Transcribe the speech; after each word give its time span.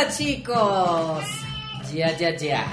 Hola 0.00 0.16
chicos. 0.16 1.24
Ya, 1.94 2.16
ya, 2.16 2.34
ya. 2.34 2.64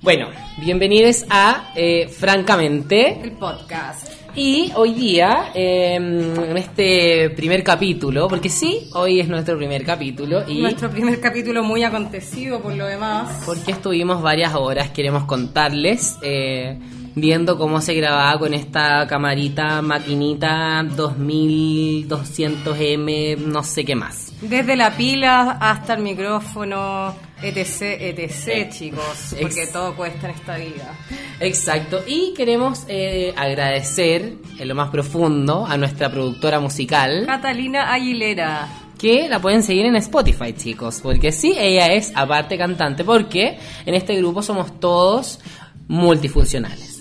Bueno, 0.00 0.28
bienvenidos 0.56 1.26
a 1.28 1.70
eh, 1.76 2.08
Francamente. 2.08 3.20
El 3.22 3.32
podcast. 3.32 4.10
Y 4.34 4.72
hoy 4.74 4.94
día, 4.94 5.50
eh, 5.54 5.96
en 5.96 6.56
este 6.56 7.28
primer 7.36 7.62
capítulo, 7.62 8.26
porque 8.26 8.48
sí, 8.48 8.88
hoy 8.94 9.20
es 9.20 9.28
nuestro 9.28 9.58
primer 9.58 9.84
capítulo 9.84 10.48
y 10.48 10.62
Nuestro 10.62 10.88
primer 10.88 11.20
capítulo 11.20 11.62
muy 11.62 11.82
acontecido 11.82 12.62
por 12.62 12.74
lo 12.74 12.86
demás. 12.86 13.42
porque 13.44 13.72
estuvimos 13.72 14.22
varias 14.22 14.54
horas, 14.54 14.88
queremos 14.92 15.24
contarles, 15.24 16.16
eh, 16.22 16.78
viendo 17.14 17.56
cómo 17.58 17.80
se 17.80 17.94
grababa 17.94 18.38
con 18.38 18.54
esta 18.54 19.06
camarita, 19.06 19.80
maquinita 19.82 20.82
2200M, 20.82 23.36
no 23.38 23.62
sé 23.62 23.84
qué 23.84 23.94
más. 23.94 24.32
Desde 24.40 24.74
la 24.76 24.96
pila 24.96 25.58
hasta 25.60 25.94
el 25.94 26.02
micrófono, 26.02 27.14
etc, 27.42 27.82
etc, 28.00 28.70
chicos. 28.70 29.36
Porque 29.40 29.66
todo 29.66 29.94
cuesta 29.94 30.28
en 30.28 30.34
esta 30.34 30.56
vida. 30.56 30.94
Exacto, 31.40 32.00
y 32.06 32.32
queremos 32.34 32.84
eh, 32.88 33.34
agradecer 33.36 34.34
en 34.58 34.68
lo 34.68 34.74
más 34.74 34.90
profundo 34.90 35.66
a 35.66 35.76
nuestra 35.76 36.10
productora 36.10 36.60
musical. 36.60 37.24
Catalina 37.26 37.92
Aguilera. 37.92 38.68
que 38.98 39.28
la 39.28 39.40
pueden 39.40 39.62
seguir 39.62 39.86
en 39.86 39.96
Spotify, 39.96 40.52
chicos, 40.52 41.00
porque 41.02 41.32
sí, 41.32 41.54
ella 41.58 41.92
es 41.92 42.12
aparte 42.14 42.56
cantante, 42.56 43.04
porque 43.04 43.58
en 43.84 43.94
este 43.94 44.16
grupo 44.16 44.42
somos 44.42 44.78
todos 44.78 45.40
multifuncionales. 45.88 46.91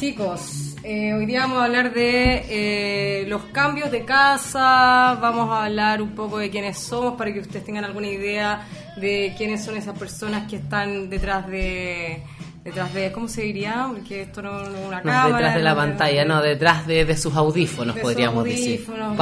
Chicos, 0.00 0.76
eh, 0.82 1.12
hoy 1.12 1.26
día 1.26 1.40
vamos 1.40 1.58
a 1.58 1.66
hablar 1.66 1.92
de 1.92 2.46
eh, 2.48 3.26
los 3.26 3.42
cambios 3.52 3.90
de 3.90 4.06
casa, 4.06 5.18
vamos 5.20 5.50
a 5.50 5.66
hablar 5.66 6.00
un 6.00 6.14
poco 6.14 6.38
de 6.38 6.48
quiénes 6.48 6.78
somos 6.78 7.18
para 7.18 7.30
que 7.34 7.40
ustedes 7.40 7.66
tengan 7.66 7.84
alguna 7.84 8.06
idea 8.06 8.66
de 8.96 9.34
quiénes 9.36 9.62
son 9.62 9.76
esas 9.76 9.98
personas 9.98 10.48
que 10.48 10.56
están 10.56 11.10
detrás 11.10 11.46
de, 11.48 12.22
detrás 12.64 12.92
de, 12.94 13.10
¿cómo 13.12 13.26
se 13.28 13.42
diría? 13.42 13.86
Porque 13.90 14.22
esto 14.22 14.42
no 14.42 14.52
no 14.64 14.76
es 14.78 14.86
una 14.86 14.98
No, 14.98 15.02
cámara. 15.04 15.28
detrás 15.36 15.54
de 15.54 15.62
la 15.62 15.70
no, 15.70 15.76
pantalla, 15.76 16.24
no, 16.24 16.42
detrás 16.42 16.86
de, 16.86 17.04
de 17.04 17.16
sus 17.16 17.34
audífonos, 17.34 17.94
de 17.94 18.00
sus 18.00 18.10
podríamos 18.10 18.38
audífonos, 18.40 19.16
decir. 19.16 19.20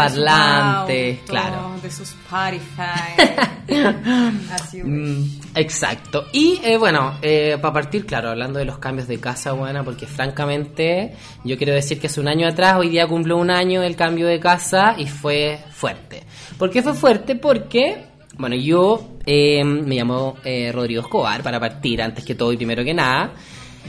claro. 1.27 1.75
De 1.83 1.91
sus 1.91 2.09
Spotify. 2.11 3.15
Así 4.53 4.83
Mm, 4.83 5.41
exacto. 5.55 6.27
Y 6.33 6.61
eh, 6.65 6.77
bueno, 6.79 7.15
para 7.61 7.73
partir, 7.73 8.07
claro, 8.07 8.31
hablando 8.31 8.59
de 8.59 8.65
los 8.65 8.79
cambios 8.79 9.07
de 9.09 9.19
casa, 9.21 9.53
buena, 9.53 9.85
porque 9.85 10.07
francamente 10.07 11.15
yo 11.45 11.57
quiero 11.57 11.75
decir 11.75 12.01
que 12.01 12.07
hace 12.09 12.21
un 12.21 12.29
año 12.29 12.49
atrás, 12.49 12.77
hoy 12.79 12.89
día 12.89 13.07
cumplió 13.07 13.37
un 13.37 13.51
año 13.51 13.83
el 13.83 13.95
cambio 13.97 14.27
de 14.27 14.41
casa 14.41 14.95
y 14.99 15.07
fue 15.07 15.59
fuerte. 15.71 16.23
¿Por 16.59 16.71
qué 16.71 16.83
fue 16.83 16.95
fuerte? 16.95 17.35
Porque, 17.37 18.07
bueno, 18.39 18.57
yo 18.57 19.17
eh, 19.27 19.63
me 19.65 19.97
llamo 19.97 20.37
eh, 20.45 20.71
Rodrigo 20.73 21.03
Escobar, 21.03 21.43
para 21.43 21.61
partir 21.61 22.01
antes 22.01 22.25
que 22.25 22.35
todo 22.35 22.53
y 22.53 22.57
primero 22.57 22.85
que 22.85 22.95
nada, 22.95 23.33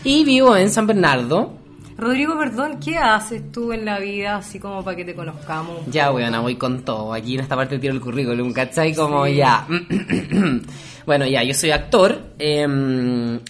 y 0.04 0.24
vivo 0.26 0.58
en 0.58 0.70
San 0.70 0.88
Bernardo. 0.88 1.54
Rodrigo, 1.98 2.38
perdón, 2.38 2.80
¿qué 2.80 2.98
haces 2.98 3.52
tú 3.52 3.74
en 3.74 3.84
la 3.84 4.00
vida 4.00 4.38
así 4.38 4.58
como 4.58 4.84
para 4.86 4.96
que 4.96 5.04
te 5.04 5.14
conozcamos? 5.14 5.80
Ya, 5.88 6.12
weona, 6.14 6.40
voy 6.40 6.56
con 6.56 6.84
todo. 6.86 7.14
Aquí 7.14 7.34
en 7.36 7.42
esta 7.42 7.58
parte 7.58 7.78
tiro 7.78 7.94
el 7.94 8.00
currículum, 8.00 8.54
¿cachai? 8.54 8.96
Como 8.96 9.26
Sí. 9.26 9.36
ya. 9.36 9.68
bueno, 11.10 11.26
ya, 11.26 11.42
yo 11.42 11.56
soy 11.56 11.72
actor 11.72 12.22
eh, 12.38 12.68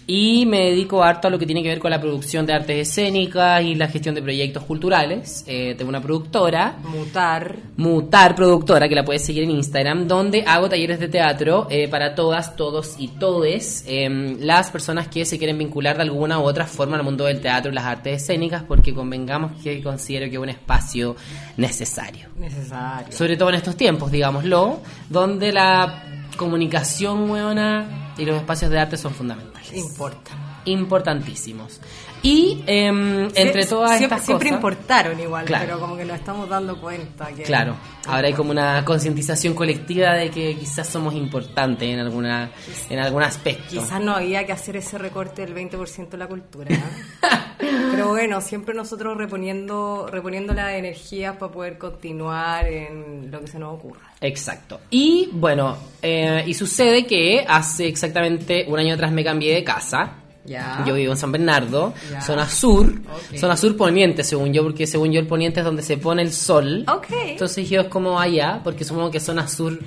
y 0.08 0.46
me 0.46 0.70
dedico 0.70 1.04
harto 1.04 1.28
a 1.28 1.30
lo 1.30 1.38
que 1.38 1.46
tiene 1.46 1.62
que 1.62 1.68
ver 1.68 1.80
con 1.80 1.92
la 1.92 2.00
producción 2.00 2.46
de 2.46 2.54
artes 2.54 2.88
escénicas 2.88 3.62
y 3.62 3.76
la 3.76 3.90
gestión 3.90 4.16
de 4.16 4.22
proyectos 4.22 4.64
culturales. 4.64 5.44
Eh, 5.46 5.76
tengo 5.78 5.90
una 5.90 6.02
productora. 6.02 6.78
Mutar. 6.82 7.58
Mutar 7.76 8.34
Productora, 8.34 8.88
que 8.88 8.96
la 8.96 9.04
puedes 9.04 9.26
seguir 9.26 9.44
en 9.44 9.52
Instagram, 9.52 10.08
donde 10.08 10.46
hago 10.48 10.70
talleres 10.70 11.02
de 11.02 11.10
teatro 11.10 11.68
eh, 11.70 11.90
para 11.90 12.16
todas, 12.16 12.56
todos 12.56 12.96
y 12.98 13.10
todes 13.10 13.84
eh, 13.86 14.38
las 14.40 14.72
personas 14.72 15.10
que 15.10 15.26
se 15.26 15.38
quieren 15.38 15.58
vincular 15.58 15.98
de 15.98 16.04
alguna 16.04 16.40
u 16.40 16.44
otra 16.44 16.66
forma 16.66 16.96
al 16.96 17.04
mundo 17.04 17.26
del 17.26 17.42
teatro 17.42 17.74
y 17.74 17.76
las 17.76 17.84
artes 17.84 18.22
escénicas, 18.22 18.64
porque 18.64 18.94
convengamos 18.94 19.62
que 19.62 19.84
considero 19.84 20.28
que 20.28 20.38
es 20.38 20.42
un 20.42 20.48
espacio 20.48 21.18
necesario. 21.58 22.30
Necesario. 22.38 23.12
Sobre 23.12 23.36
todo 23.36 23.50
en 23.50 23.56
estos 23.56 23.76
tiempos, 23.76 24.14
digámoslo, 24.14 24.80
donde 25.10 25.52
la 25.52 26.19
comunicación, 26.40 27.30
weona, 27.30 28.14
y 28.18 28.24
los 28.24 28.38
espacios 28.38 28.72
de 28.72 28.80
arte 28.80 28.96
son 28.96 29.14
fundamentales. 29.14 29.74
Importa. 29.74 30.49
Importantísimos. 30.72 31.80
Y 32.22 32.64
em, 32.68 33.26
entre 33.34 33.64
Sie- 33.64 33.70
todas 33.70 33.98
siempre, 33.98 34.16
estas 34.18 34.26
siempre 34.26 34.50
cosas... 34.50 34.58
importaron 34.58 35.20
igual, 35.20 35.46
Claro. 35.46 35.66
pero 35.66 35.80
como 35.80 35.96
que 35.96 36.04
nos 36.04 36.18
estamos 36.18 36.50
dando 36.50 36.80
cuenta 36.82 37.28
que 37.28 37.44
Claro, 37.44 37.76
ahora 38.08 38.28
hay 38.28 38.34
como 38.34 38.52
una 38.52 38.84
concientización 38.84 39.54
colectiva 39.54 40.14
de 40.16 40.30
que 40.30 40.58
quizás 40.58 40.88
somos 40.90 41.14
importantes 41.14 41.88
en 41.88 42.00
alguna 42.00 42.52
en 42.90 43.00
algún 43.00 43.24
aspecto. 43.24 43.64
quizás 43.70 44.02
no 44.02 44.14
había 44.16 44.46
que 44.46 44.52
hacer 44.52 44.76
ese 44.76 44.98
recorte 44.98 45.46
del 45.46 45.56
20% 45.56 46.10
de 46.10 46.18
la 46.18 46.28
cultura. 46.28 46.76
¿eh? 46.76 46.80
pero 47.92 48.10
bueno, 48.10 48.42
siempre 48.42 48.74
nosotros 48.76 49.18
reponiendo 49.18 50.08
reponiendo 50.12 50.54
las 50.54 50.74
energías 50.74 51.38
para 51.38 51.52
poder 51.54 51.78
continuar 51.78 52.68
en 52.68 53.32
lo 53.32 53.40
que 53.40 53.48
se 53.48 53.60
nos 53.60 53.76
ocurra. 53.76 54.12
Exacto. 54.20 54.82
Y 54.90 55.30
bueno, 55.32 55.78
eh, 56.02 56.44
y 56.46 56.54
sucede 56.54 57.06
que 57.08 57.46
hace 57.48 57.88
exactamente 57.88 58.66
un 58.68 58.78
año 58.78 58.94
atrás 58.96 59.14
me 59.14 59.24
cambié 59.24 59.54
de 59.56 59.64
casa. 59.64 60.16
Ya. 60.50 60.84
Yo 60.88 60.96
vivo 60.96 61.12
en 61.14 61.18
San 61.18 61.32
Bernardo, 61.32 61.94
zona 62.26 62.50
sur, 62.50 62.92
zona 63.38 63.56
sur 63.56 63.78
poniente 63.78 64.24
según 64.24 64.52
yo, 64.52 64.64
porque 64.64 64.88
según 64.88 65.12
yo 65.12 65.20
el 65.20 65.28
poniente 65.28 65.60
es 65.60 65.66
donde 65.66 65.84
se 65.84 65.98
pone 65.98 66.24
el 66.24 66.34
sol. 66.34 66.84
Ok. 66.92 67.06
Entonces 67.28 67.70
yo 67.70 67.82
es 67.82 67.88
como 67.88 68.20
allá, 68.20 68.60
porque 68.64 68.84
supongo 68.84 69.12
que 69.12 69.20
zona 69.20 69.48
sur 69.48 69.78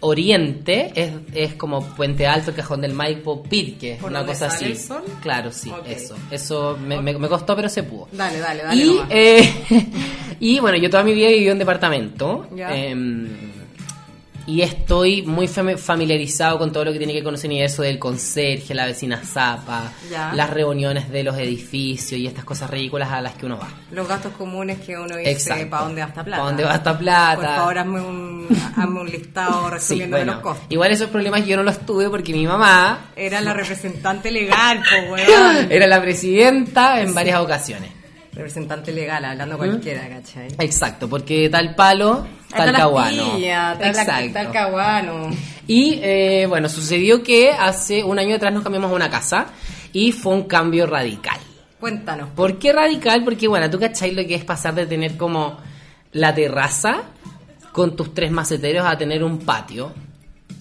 oriente 0.00 0.92
es, 0.94 1.10
es 1.34 1.54
como 1.54 1.82
Puente 1.94 2.26
Alto, 2.26 2.52
Cajón 2.54 2.80
del 2.80 2.92
Maipo, 2.92 3.42
Pirque, 3.42 3.98
¿Por 4.00 4.10
una 4.10 4.24
cosa 4.24 4.46
así. 4.46 4.64
el 4.66 4.76
sol? 4.78 5.02
Claro, 5.20 5.50
sí, 5.52 5.72
eso. 5.88 6.14
Eso 6.30 6.78
me, 6.84 7.00
me- 7.02 7.18
me 7.18 7.28
costó, 7.28 7.56
pero 7.56 7.68
se 7.68 7.82
pudo. 7.82 8.08
Dale, 8.12 8.38
dale, 8.38 8.62
dale. 8.62 8.84
Y, 8.84 9.00
eh, 9.10 9.54
y 10.40 10.60
bueno, 10.60 10.78
yo 10.78 10.88
toda 10.88 11.02
mi 11.02 11.12
vida 11.14 11.28
he 11.28 11.32
vivido 11.34 11.52
en 11.52 11.58
departamento. 11.58 12.46
Em, 12.56 13.28
y 14.48 14.62
estoy 14.62 15.20
muy 15.22 15.46
fami- 15.46 15.76
familiarizado 15.76 16.58
con 16.58 16.72
todo 16.72 16.86
lo 16.86 16.92
que 16.92 16.98
tiene 16.98 17.12
que 17.12 17.18
ver 17.18 17.24
con 17.24 17.34
ese 17.34 17.46
universo 17.46 17.82
del 17.82 17.98
conserje, 17.98 18.74
la 18.74 18.86
vecina 18.86 19.20
zapa, 19.22 19.92
Ya. 20.10 20.32
las 20.34 20.48
reuniones 20.50 21.10
de 21.10 21.22
los 21.22 21.36
edificios 21.36 22.18
y 22.18 22.26
estas 22.26 22.44
cosas 22.46 22.70
ridículas 22.70 23.10
a 23.12 23.20
las 23.20 23.34
que 23.34 23.44
uno 23.44 23.58
va. 23.58 23.68
Los 23.92 24.08
gastos 24.08 24.32
comunes 24.38 24.78
que 24.80 24.96
uno 24.98 25.16
dice. 25.16 25.66
¿para 25.66 25.82
dónde 25.84 26.00
gasta 26.00 26.24
plata? 26.24 26.42
¿Pa' 26.42 26.48
dónde 26.48 26.62
gasta 26.64 26.98
plata? 26.98 27.36
Por 27.36 27.44
favor, 27.44 27.78
hazme 27.78 28.00
un, 28.00 28.48
hazme 28.76 29.00
un 29.00 29.06
listado 29.10 29.64
Sí, 29.68 29.70
resumiendo 29.74 30.16
de 30.16 30.22
bueno, 30.24 30.32
los 30.36 30.42
costos. 30.42 30.66
igual 30.70 30.92
esos 30.92 31.10
problemas 31.10 31.44
yo 31.46 31.56
no 31.58 31.62
los 31.62 31.80
tuve 31.84 32.08
porque 32.08 32.32
mi 32.32 32.46
mamá 32.46 33.10
Era 33.16 33.40
la 33.42 33.52
representante 33.54 34.30
legal, 34.30 34.78
po, 34.78 35.12
weón. 35.12 35.66
era 35.70 35.86
la 35.86 36.00
presidenta 36.00 37.00
en 37.02 37.12
varias 37.14 37.38
ocasiones. 37.40 37.90
Representante 38.38 38.92
legal, 38.92 39.24
hablando 39.24 39.56
cualquiera, 39.56 40.08
¿cachai? 40.08 40.54
Exacto, 40.60 41.08
porque 41.08 41.50
tal 41.50 41.74
palo, 41.74 42.24
tal 42.48 42.72
caguano. 42.72 43.36
Exacto. 43.36 44.32
tal 44.32 44.52
caguano. 44.52 45.30
Y 45.66 45.98
eh, 46.00 46.46
bueno, 46.48 46.68
sucedió 46.68 47.20
que 47.24 47.50
hace 47.50 48.04
un 48.04 48.16
año 48.16 48.36
atrás 48.36 48.52
nos 48.52 48.62
cambiamos 48.62 48.92
a 48.92 48.94
una 48.94 49.10
casa 49.10 49.46
y 49.92 50.12
fue 50.12 50.34
un 50.34 50.44
cambio 50.44 50.86
radical. 50.86 51.36
Cuéntanos. 51.80 52.28
¿Por 52.30 52.60
qué 52.60 52.72
radical? 52.72 53.24
Porque 53.24 53.48
bueno, 53.48 53.68
tú 53.68 53.80
cachai 53.80 54.12
lo 54.12 54.24
que 54.24 54.36
es 54.36 54.44
pasar 54.44 54.72
de 54.76 54.86
tener 54.86 55.16
como 55.16 55.58
la 56.12 56.32
terraza 56.32 57.02
con 57.72 57.96
tus 57.96 58.14
tres 58.14 58.30
maceteros 58.30 58.86
a 58.86 58.96
tener 58.96 59.24
un 59.24 59.40
patio 59.40 59.92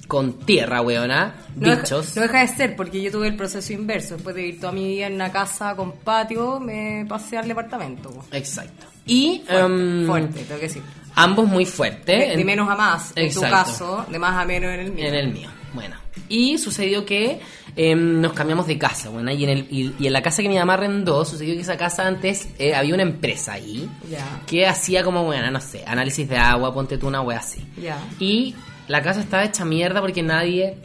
con 0.07 0.39
tierra, 0.39 0.81
weona, 0.81 1.35
No 1.55 1.69
deja, 1.69 1.81
bichos. 1.81 2.15
no 2.15 2.21
deja 2.21 2.39
de 2.41 2.47
ser, 2.47 2.75
porque 2.75 3.01
yo 3.01 3.11
tuve 3.11 3.27
el 3.27 3.35
proceso 3.35 3.73
inverso. 3.73 4.15
Después 4.15 4.35
de 4.35 4.43
vivir 4.43 4.59
toda 4.61 4.71
mi 4.71 4.87
vida 4.87 5.07
en 5.07 5.13
una 5.15 5.31
casa 5.31 5.75
con 5.75 5.91
patio, 5.93 6.59
me 6.59 7.05
pasé 7.09 7.37
al 7.37 7.47
departamento. 7.47 8.23
Exacto. 8.31 8.85
Y 9.05 9.43
Fuerte, 9.45 9.65
em, 9.65 10.05
fuerte, 10.05 10.39
tengo 10.43 10.59
que 10.59 10.67
decir. 10.67 10.83
ambos 11.15 11.47
muy 11.47 11.65
fuertes. 11.65 12.05
De, 12.19 12.25
de 12.27 12.33
En- 12.33 12.45
menos 12.45 12.69
a 12.69 12.75
más, 12.75 13.11
en 13.15 13.33
tu 13.33 13.41
caso, 13.41 14.05
de 14.09 14.19
más 14.19 14.35
a 14.41 14.45
menos 14.45 14.73
en 14.73 14.79
el 14.79 14.91
mío. 14.91 15.07
En 15.07 15.13
el 15.13 15.27
mío, 15.33 15.49
bueno. 15.73 15.95
Y 16.29 16.57
sucedió 16.57 17.05
que 17.05 17.39
em, 17.75 18.19
nos 18.21 18.33
cambiamos 18.33 18.65
de 18.65 18.77
casa, 18.77 19.09
bueno, 19.09 19.29
y 19.31 19.43
en, 19.43 19.49
el, 19.49 19.67
y, 19.69 19.93
y 19.99 20.07
en 20.07 20.13
la 20.13 20.21
casa 20.21 20.41
que 20.41 20.49
mi 20.49 20.55
mamá 20.57 20.73
arrendó, 20.73 21.23
sucedió 21.25 21.53
que 21.53 21.61
esa 21.61 21.77
casa 21.77 22.07
antes 22.07 22.49
eh, 22.59 22.73
había 22.75 22.93
una 22.93 23.03
empresa 23.03 23.53
ahí 23.53 23.89
Ya. 24.09 24.41
que 24.47 24.65
hacía 24.65 25.03
como, 25.03 25.23
bueno, 25.25 25.51
no 25.51 25.59
sé, 25.61 25.83
análisis 25.85 26.27
de 26.27 26.37
agua, 26.37 26.73
ponte 26.73 26.97
tú 26.97 27.07
una 27.07 27.21
wea 27.21 27.37
así. 27.39 27.63
Ya. 27.81 27.97
Y 28.19 28.55
la 28.87 29.01
casa 29.01 29.21
estaba 29.21 29.43
hecha 29.43 29.65
mierda 29.65 30.01
porque 30.01 30.23
nadie 30.23 30.77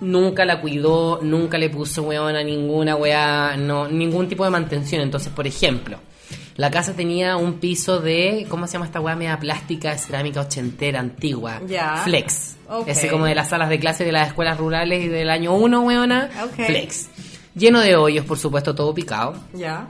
nunca 0.00 0.44
la 0.44 0.60
cuidó, 0.60 1.20
nunca 1.22 1.58
le 1.58 1.70
puso 1.70 2.02
weón 2.02 2.36
a 2.36 2.42
ninguna 2.42 2.96
wea, 2.96 3.56
no, 3.56 3.88
ningún 3.88 4.28
tipo 4.28 4.44
de 4.44 4.50
mantención. 4.50 5.02
Entonces, 5.02 5.32
por 5.32 5.46
ejemplo, 5.46 5.98
la 6.56 6.70
casa 6.70 6.94
tenía 6.94 7.36
un 7.36 7.54
piso 7.54 8.00
de, 8.00 8.46
¿cómo 8.48 8.66
se 8.66 8.74
llama 8.74 8.86
esta 8.86 9.00
wea 9.00 9.16
media 9.16 9.38
plástica, 9.38 9.96
cerámica 9.96 10.40
ochentera, 10.40 11.00
antigua? 11.00 11.60
Ya. 11.66 11.98
Flex. 12.04 12.56
Ok. 12.68 12.88
Ese 12.88 13.08
como 13.08 13.26
de 13.26 13.34
las 13.34 13.48
salas 13.48 13.68
de 13.68 13.78
clase 13.78 14.04
de 14.04 14.12
las 14.12 14.28
escuelas 14.28 14.58
rurales 14.58 15.04
y 15.04 15.08
del 15.08 15.30
año 15.30 15.54
1, 15.54 15.80
weona. 15.82 16.30
Ok. 16.44 16.66
Flex. 16.66 17.08
lleno 17.54 17.80
de 17.80 17.96
hoyos, 17.96 18.24
por 18.24 18.38
supuesto, 18.38 18.74
todo 18.74 18.94
picado. 18.94 19.34
Ya. 19.54 19.86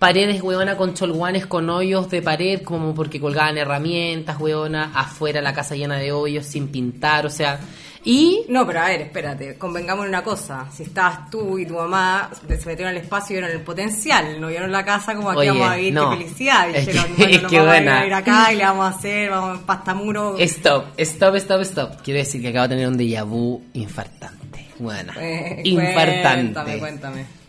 Paredes, 0.00 0.42
weona, 0.42 0.76
con 0.78 0.94
cholguanes, 0.94 1.44
con 1.46 1.68
hoyos 1.70 2.08
de 2.10 2.22
pared, 2.22 2.62
como 2.62 2.94
porque 2.94 3.20
colgaban 3.20 3.58
herramientas, 3.58 4.40
weona, 4.40 4.90
afuera 4.94 5.40
la 5.42 5.52
casa 5.52 5.76
llena 5.76 5.98
de 5.98 6.10
hoyos, 6.10 6.46
sin 6.46 6.68
pintar, 6.68 7.26
o 7.26 7.30
sea... 7.30 7.60
Y 8.02 8.46
No, 8.48 8.66
pero 8.66 8.80
a 8.80 8.86
ver, 8.86 9.02
espérate, 9.02 9.58
convengamos 9.58 10.04
en 10.06 10.08
una 10.08 10.24
cosa. 10.24 10.64
Si 10.74 10.84
estabas 10.84 11.28
tú 11.30 11.58
y 11.58 11.66
tu 11.66 11.74
mamá 11.74 12.30
se 12.40 12.66
metieron 12.66 12.86
al 12.86 12.96
espacio 12.96 13.36
y 13.36 13.40
vieron 13.40 13.54
el 13.54 13.62
potencial, 13.62 14.40
no 14.40 14.46
vieron 14.48 14.72
la 14.72 14.82
casa 14.86 15.14
como 15.14 15.28
aquí 15.28 15.40
Oye, 15.40 15.50
vamos 15.50 15.68
a 15.68 15.76
vivir, 15.76 15.92
no. 15.92 16.10
qué 16.12 16.16
felicidad. 16.16 16.70
Es 16.74 16.86
Dijeron, 16.86 17.04
que- 17.14 17.22
bueno, 17.22 17.36
es 17.36 17.42
que 17.42 17.56
vamos 17.58 17.66
buena. 17.74 18.00
a 18.00 18.06
ir 18.06 18.14
acá 18.14 18.52
y 18.54 18.56
le 18.56 18.64
vamos 18.64 18.86
a 18.86 18.88
hacer, 18.96 19.28
vamos 19.28 19.58
a 19.60 19.66
pasta 19.66 19.92
muro. 19.92 20.36
Stop, 20.38 20.84
stop, 20.96 21.34
stop, 21.36 21.60
stop. 21.60 21.90
Quiero 22.02 22.20
decir 22.20 22.40
que 22.40 22.48
acabo 22.48 22.68
de 22.68 22.74
tener 22.76 22.88
un 22.88 22.96
déjà 22.96 23.22
vu 23.22 23.62
infartante. 23.74 24.66
Bueno, 24.78 25.12
Eh, 25.20 25.60
infartante. 25.64 26.54
Cuéntame, 26.54 26.78
cuéntame. 26.78 27.39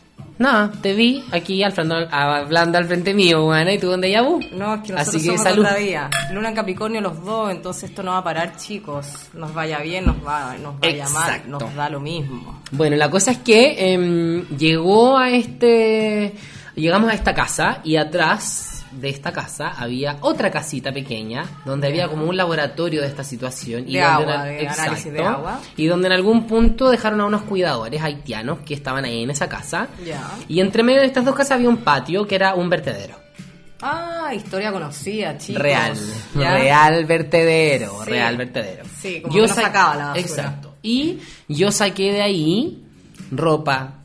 No, 0.41 0.71
te 0.81 0.93
vi 0.93 1.23
aquí 1.31 1.61
al 1.63 1.71
frente- 1.71 2.07
hablando 2.11 2.77
al 2.79 2.85
frente 2.85 3.13
mío, 3.13 3.43
bueno, 3.43 3.71
y 3.71 3.77
tú 3.77 3.93
un 3.93 4.01
déjà 4.01 4.23
vu. 4.23 4.39
No, 4.53 4.73
es 4.75 4.81
que 4.81 4.93
nosotros 4.93 5.07
Así 5.07 5.17
que 5.19 5.25
somos 5.25 5.43
salud. 5.43 5.65
otra. 5.65 6.09
Luna 6.33 6.49
en 6.49 6.55
Capricornio 6.55 6.99
los 7.01 7.23
dos, 7.23 7.51
entonces 7.51 7.89
esto 7.91 8.01
no 8.01 8.11
va 8.11 8.17
a 8.17 8.23
parar, 8.23 8.57
chicos. 8.57 9.05
Nos 9.33 9.53
vaya 9.53 9.79
bien, 9.79 10.05
nos 10.05 10.15
va, 10.25 10.55
nos 10.61 10.79
vaya 10.79 11.07
mal, 11.09 11.29
Exacto. 11.29 11.59
nos 11.59 11.75
da 11.75 11.89
lo 11.89 11.99
mismo. 11.99 12.61
Bueno, 12.71 12.95
la 12.95 13.09
cosa 13.11 13.31
es 13.31 13.37
que 13.37 13.93
em, 13.93 14.47
llegó 14.57 15.17
a 15.17 15.29
este. 15.29 16.33
Llegamos 16.75 17.11
a 17.11 17.13
esta 17.13 17.33
casa 17.33 17.79
y 17.83 17.97
atrás 17.97 18.70
de 18.91 19.09
esta 19.09 19.31
casa 19.31 19.69
había 19.77 20.17
otra 20.21 20.51
casita 20.51 20.91
pequeña 20.91 21.45
donde 21.65 21.87
había 21.87 22.07
como 22.07 22.25
un 22.25 22.35
laboratorio 22.37 23.01
de 23.01 23.07
esta 23.07 23.23
situación 23.23 23.85
y 23.87 23.93
De 23.93 24.01
donde 24.01 24.33
agua, 24.33 24.43
de 24.45 24.67
análisis 24.67 25.13
de 25.13 25.23
agua. 25.23 25.59
y 25.77 25.85
donde 25.87 26.07
en 26.07 26.13
algún 26.13 26.47
punto 26.47 26.89
dejaron 26.89 27.21
a 27.21 27.25
unos 27.25 27.43
cuidadores 27.43 28.01
haitianos 28.01 28.59
que 28.59 28.73
estaban 28.73 29.05
ahí 29.05 29.23
en 29.23 29.29
esa 29.29 29.47
casa 29.49 29.87
y 30.47 30.59
entre 30.59 30.83
medio 30.83 30.99
de 31.01 31.07
estas 31.07 31.25
dos 31.25 31.35
casas 31.35 31.51
había 31.53 31.69
un 31.69 31.77
patio 31.77 32.25
que 32.27 32.35
era 32.35 32.53
un 32.55 32.69
vertedero 32.69 33.15
Ah, 33.83 34.31
historia 34.35 34.71
conocida, 34.71 35.37
chicos. 35.39 35.61
real 35.61 35.93
¿Ya? 36.37 36.53
real 36.53 37.05
vertedero 37.05 38.03
Sí. 38.03 38.09
real 38.11 38.37
vertedero 38.37 38.83
Sí, 39.01 39.21
como 39.21 39.33
que 39.33 39.41
no 39.41 39.47
sacaba 39.47 39.95
la 39.95 40.05
basura. 40.09 40.21
exacto 40.21 40.75
y 40.83 41.19
yo 41.47 41.71
saqué 41.71 42.11
de 42.11 42.21
ahí 42.21 42.83
ropa 43.31 44.00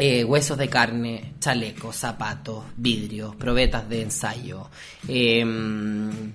eh, 0.00 0.24
huesos 0.24 0.56
de 0.56 0.68
carne, 0.68 1.34
chalecos, 1.40 1.94
zapatos, 1.94 2.64
vidrios, 2.74 3.36
probetas 3.36 3.86
de 3.86 4.02
ensayo, 4.02 4.68
eh, 5.06 5.44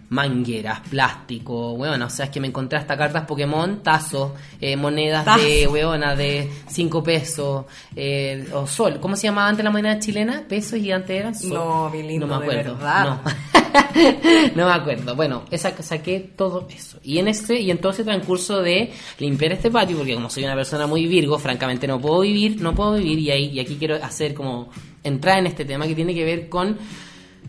mangueras, 0.09 0.81
plástico, 0.87 1.75
bueno, 1.75 2.05
o 2.05 2.09
sea, 2.09 2.25
es 2.25 2.31
que 2.31 2.39
me 2.39 2.47
encontré 2.47 2.77
hasta 2.77 2.95
cartas 2.95 3.25
Pokémon, 3.25 3.81
tazos, 3.81 4.33
eh, 4.61 4.75
monedas 4.75 5.25
de, 5.37 5.67
weona, 5.67 6.15
de 6.15 6.47
5 6.67 7.03
pesos, 7.03 7.65
eh, 7.95 8.47
o 8.53 8.67
sol, 8.67 8.99
¿cómo 9.01 9.15
se 9.15 9.27
llamaba 9.27 9.47
antes 9.47 9.65
la 9.65 9.71
moneda 9.71 9.97
chilena? 9.97 10.43
¿Pesos 10.47 10.77
y 10.77 10.91
antes 10.91 11.19
eran 11.19 11.33
sol? 11.33 11.53
No, 11.53 11.89
mi 11.89 12.03
lindo, 12.03 12.27
no 12.27 12.39
me 12.39 12.45
de 12.45 12.51
acuerdo, 12.51 12.75
verdad. 12.77 13.05
no. 13.05 13.55
no 14.55 14.65
me 14.65 14.71
acuerdo. 14.71 15.15
Bueno, 15.15 15.43
esa, 15.51 15.71
saqué 15.81 16.19
todo 16.35 16.67
eso. 16.73 16.99
Y 17.03 17.19
en 17.19 17.27
este 17.27 17.59
y 17.59 17.71
en 17.71 17.77
todo 17.79 17.91
ese 17.91 18.03
transcurso 18.03 18.61
de 18.61 18.91
limpiar 19.19 19.53
este 19.53 19.71
patio, 19.71 19.97
porque 19.97 20.15
como 20.15 20.29
soy 20.29 20.43
una 20.43 20.55
persona 20.55 20.87
muy 20.87 21.07
virgo, 21.07 21.37
francamente 21.37 21.87
no 21.87 21.99
puedo 21.99 22.21
vivir, 22.21 22.61
no 22.61 22.73
puedo 22.73 22.93
vivir 22.93 23.19
y 23.19 23.31
ahí 23.31 23.54
y 23.55 23.61
aquí 23.61 23.77
quiero 23.77 23.95
hacer 23.95 24.33
como 24.33 24.69
entrar 25.01 25.39
en 25.39 25.47
este 25.47 25.63
tema 25.63 25.87
que 25.87 25.95
tiene 25.95 26.13
que 26.13 26.25
ver 26.25 26.49
con 26.49 26.77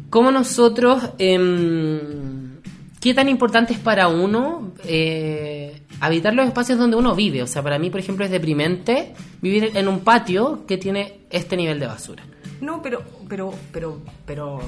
cómo 0.08 0.31
nosotros 0.31 1.03
em, 1.19 2.61
qué 3.00 3.12
tan 3.12 3.29
importante 3.29 3.73
es 3.73 3.81
para 3.81 4.06
uno 4.06 4.73
eh, 4.85 5.82
habitar 6.00 6.32
los 6.32 6.47
espacios 6.47 6.79
donde 6.79 6.97
uno 6.97 7.17
vive. 7.17 7.43
O 7.43 7.49
sea, 7.49 7.61
para 7.61 7.79
mí, 7.79 7.91
por 7.91 7.99
ejemplo, 7.99 8.25
es 8.25 8.31
deprimente 8.31 9.14
vivir 9.43 9.73
en 9.75 9.88
un 9.88 10.00
patio 10.00 10.64
que 10.64 10.79
tiene 10.79 11.23
este 11.31 11.56
nivel 11.56 11.81
de 11.81 11.87
basura. 11.88 12.23
No, 12.61 12.81
pero, 12.81 13.03
pero, 13.29 13.53
pero, 13.73 14.00
pero. 14.25 14.61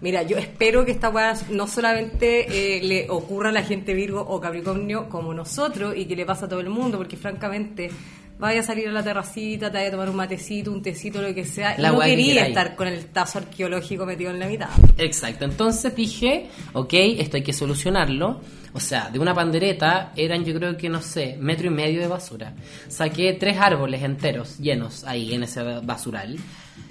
Mira, 0.00 0.22
yo 0.22 0.38
espero 0.38 0.86
que 0.86 0.92
esta 0.92 1.10
weá 1.10 1.34
no 1.50 1.66
solamente 1.66 2.76
eh, 2.78 2.82
le 2.82 3.10
ocurra 3.10 3.50
a 3.50 3.52
la 3.52 3.62
gente 3.62 3.92
Virgo 3.92 4.20
o 4.20 4.40
Capricornio 4.40 5.10
como 5.10 5.34
nosotros 5.34 5.94
y 5.94 6.06
que 6.06 6.16
le 6.16 6.24
pasa 6.24 6.46
a 6.46 6.48
todo 6.48 6.60
el 6.60 6.70
mundo, 6.70 6.96
porque 6.96 7.18
francamente 7.18 7.90
vaya 8.40 8.60
a 8.60 8.62
salir 8.62 8.88
a 8.88 8.92
la 8.92 9.02
terracita, 9.02 9.70
te 9.70 9.76
vaya 9.76 9.88
a 9.88 9.90
tomar 9.92 10.10
un 10.10 10.16
matecito, 10.16 10.72
un 10.72 10.82
tecito, 10.82 11.20
lo 11.22 11.32
que 11.34 11.44
sea, 11.44 11.76
y 11.78 11.82
La 11.82 11.92
no 11.92 11.98
weá 11.98 12.08
que 12.08 12.16
quería 12.16 12.46
estar 12.46 12.74
con 12.74 12.88
el 12.88 13.06
tazo 13.06 13.38
arqueológico 13.38 14.06
metido 14.06 14.30
en 14.30 14.40
la 14.40 14.46
mitad. 14.46 14.70
Exacto, 14.98 15.44
entonces 15.44 15.94
dije, 15.94 16.48
ok, 16.72 16.94
esto 17.18 17.36
hay 17.36 17.42
que 17.42 17.52
solucionarlo. 17.52 18.40
O 18.72 18.78
sea, 18.78 19.10
de 19.10 19.18
una 19.18 19.34
pandereta 19.34 20.12
eran 20.14 20.44
yo 20.44 20.54
creo 20.54 20.76
que, 20.76 20.88
no 20.88 21.02
sé, 21.02 21.36
metro 21.40 21.66
y 21.66 21.70
medio 21.70 22.00
de 22.00 22.06
basura. 22.06 22.54
Saqué 22.88 23.32
tres 23.32 23.58
árboles 23.58 24.02
enteros 24.02 24.58
llenos 24.58 25.02
ahí 25.04 25.34
en 25.34 25.42
ese 25.42 25.62
basural. 25.80 26.36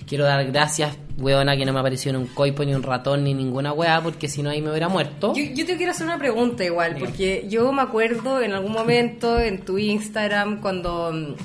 Quiero 0.08 0.24
dar 0.26 0.44
gracias, 0.52 0.98
weona, 1.20 1.56
que 1.56 1.66
no 1.66 1.74
me 1.74 1.80
apareció 1.82 2.12
ni 2.12 2.18
un 2.18 2.26
coipo, 2.28 2.64
ni 2.66 2.74
un 2.74 2.82
ratón, 2.82 3.24
ni 3.24 3.36
ninguna 3.36 3.74
weá, 3.74 4.02
porque 4.02 4.28
si 4.28 4.42
no 4.42 4.50
ahí 4.50 4.60
me 4.62 4.70
hubiera 4.72 4.90
muerto. 4.90 5.34
Yo, 5.36 5.44
yo 5.54 5.66
te 5.68 5.78
quiero 5.78 5.92
hacer 5.92 6.08
una 6.08 6.18
pregunta 6.18 6.64
igual, 6.66 6.96
porque 7.00 7.46
yo 7.48 7.72
me 7.72 7.84
acuerdo 7.84 8.42
en 8.42 8.54
algún 8.54 8.72
momento 8.72 9.40
en 9.40 9.60
tu 9.64 9.78
Instagram 9.78 10.62
cuando 10.62 11.12
mm, 11.14 11.36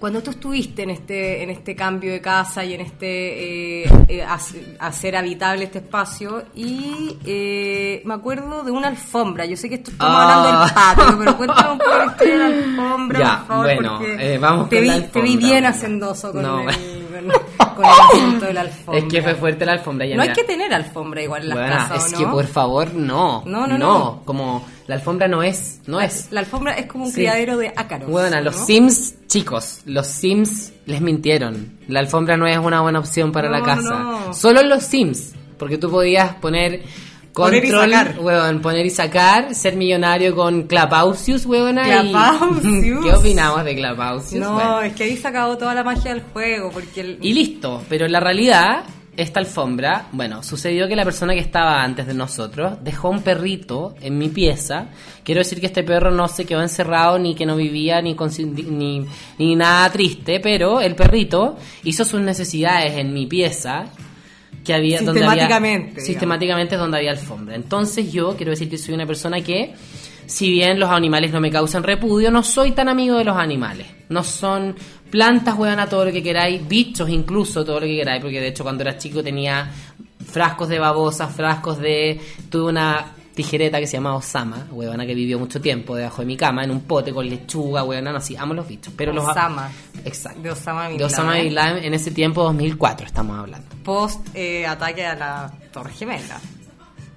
cuando 0.00 0.22
tú 0.22 0.30
estuviste 0.30 0.82
en 0.82 0.90
este 0.90 1.42
en 1.42 1.48
este 1.50 1.74
cambio 1.74 2.12
de 2.12 2.20
casa 2.20 2.62
y 2.64 2.74
en 2.74 2.82
este 2.82 3.84
eh, 3.84 3.90
eh, 4.08 4.24
hac- 4.26 4.76
hacer 4.78 5.16
habitable 5.16 5.64
este 5.64 5.78
espacio 5.78 6.44
y 6.54 7.16
eh, 7.24 8.02
me 8.04 8.12
acuerdo 8.14 8.62
de 8.62 8.70
una 8.70 8.88
alfombra. 8.88 9.46
Yo 9.46 9.56
sé 9.56 9.68
que 9.70 9.76
esto 9.76 9.90
estamos 9.90 10.14
Ah. 10.18 10.34
hablando 10.34 10.60
del 10.64 10.74
patio, 10.74 11.18
pero 11.18 11.36
cuéntame 11.38 11.72
un 11.72 11.78
poco 11.78 12.24
de 12.24 12.36
la 12.38 12.46
alfombra, 12.46 13.18
Ya, 13.18 13.38
por 13.38 13.46
favor, 13.48 13.64
bueno, 13.66 13.98
porque 13.98 14.34
eh, 14.34 14.38
vamos 14.38 14.68
te 14.68 14.76
con 14.76 14.82
vi, 14.84 14.88
la 14.90 15.06
te 15.08 15.20
vi 15.22 15.36
bien 15.38 15.64
hacendoso 15.66 16.32
con, 16.32 16.42
No, 16.42 16.60
el, 16.60 16.76
con, 17.76 17.84
el 17.84 17.90
asunto 17.90 18.46
de 18.46 18.52
la 18.54 18.60
alfombra. 18.62 18.98
Es 18.98 19.04
que 19.12 19.22
fue 19.22 19.34
fuerte 19.36 19.64
la 19.66 19.72
alfombra. 19.72 20.06
Ya 20.06 20.16
No 20.16 20.22
hay 20.22 20.32
que 20.32 20.42
tener 20.44 20.72
alfombra 20.74 21.22
igual 21.22 21.42
en 21.42 21.48
las 21.50 21.58
Weona, 21.58 21.76
casas, 21.76 22.02
¿o 22.02 22.06
es 22.06 22.12
no? 22.12 22.18
que 22.18 22.26
por 22.26 22.46
favor, 22.46 22.94
no. 22.94 23.42
No, 23.46 23.66
no, 23.66 23.78
no. 23.78 24.22
Como 24.24 24.66
la 24.88 24.94
alfombra 24.96 25.28
no 25.28 25.42
es, 25.42 25.80
no 25.86 26.00
es. 26.00 26.28
La 26.32 26.40
alfombra 26.40 26.72
es 26.74 26.86
como 26.86 27.04
un 27.04 27.10
Sí. 27.10 27.16
criadero 27.20 27.56
de 27.58 27.72
ácaros. 27.76 28.10
Bueno, 28.10 28.40
los 28.40 28.56
¿no? 28.58 28.66
Sims, 28.66 29.14
chicos, 29.28 29.82
los 29.84 30.06
Sims 30.06 30.72
les 30.86 31.00
mintieron. 31.00 31.78
La 31.88 32.00
alfombra 32.00 32.36
no 32.36 32.46
es 32.46 32.58
una 32.58 32.80
buena 32.80 32.98
opción 32.98 33.30
para 33.32 33.48
No, 33.48 33.58
la 33.58 33.62
casa. 33.64 33.98
no. 33.98 34.34
Solo 34.34 34.62
los 34.62 34.82
Sims, 34.82 35.34
porque 35.58 35.78
tú 35.78 35.90
podías 35.90 36.34
poner 36.36 36.82
Poner 37.44 37.64
y 37.64 37.68
control, 37.70 37.90
sacar. 37.92 38.18
weón, 38.20 38.60
poner 38.62 38.86
y 38.86 38.90
sacar, 38.90 39.54
ser 39.54 39.76
millonario 39.76 40.34
con 40.34 40.62
Clapausius, 40.64 41.46
weona. 41.46 41.86
y- 42.02 42.10
Clapausius. 42.10 43.04
¿Qué 43.04 43.12
opinamos 43.12 43.64
de 43.64 43.74
Clapausius? 43.76 44.40
No, 44.40 44.54
Bueno. 44.54 44.80
es 44.82 44.94
que 44.94 45.04
ahí 45.04 45.16
se 45.16 45.28
acabó 45.28 45.56
toda 45.58 45.74
la 45.74 45.84
magia 45.84 46.12
del 46.14 46.22
juego, 46.32 46.70
porque 46.70 47.00
el... 47.00 47.18
Y 47.20 47.32
listo, 47.34 47.82
pero 47.88 48.08
la 48.08 48.20
realidad, 48.20 48.84
esta 49.16 49.40
alfombra, 49.40 50.06
bueno, 50.12 50.42
sucedió 50.42 50.88
que 50.88 50.96
la 50.96 51.04
persona 51.04 51.32
que 51.34 51.40
estaba 51.40 51.82
antes 51.82 52.06
de 52.06 52.14
nosotros 52.14 52.74
dejó 52.82 53.08
un 53.10 53.22
perrito 53.22 53.94
en 54.00 54.18
mi 54.18 54.28
pieza. 54.28 54.86
Quiero 55.24 55.38
decir 55.40 55.58
que 55.60 55.66
este 55.66 55.82
perro 55.82 56.10
no 56.10 56.28
se 56.28 56.44
quedó 56.44 56.60
encerrado 56.62 57.18
ni 57.18 57.34
que 57.34 57.46
no 57.46 57.56
vivía 57.56 58.00
ni, 58.02 58.14
ni, 58.68 59.06
ni 59.38 59.56
nada 59.56 59.90
triste, 59.90 60.38
pero 60.40 60.80
el 60.80 60.94
perrito 60.94 61.56
hizo 61.84 62.04
sus 62.04 62.20
necesidades 62.20 62.92
en 62.96 63.12
mi 63.14 63.26
pieza. 63.26 63.86
Que 64.66 64.74
había, 64.74 65.00
donde 65.00 65.20
había- 65.24 65.42
Sistemáticamente, 65.44 66.00
sistemáticamente 66.00 66.74
es 66.74 66.80
donde 66.80 66.96
había 66.98 67.10
alfombra. 67.12 67.54
Entonces 67.54 68.10
yo 68.12 68.36
quiero 68.36 68.50
decir 68.50 68.68
que 68.68 68.76
soy 68.78 68.94
una 68.94 69.06
persona 69.06 69.40
que, 69.40 69.74
si 70.26 70.50
bien 70.50 70.80
los 70.80 70.90
animales 70.90 71.32
no 71.32 71.40
me 71.40 71.50
causan 71.50 71.84
repudio, 71.84 72.30
no 72.32 72.42
soy 72.42 72.72
tan 72.72 72.88
amigo 72.88 73.16
de 73.16 73.24
los 73.24 73.36
animales. 73.36 73.86
No 74.08 74.24
son 74.24 74.74
plantas, 75.10 75.54
a 75.58 75.86
todo 75.88 76.06
lo 76.06 76.12
que 76.12 76.22
queráis, 76.22 76.66
bichos 76.66 77.08
incluso, 77.08 77.64
todo 77.64 77.80
lo 77.80 77.86
que 77.86 77.96
queráis, 77.96 78.20
porque 78.20 78.40
de 78.40 78.48
hecho 78.48 78.64
cuando 78.64 78.82
era 78.82 78.98
chico 78.98 79.22
tenía 79.22 79.70
frascos 80.26 80.68
de 80.68 80.78
babosas, 80.80 81.32
frascos 81.34 81.78
de... 81.78 82.20
Tuve 82.50 82.70
una 82.70 83.12
tijereta 83.36 83.78
que 83.78 83.86
se 83.86 83.98
llamaba 83.98 84.16
Osama, 84.16 84.66
huevona 84.72 85.06
que 85.06 85.14
vivió 85.14 85.38
mucho 85.38 85.60
tiempo 85.60 85.94
debajo 85.94 86.22
de 86.22 86.26
mi 86.26 86.36
cama, 86.36 86.64
en 86.64 86.70
un 86.72 86.80
pote 86.80 87.12
con 87.12 87.28
lechuga, 87.28 87.84
huevona, 87.84 88.10
no, 88.10 88.20
sí, 88.20 88.34
amo 88.34 88.54
los 88.54 88.66
bichos. 88.66 88.92
Pero 88.96 89.12
los 89.12 89.28
Osama. 89.28 89.70
Exacto. 90.04 90.40
De 90.40 90.50
Osama 90.50 90.88
Bin 90.88 90.98
De 90.98 91.04
Osama 91.04 91.32
Laden. 91.32 91.44
Bin 91.44 91.54
Laden 91.54 91.84
en 91.84 91.94
ese 91.94 92.10
tiempo, 92.10 92.42
2004 92.42 93.06
estamos 93.06 93.38
hablando. 93.38 93.68
Post 93.84 94.26
eh, 94.34 94.66
ataque 94.66 95.04
a 95.06 95.14
la 95.14 95.52
Torre 95.70 95.92
Gemela. 95.92 96.40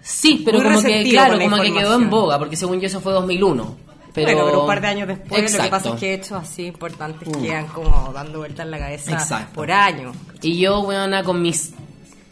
Sí, 0.02 0.42
pero 0.46 0.60
Muy 0.60 0.68
como 0.68 0.82
que, 0.82 1.10
claro, 1.10 1.40
como 1.40 1.62
que 1.62 1.74
quedó 1.74 1.96
en 1.96 2.10
boga, 2.10 2.38
porque 2.38 2.56
según 2.56 2.80
yo 2.80 2.88
eso 2.88 3.00
fue 3.02 3.14
2001. 3.14 3.78
Pero, 4.14 4.26
Bueno, 4.34 4.46
pero 4.48 4.62
un 4.62 4.68
par 4.68 4.82
de 4.82 4.88
años 4.88 5.08
después, 5.08 5.30
lo 5.30 5.36
que 5.38 5.52
Exacto. 5.54 5.70
pasa 5.70 5.90
es 5.90 5.96
que 6.00 6.14
hechos 6.16 6.32
así 6.34 6.66
importantes 6.66 7.28
Mm. 7.30 7.42
quedan 7.44 7.68
como 7.68 8.12
dando 8.14 8.40
vueltas 8.40 8.66
en 8.66 8.72
la 8.72 8.80
cabeza 8.80 9.12
Exacto. 9.14 9.54
por 9.54 9.72
años. 9.72 10.16
Y 10.42 10.60
yo, 10.60 10.80
weona, 10.82 11.24
con 11.24 11.42
mis, 11.42 11.74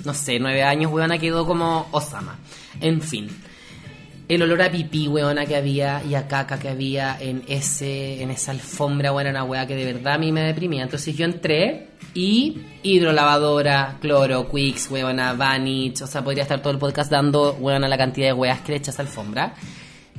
no 0.04 0.14
sé, 0.14 0.40
nueve 0.40 0.64
años, 0.64 0.92
weona, 0.92 1.18
quedó 1.20 1.46
como 1.46 1.88
Osama. 1.92 2.38
En 2.82 3.00
fin. 3.02 3.30
El 4.28 4.42
olor 4.42 4.62
a 4.62 4.70
pipí, 4.70 5.08
weona, 5.08 5.46
que 5.46 5.56
había 5.56 6.04
y 6.04 6.14
a 6.14 6.28
caca 6.28 6.60
que 6.60 6.68
había 6.68 7.18
en 7.18 7.44
ese 7.48 8.22
en 8.22 8.30
esa 8.30 8.52
alfombra, 8.52 9.14
weona, 9.14 9.44
una 9.44 9.66
que 9.66 9.76
de 9.76 9.86
verdad 9.86 10.16
a 10.16 10.18
mí 10.18 10.34
me 10.34 10.42
deprimía. 10.42 10.84
Entonces 10.84 11.16
yo 11.16 11.24
entré 11.24 11.88
y 12.14 12.58
hidrolavadora, 12.84 13.98
cloro, 14.02 14.50
Quicks, 14.50 14.92
weona, 14.92 15.32
Vanich, 15.34 16.02
o 16.02 16.08
sea, 16.08 16.24
podría 16.24 16.44
estar 16.44 16.62
todo 16.62 16.74
el 16.74 16.80
podcast 16.80 17.10
dando, 17.10 17.54
weona, 17.54 17.88
la 17.88 17.98
cantidad 17.98 18.28
de 18.28 18.34
weas 18.34 18.60
que 18.62 18.74
le 18.74 18.80
echa 18.80 18.92
esa 18.92 19.02
alfombra. 19.02 19.54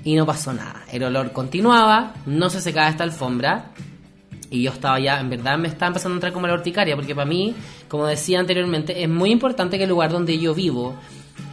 Y 0.04 0.14
no 0.14 0.24
pasó 0.24 0.54
nada. 0.54 0.84
El 0.90 1.02
olor 1.02 1.32
continuaba, 1.32 2.14
no 2.24 2.48
se 2.48 2.62
secaba 2.62 2.88
esta 2.88 3.04
alfombra. 3.04 3.72
Y 4.50 4.62
yo 4.62 4.70
estaba 4.70 4.98
ya, 4.98 5.20
en 5.20 5.28
verdad 5.28 5.58
me 5.58 5.68
estaba 5.68 5.88
empezando 5.88 6.14
a 6.14 6.16
entrar 6.16 6.32
como 6.32 6.46
la 6.46 6.54
horticaria, 6.54 6.96
porque 6.96 7.14
para 7.14 7.26
mí, 7.26 7.54
como 7.88 8.06
decía 8.06 8.40
anteriormente, 8.40 9.02
es 9.02 9.08
muy 9.08 9.30
importante 9.30 9.76
que 9.76 9.84
el 9.84 9.90
lugar 9.90 10.10
donde 10.10 10.38
yo 10.38 10.54
vivo, 10.54 10.96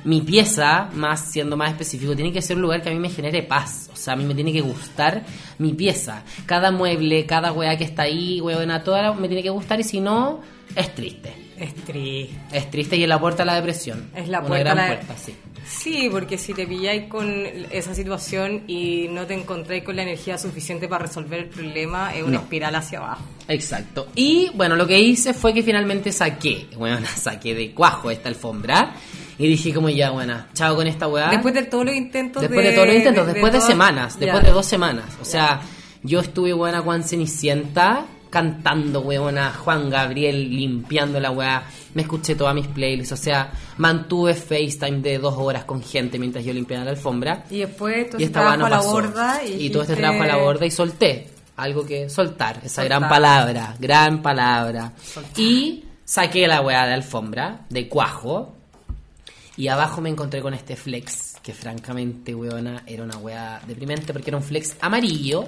mi 0.06 0.22
pieza, 0.22 0.90
más 0.94 1.32
siendo 1.32 1.58
más 1.58 1.72
específico, 1.72 2.16
tiene 2.16 2.32
que 2.32 2.42
ser 2.42 2.56
un 2.56 2.62
lugar 2.62 2.82
que 2.82 2.90
a 2.90 2.94
mí 2.94 3.00
me 3.00 3.10
genere 3.10 3.44
paz. 3.44 3.90
O 3.94 3.96
sea, 3.98 4.14
a 4.14 4.16
mí 4.16 4.24
me 4.24 4.34
tiene 4.36 4.54
que 4.54 4.62
gustar 4.62 5.26
mi 5.58 5.74
pieza. 5.74 6.24
Cada 6.46 6.72
mueble, 6.72 7.26
cada 7.26 7.52
weá 7.52 7.78
que 7.78 7.84
está 7.84 8.04
ahí, 8.04 8.40
weona, 8.40 8.84
toda 8.84 9.14
me 9.14 9.28
tiene 9.28 9.44
que 9.44 9.50
gustar 9.50 9.80
y 9.80 9.84
si 9.84 10.00
no, 10.00 10.42
es 10.76 10.94
triste. 10.96 11.34
Es 11.58 11.74
triste. 11.74 12.30
Es 12.52 12.70
triste 12.70 12.98
y 12.98 13.04
es 13.04 13.10
la 13.10 13.20
puerta 13.20 13.44
a 13.44 13.46
la 13.46 13.56
depresión. 13.56 14.10
Es 14.16 14.28
la 14.28 14.40
Una 14.40 14.48
puerta 14.48 14.64
gran 14.74 14.78
a 14.80 14.82
la- 14.90 14.96
puerta, 14.96 15.18
sí. 15.18 15.34
Sí, 15.68 16.10
porque 16.12 16.38
si 16.38 16.54
te 16.54 16.68
pilláis 16.68 17.06
con 17.06 17.28
esa 17.72 17.96
situación 17.96 18.66
y 18.68 19.08
no 19.10 19.26
te 19.26 19.34
encontráis 19.34 19.84
con 19.84 19.96
la 19.96 20.04
energía 20.04 20.38
suficiente 20.38 20.88
para 20.88 21.08
resolver 21.08 21.40
el 21.40 21.50
problema, 21.50 22.14
es 22.14 22.22
una 22.22 22.34
No. 22.34 22.40
espiral 22.42 22.76
hacia 22.76 23.00
abajo. 23.00 23.24
Exacto. 23.48 24.08
Y 24.14 24.52
bueno, 24.54 24.76
lo 24.76 24.86
que 24.86 25.00
hice 25.00 25.34
fue 25.34 25.56
que 25.56 25.64
finalmente 25.64 26.12
saqué, 26.12 26.68
bueno, 26.78 27.00
saqué 27.18 27.56
de 27.56 27.72
cuajo 27.72 28.12
esta 28.12 28.30
alfombra 28.30 28.94
y 29.38 29.48
dije 29.48 29.74
como 29.74 29.90
ya, 29.90 30.12
bueno, 30.12 30.46
chao 30.54 30.76
con 30.76 30.88
esta 30.88 31.08
weá. 31.08 31.30
Después 31.30 31.54
de 31.54 31.64
todos 31.64 31.86
los 31.86 31.96
intentos 31.96 32.42
Después 32.42 32.66
de, 32.66 32.74
todos 32.74 32.88
los 32.88 32.96
intentos, 32.96 33.26
después 33.28 33.52
de, 33.54 33.60
todas- 33.60 33.68
semanas, 33.72 34.20
después 34.20 34.44
de 34.44 34.52
dos 34.52 34.66
semanas. 34.66 35.06
O 35.22 35.26
sea, 35.26 35.62
yo 36.04 36.20
estuve 36.22 36.54
buena 36.54 36.82
con 36.84 37.04
Cenicienta 37.04 38.06
cantando, 38.30 39.00
weona, 39.02 39.54
Juan 39.54 39.90
Gabriel 39.90 40.50
limpiando 40.54 41.20
la 41.20 41.32
weá. 41.32 41.64
Me 41.94 42.02
escuché 42.02 42.36
todas 42.36 42.54
mis 42.54 42.68
playlists, 42.68 43.14
o 43.14 43.18
sea, 43.18 43.50
mantuve 43.78 44.34
FaceTime 44.34 45.00
de 45.00 45.20
dos 45.20 45.36
horas 45.38 45.64
con 45.64 45.82
gente 45.82 46.20
mientras 46.20 46.44
yo 46.44 46.52
limpiaba 46.52 46.84
la 46.84 46.92
alfombra. 46.92 47.46
Y 47.50 47.60
después 47.60 48.10
todo 48.10 48.20
Y 48.20 48.26
esta 48.26 48.42
trabajo 48.42 48.58
no 48.58 48.66
a 48.66 48.70
la 48.70 48.82
borda. 48.82 49.42
Y, 49.46 49.66
Y 49.68 49.70
todo 49.70 49.84
este 49.84 49.96
trabajo 49.96 50.24
a 50.24 50.28
la 50.28 50.36
borda 50.38 50.66
y 50.66 50.72
solté. 50.72 51.30
Algo 51.58 51.86
que 51.86 52.10
soltar, 52.10 52.58
esa 52.58 52.82
Soltar. 52.82 52.86
gran 53.00 53.10
palabra, 53.10 53.76
gran 53.80 54.22
palabra. 54.22 54.92
Soltar. 55.02 55.40
Y 55.40 55.86
saqué 56.04 56.48
la 56.48 56.60
weá 56.60 56.86
de 56.88 56.94
alfombra, 56.96 57.62
de 57.70 57.88
cuajo. 57.88 58.55
Y 59.58 59.68
abajo 59.70 60.02
me 60.02 60.10
encontré 60.10 60.42
con 60.42 60.54
este 60.54 60.76
flex, 60.76 61.36
que 61.42 61.54
francamente, 61.54 62.36
weona, 62.36 62.84
era 62.86 63.04
una 63.04 63.18
weá 63.18 63.62
deprimente 63.66 64.12
porque 64.12 64.30
era 64.30 64.38
un 64.38 64.44
flex 64.44 64.76
amarillo. 64.82 65.48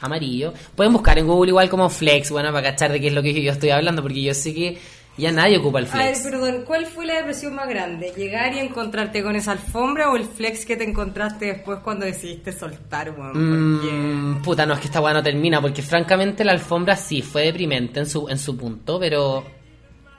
Amarillo. 0.00 0.52
Pueden 0.74 0.92
buscar 0.92 1.18
en 1.18 1.26
Google 1.26 1.50
igual 1.50 1.70
como 1.70 1.88
flex, 1.88 2.30
weona, 2.30 2.52
para 2.52 2.70
cachar 2.72 2.92
de 2.92 3.00
qué 3.00 3.06
es 3.08 3.14
lo 3.14 3.22
que 3.22 3.40
yo 3.42 3.52
estoy 3.52 3.70
hablando, 3.70 4.02
porque 4.02 4.22
yo 4.22 4.34
sé 4.34 4.52
que 4.52 4.78
ya 5.16 5.32
nadie 5.32 5.56
ocupa 5.56 5.78
el 5.78 5.86
A 5.90 5.96
ver, 5.96 6.14
flex. 6.16 6.20
perdón, 6.30 6.64
¿cuál 6.66 6.84
fue 6.84 7.06
la 7.06 7.14
depresión 7.14 7.54
más 7.54 7.66
grande? 7.66 8.12
¿Llegar 8.14 8.52
y 8.52 8.58
encontrarte 8.58 9.22
con 9.22 9.34
esa 9.36 9.52
alfombra 9.52 10.10
o 10.10 10.16
el 10.16 10.24
flex 10.24 10.66
que 10.66 10.76
te 10.76 10.84
encontraste 10.84 11.46
después 11.46 11.78
cuando 11.82 12.04
decidiste 12.04 12.52
soltar, 12.52 13.12
weón? 13.18 13.32
Porque- 13.32 13.96
Mm, 13.96 14.42
puta, 14.42 14.66
no, 14.66 14.74
es 14.74 14.80
que 14.80 14.86
esta 14.88 15.00
weá 15.00 15.14
no 15.14 15.22
termina, 15.22 15.62
porque 15.62 15.80
francamente 15.80 16.44
la 16.44 16.52
alfombra 16.52 16.94
sí 16.96 17.22
fue 17.22 17.44
deprimente 17.44 18.00
en 18.00 18.06
su, 18.06 18.28
en 18.28 18.36
su 18.38 18.54
punto, 18.54 18.98
pero 19.00 19.44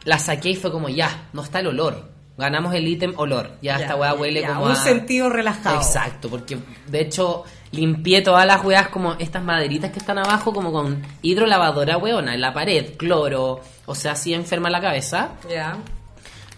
la 0.05 0.17
saqué 0.17 0.49
y 0.51 0.55
fue 0.55 0.71
como, 0.71 0.89
ya, 0.89 1.29
no 1.33 1.43
está 1.43 1.59
el 1.59 1.67
olor. 1.67 2.16
Ganamos 2.37 2.73
el 2.75 2.87
ítem 2.87 3.13
olor. 3.17 3.51
Ya, 3.61 3.77
Ya, 3.77 3.81
esta 3.83 3.95
weá 3.95 4.13
huele 4.13 4.41
ya, 4.41 4.49
como 4.49 4.65
un 4.65 4.71
a... 4.71 4.75
sentido 4.75 5.29
relajado. 5.29 5.77
Exacto, 5.77 6.29
porque 6.29 6.57
de 6.87 7.01
hecho 7.01 7.43
limpié 7.71 8.21
todas 8.21 8.45
las 8.45 8.63
weas 8.63 8.89
como 8.89 9.13
estas 9.13 9.43
maderitas 9.43 9.91
que 9.91 9.99
están 9.99 10.19
abajo 10.19 10.53
como 10.53 10.71
con 10.71 11.01
hidrolavadora 11.23 11.97
weona 11.97 12.33
en 12.35 12.41
la 12.41 12.53
pared, 12.53 12.95
cloro, 12.95 13.61
o 13.85 13.95
sea, 13.95 14.11
así 14.13 14.33
enferma 14.33 14.69
la 14.69 14.79
cabeza. 14.79 15.29
Ya. 15.49 15.77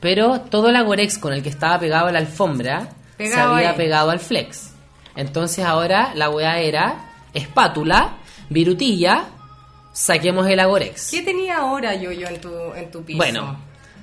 Pero 0.02 0.42
todo 0.42 0.70
el 0.70 0.76
agorex 0.76 1.18
con 1.18 1.34
el 1.34 1.42
que 1.44 1.50
estaba 1.50 1.80
pegado 1.80 2.08
a 2.08 2.12
la 2.12 2.20
alfombra 2.20 2.90
Pegado 3.18 3.36
se 3.36 3.56
había 3.56 3.72
ahí. 3.72 3.78
pegado 3.78 4.12
al 4.12 4.20
flex. 4.20 4.72
Entonces 5.16 5.66
ahora 5.66 6.12
la 6.16 6.30
wea 6.30 6.60
era 6.60 7.06
espátula, 7.34 8.18
virutilla, 8.50 9.26
saquemos 9.94 10.48
el 10.48 10.60
agorex. 10.60 11.12
¿Qué 11.12 11.22
tenía 11.22 11.58
ahora 11.58 11.96
yo 11.96 12.12
yo 12.12 12.28
en 12.28 12.40
tu, 12.42 12.50
en 12.76 12.92
tu 12.92 13.04
piso? 13.04 13.18
Bueno, 13.18 13.58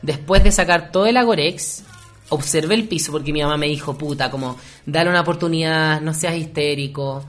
después 0.07 0.43
de 0.45 0.53
sacar 0.53 0.91
todo 0.91 1.07
el 1.07 1.17
agorex, 1.17 1.83
observé 2.31 2.75
el 2.77 2.89
piso 2.89 3.13
porque 3.13 3.33
mi 3.33 3.43
mamá 3.43 3.57
me 3.57 3.67
dijo, 3.67 3.99
puta, 3.99 4.31
como, 4.31 4.57
dale 4.87 5.11
una 5.11 5.21
oportunidad, 5.21 6.01
no 6.01 6.15
seas 6.15 6.37
histérico. 6.37 7.25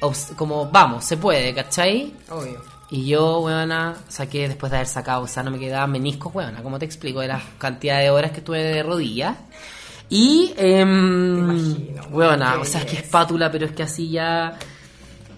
Obs- 0.00 0.34
como, 0.36 0.70
vamos, 0.70 1.04
se 1.04 1.18
puede, 1.18 1.52
¿cachai? 1.52 2.14
Obvio. 2.30 2.62
Y 2.90 3.06
yo, 3.06 3.40
weona, 3.40 3.96
saqué 4.08 4.48
después 4.48 4.70
de 4.72 4.78
haber 4.78 4.88
sacado, 4.88 5.22
o 5.22 5.28
sea, 5.28 5.42
no 5.42 5.50
me 5.50 5.58
quedaban 5.58 5.92
meniscos, 5.92 6.34
weona, 6.34 6.62
como 6.62 6.78
te 6.78 6.86
explico, 6.86 7.20
de 7.20 7.28
la 7.28 7.40
cantidad 7.58 8.00
de 8.00 8.10
horas 8.10 8.30
que 8.32 8.38
estuve 8.38 8.62
de 8.62 8.82
rodillas. 8.82 9.36
Y, 10.08 10.52
eh, 10.56 10.80
imagino, 10.80 12.02
weona, 12.10 12.54
qué 12.54 12.58
o 12.58 12.64
sea, 12.64 12.80
es 12.80 12.86
que 12.86 12.96
espátula, 12.96 13.50
pero 13.52 13.66
es 13.66 13.72
que 13.72 13.82
así 13.84 14.10
ya... 14.10 14.58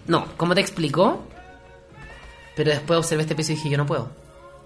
No, 0.07 0.25
¿cómo 0.35 0.55
te 0.55 0.61
explico? 0.61 1.27
Pero 2.55 2.71
después 2.71 2.97
observé 2.97 3.21
este 3.23 3.35
piso 3.35 3.51
y 3.51 3.55
dije, 3.55 3.69
yo 3.69 3.77
no 3.77 3.85
puedo. 3.85 4.09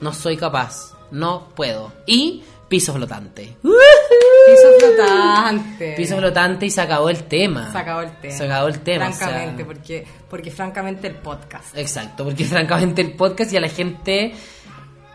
No 0.02 0.14
soy 0.14 0.38
capaz. 0.38 0.94
No 1.12 1.50
puedo. 1.56 1.92
Y 2.06 2.44
piso 2.68 2.94
flotante. 2.94 3.56
Piso 3.62 4.68
flotante. 4.80 5.94
Piso 5.96 6.18
flotante 6.18 6.66
y 6.66 6.70
se 6.70 6.82
acabó 6.82 7.10
el 7.10 7.24
tema. 7.24 7.72
Se 7.72 7.78
acabó 7.78 8.02
el 8.02 8.12
tema. 8.20 8.34
Se 8.34 8.46
acabó 8.46 8.68
el 8.68 8.80
tema. 8.82 9.10
o 9.10 9.14
sea. 9.14 9.28
Francamente, 9.28 9.66
porque, 9.66 10.08
porque 10.30 10.52
francamente 10.52 11.08
el 11.08 11.16
podcast. 11.16 11.78
Exacto, 11.78 12.24
porque 12.24 12.46
francamente 12.46 13.02
el 13.02 13.14
podcast 13.14 13.52
y 13.54 13.58
a 13.58 13.62
la 13.62 13.70
gente... 13.70 14.34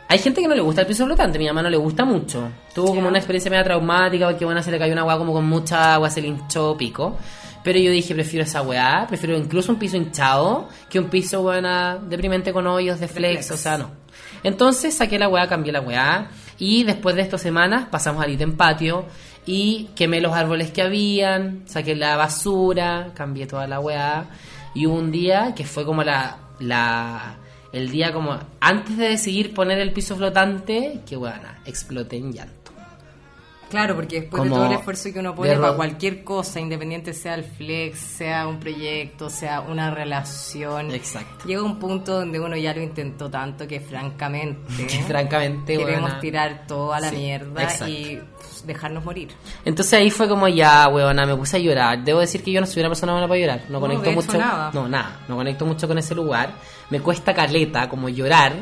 Hay 0.08 0.18
gente 0.18 0.42
que 0.42 0.48
no 0.48 0.54
le 0.54 0.60
gusta 0.60 0.82
el 0.82 0.86
piso 0.86 1.06
flotante, 1.06 1.38
mi 1.38 1.46
mamá 1.46 1.62
no 1.62 1.70
le 1.70 1.78
gusta 1.78 2.04
mucho. 2.04 2.50
Tuvo 2.74 2.88
como 2.88 3.08
una 3.08 3.16
experiencia 3.16 3.50
media 3.50 3.64
traumática 3.64 4.26
porque 4.28 4.44
bueno, 4.44 4.62
se 4.62 4.70
le 4.70 4.78
cayó 4.78 4.92
una 4.92 5.00
agua 5.02 5.16
como 5.16 5.32
con 5.32 5.46
mucha 5.46 5.94
agua, 5.94 6.10
se 6.10 6.20
le 6.20 6.28
hinchó 6.28 6.76
pico. 6.76 7.16
Pero 7.64 7.78
yo 7.78 7.90
dije, 7.90 8.12
prefiero 8.12 8.44
esa 8.44 8.60
weá, 8.60 9.06
prefiero 9.08 9.38
incluso 9.38 9.72
un 9.72 9.78
piso 9.78 9.96
hinchado 9.96 10.68
que 10.90 10.98
un 10.98 11.08
piso 11.08 11.40
buena 11.40 11.96
deprimente 11.96 12.52
con 12.52 12.66
hoyos 12.66 13.00
de 13.00 13.08
flex, 13.08 13.46
flex. 13.46 13.50
o 13.52 13.56
sea, 13.56 13.78
no. 13.78 14.01
Entonces 14.42 14.94
saqué 14.94 15.18
la 15.18 15.28
weá, 15.28 15.48
cambié 15.48 15.72
la 15.72 15.80
weá 15.80 16.30
y 16.58 16.84
después 16.84 17.14
de 17.16 17.22
estas 17.22 17.40
semanas 17.40 17.86
pasamos 17.90 18.22
al 18.22 18.30
ítem 18.30 18.56
patio 18.56 19.06
y 19.46 19.88
quemé 19.94 20.20
los 20.20 20.34
árboles 20.34 20.70
que 20.70 20.82
habían, 20.82 21.62
saqué 21.66 21.94
la 21.94 22.16
basura, 22.16 23.12
cambié 23.14 23.46
toda 23.46 23.66
la 23.66 23.80
weá 23.80 24.26
y 24.74 24.86
hubo 24.86 24.96
un 24.96 25.10
día 25.10 25.54
que 25.54 25.64
fue 25.64 25.84
como 25.84 26.02
la, 26.02 26.38
la 26.58 27.36
el 27.72 27.90
día 27.90 28.12
como 28.12 28.38
antes 28.60 28.96
de 28.96 29.08
decidir 29.08 29.54
poner 29.54 29.78
el 29.78 29.92
piso 29.92 30.14
flotante, 30.14 31.00
que 31.06 31.16
weá, 31.16 31.60
exploté 31.64 32.18
en 32.18 32.32
llanto. 32.32 32.61
Claro, 33.72 33.94
porque 33.96 34.20
después 34.20 34.38
Como 34.42 34.54
de 34.54 34.60
todo 34.60 34.70
el 34.70 34.78
esfuerzo 34.78 35.12
que 35.12 35.18
uno 35.18 35.34
pone 35.34 35.56
para 35.56 35.72
cualquier 35.72 36.22
cosa, 36.24 36.60
independiente 36.60 37.14
sea 37.14 37.34
el 37.36 37.44
flex, 37.44 37.98
sea 37.98 38.46
un 38.46 38.60
proyecto, 38.60 39.30
sea 39.30 39.62
una 39.62 39.90
relación, 39.90 40.90
Exacto. 40.90 41.46
llega 41.48 41.62
un 41.62 41.78
punto 41.78 42.12
donde 42.20 42.38
uno 42.38 42.54
ya 42.54 42.74
lo 42.74 42.82
intentó 42.82 43.30
tanto 43.30 43.66
que 43.66 43.80
francamente, 43.80 44.70
francamente, 45.06 45.76
queremos 45.78 46.20
tirar 46.20 46.66
todo 46.68 46.92
a 46.92 47.00
la 47.00 47.08
Sí, 47.08 47.16
mierda 47.16 47.62
exacto. 47.62 47.88
y 47.88 48.20
pues, 48.36 48.66
dejarnos 48.66 49.04
morir. 49.06 49.30
Entonces 49.64 49.94
ahí 49.94 50.10
fue 50.10 50.28
como 50.28 50.48
ya, 50.48 50.86
weona, 50.88 51.24
me 51.24 51.34
puse 51.34 51.56
a 51.56 51.60
llorar. 51.60 52.04
Debo 52.04 52.20
decir 52.20 52.42
que 52.42 52.52
yo 52.52 52.60
no 52.60 52.66
soy 52.66 52.80
una 52.80 52.90
persona 52.90 53.12
buena 53.12 53.26
para 53.26 53.40
llorar. 53.40 53.60
No, 53.68 53.74
No, 53.74 53.80
conecto 53.80 54.12
mucho. 54.12 54.36
nada. 54.38 54.70
No, 54.74 54.86
nada. 54.86 55.20
No 55.28 55.36
conecto 55.36 55.64
mucho 55.64 55.88
con 55.88 55.96
ese 55.96 56.14
lugar. 56.14 56.52
Me 56.90 57.00
cuesta 57.00 57.32
caleta 57.34 57.88
como 57.88 58.10
llorar. 58.10 58.52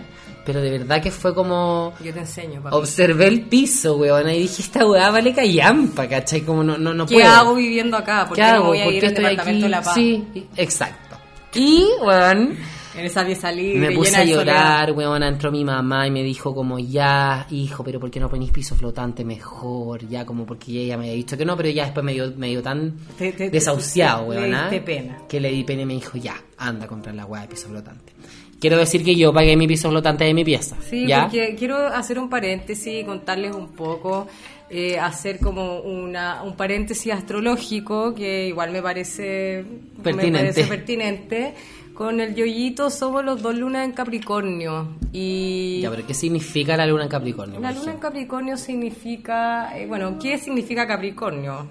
Pero 0.44 0.60
de 0.60 0.70
verdad 0.70 1.02
que 1.02 1.10
fue 1.10 1.34
como. 1.34 1.92
Yo 2.02 2.12
te 2.12 2.20
enseño, 2.20 2.62
papi. 2.62 2.74
Observé 2.76 3.26
el 3.28 3.42
piso, 3.42 3.96
weona, 3.96 4.34
y 4.34 4.40
dije, 4.42 4.62
esta 4.62 4.86
weá 4.86 5.10
vale 5.10 5.34
callampa, 5.34 6.08
¿cachai? 6.08 6.40
Como 6.42 6.64
no, 6.64 6.78
no, 6.78 6.94
no 6.94 7.06
¿Qué 7.06 7.14
puedo. 7.16 7.28
hago 7.28 7.54
viviendo 7.54 7.96
acá? 7.96 8.24
¿Por 8.26 8.36
¿Qué 8.36 8.42
qué, 8.42 8.48
hago? 8.48 8.64
no 8.64 8.68
voy 8.70 8.80
a 8.80 8.84
¿Por 8.84 8.94
ir 8.94 9.00
qué 9.00 9.06
al 9.08 9.14
departamento 9.14 9.50
aquí? 9.50 9.62
de 9.62 9.68
La 9.68 9.82
Paz? 9.82 9.94
Sí, 9.94 10.24
exacto. 10.56 11.16
Y, 11.54 11.84
weón, 12.04 12.56
En 12.96 13.04
esa 13.04 13.24
pieza 13.24 13.52
libre, 13.52 13.88
me 13.90 13.94
puse 13.94 14.10
llena 14.10 14.20
a 14.20 14.24
llorar, 14.24 14.92
weón, 14.92 15.22
entró 15.22 15.50
mi 15.52 15.64
mamá 15.64 16.06
y 16.06 16.10
me 16.10 16.22
dijo 16.22 16.54
como, 16.54 16.78
ya, 16.78 17.46
hijo, 17.50 17.84
pero 17.84 18.00
¿por 18.00 18.10
qué 18.10 18.18
no 18.18 18.28
ponís 18.30 18.50
piso 18.50 18.74
flotante 18.74 19.24
mejor? 19.24 20.06
Ya, 20.08 20.24
como 20.24 20.46
porque 20.46 20.72
ella 20.84 20.96
me 20.96 21.04
había 21.04 21.14
dicho 21.16 21.36
que 21.36 21.44
no, 21.44 21.56
pero 21.56 21.68
ya 21.70 21.84
después 21.84 22.04
me 22.04 22.12
dio, 22.14 22.32
me 22.36 22.48
dio 22.48 22.62
tan 22.62 22.94
Te- 23.18 23.32
te- 23.32 23.50
desahuciado, 23.50 24.22
te- 24.22 24.28
weón, 24.38 24.54
¿ah? 24.54 24.70
diste 24.70 24.80
pena. 24.84 25.18
que 25.28 25.38
le 25.38 25.50
di 25.50 25.64
pena 25.64 25.82
y 25.82 25.86
me 25.86 25.94
dijo, 25.94 26.16
ya, 26.18 26.34
anda 26.56 26.84
a 26.86 26.88
comprar 26.88 27.14
la 27.14 27.26
weá 27.26 27.42
de 27.42 27.48
piso 27.48 27.68
flotante. 27.68 28.12
Quiero 28.60 28.76
decir 28.76 29.02
que 29.02 29.16
yo 29.16 29.32
pagué 29.32 29.56
mi 29.56 29.66
piso 29.66 29.88
flotante 29.88 30.24
de 30.24 30.34
mi 30.34 30.44
pieza, 30.44 30.76
Sí, 30.88 31.06
¿ya? 31.06 31.22
porque 31.22 31.54
quiero 31.58 31.78
hacer 31.88 32.18
un 32.18 32.28
paréntesis 32.28 33.00
y 33.00 33.04
contarles 33.04 33.54
un 33.56 33.68
poco, 33.68 34.26
eh, 34.68 34.98
hacer 34.98 35.38
como 35.38 35.80
una, 35.80 36.42
un 36.42 36.54
paréntesis 36.56 37.12
astrológico 37.12 38.14
que 38.14 38.48
igual 38.48 38.70
me 38.70 38.82
parece 38.82 39.64
Pertinente. 40.02 40.30
Me 40.30 40.38
parece 40.38 40.64
pertinente. 40.64 41.54
Con 41.94 42.20
el 42.20 42.34
yoyito 42.34 42.88
somos 42.88 43.22
los 43.24 43.42
dos 43.42 43.54
lunas 43.54 43.84
en 43.84 43.92
Capricornio 43.92 44.88
y 45.12 45.80
Ya, 45.82 45.90
pero 45.90 46.06
¿qué 46.06 46.14
significa 46.14 46.76
la 46.76 46.86
luna 46.86 47.02
en 47.04 47.08
Capricornio? 47.10 47.60
la 47.60 47.72
luna 47.72 47.92
en? 47.92 47.98
Capricornio 47.98 48.56
significa, 48.56 49.76
eh, 49.78 49.86
bueno, 49.86 50.18
¿qué 50.18 50.38
significa 50.38 50.86
Capricornio? 50.86 51.66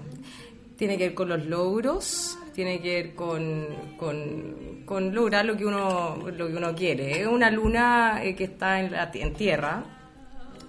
Tiene 0.76 0.96
que 0.98 1.04
ver 1.08 1.14
con 1.14 1.28
los 1.28 1.44
logros, 1.46 2.38
tiene 2.60 2.82
que 2.82 2.94
ver 2.94 3.14
con, 3.14 3.68
con, 3.96 4.82
con 4.84 5.14
lograr 5.14 5.46
lo 5.46 5.56
que 5.56 5.64
uno 5.64 6.18
lo 6.30 6.46
que 6.46 6.54
uno 6.54 6.74
quiere. 6.74 7.22
Es 7.22 7.26
una 7.26 7.50
luna 7.50 8.22
eh, 8.22 8.34
que 8.34 8.44
está 8.44 8.80
en, 8.80 9.32
tierra 9.32 9.82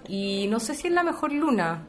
y 0.08 0.46
no 0.48 0.58
sé 0.58 0.74
si 0.74 0.86
es 0.86 0.94
la 0.94 1.02
mejor 1.02 1.32
luna, 1.32 1.82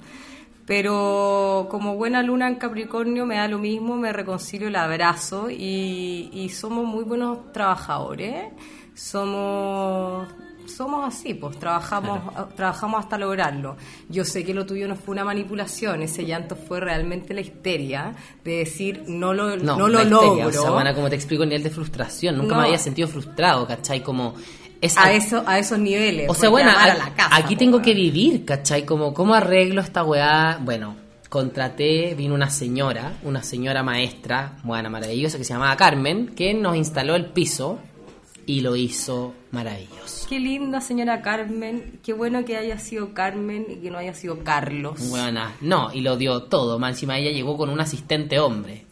pero 0.65 1.69
como 1.71 1.95
buena 1.95 2.21
luna 2.21 2.49
en 2.49 2.55
Capricornio 2.55 3.25
me 3.25 3.35
da 3.35 3.47
lo 3.47 3.59
mismo, 3.59 3.95
me 3.95 4.11
reconcilio, 4.11 4.69
la 4.69 4.83
abrazo 4.83 5.49
y, 5.49 6.29
y 6.33 6.49
somos 6.49 6.85
muy 6.85 7.05
buenos 7.05 7.53
trabajadores. 7.53 8.51
somos 8.93 10.27
somos 10.67 11.05
así, 11.05 11.33
pues 11.33 11.57
trabajamos 11.59 12.21
trabajamos 12.55 13.03
hasta 13.03 13.17
lograrlo. 13.17 13.77
Yo 14.09 14.25
sé 14.25 14.43
que 14.43 14.53
lo 14.53 14.65
tuyo 14.65 14.87
no 14.87 14.95
fue 14.95 15.13
una 15.13 15.25
manipulación, 15.25 16.01
ese 16.01 16.25
llanto 16.25 16.55
fue 16.55 16.79
realmente 16.79 17.33
la 17.33 17.41
histeria 17.41 18.15
de 18.43 18.57
decir 18.57 19.03
no 19.07 19.33
lo 19.33 19.57
no, 19.57 19.87
lo 19.87 20.03
logro. 20.03 20.47
O 20.47 20.81
sea, 20.81 20.93
como 20.93 21.09
te 21.09 21.15
explico, 21.15 21.45
nivel 21.45 21.63
de 21.63 21.69
frustración, 21.69 22.37
nunca 22.37 22.55
me 22.57 22.63
había 22.63 22.79
sentido 22.79 23.07
frustrado, 23.07 23.67
¿cachai? 23.67 24.01
Como 24.01 24.35
es 24.81 24.97
a, 24.97 25.13
eso, 25.13 25.43
a 25.47 25.59
esos 25.59 25.79
niveles. 25.79 26.29
O 26.29 26.33
sea, 26.33 26.49
bueno, 26.49 26.71
aquí 27.31 27.55
tengo 27.55 27.81
que 27.81 27.93
vivir, 27.93 28.43
¿cachai? 28.45 28.85
Como, 28.85 29.13
¿cómo 29.13 29.33
arreglo 29.33 29.81
esta 29.81 30.03
weá? 30.03 30.59
Bueno, 30.61 30.95
contraté, 31.29 32.13
vino 32.15 32.35
una 32.35 32.49
señora, 32.49 33.13
una 33.23 33.41
señora 33.41 33.81
maestra, 33.81 34.57
buena, 34.63 34.89
maravillosa, 34.89 35.37
que 35.37 35.43
se 35.43 35.53
llamaba 35.53 35.75
Carmen, 35.77 36.27
que 36.35 36.53
nos 36.53 36.75
instaló 36.75 37.15
el 37.15 37.27
piso 37.27 37.79
y 38.45 38.61
lo 38.61 38.75
hizo 38.75 39.33
maravilloso. 39.51 40.27
Qué 40.27 40.39
linda 40.39 40.81
señora 40.81 41.21
Carmen, 41.21 41.99
qué 42.03 42.13
bueno 42.13 42.43
que 42.45 42.57
haya 42.57 42.79
sido 42.79 43.13
Carmen 43.13 43.65
y 43.69 43.75
que 43.75 43.91
no 43.91 43.97
haya 43.97 44.13
sido 44.13 44.43
Carlos. 44.43 45.09
Buena, 45.09 45.55
no, 45.61 45.93
y 45.93 46.01
lo 46.01 46.17
dio 46.17 46.43
todo, 46.43 46.79
más 46.79 46.91
encima 46.91 47.17
ella 47.17 47.31
llegó 47.31 47.57
con 47.57 47.69
un 47.69 47.79
asistente 47.79 48.39
hombre. 48.39 48.85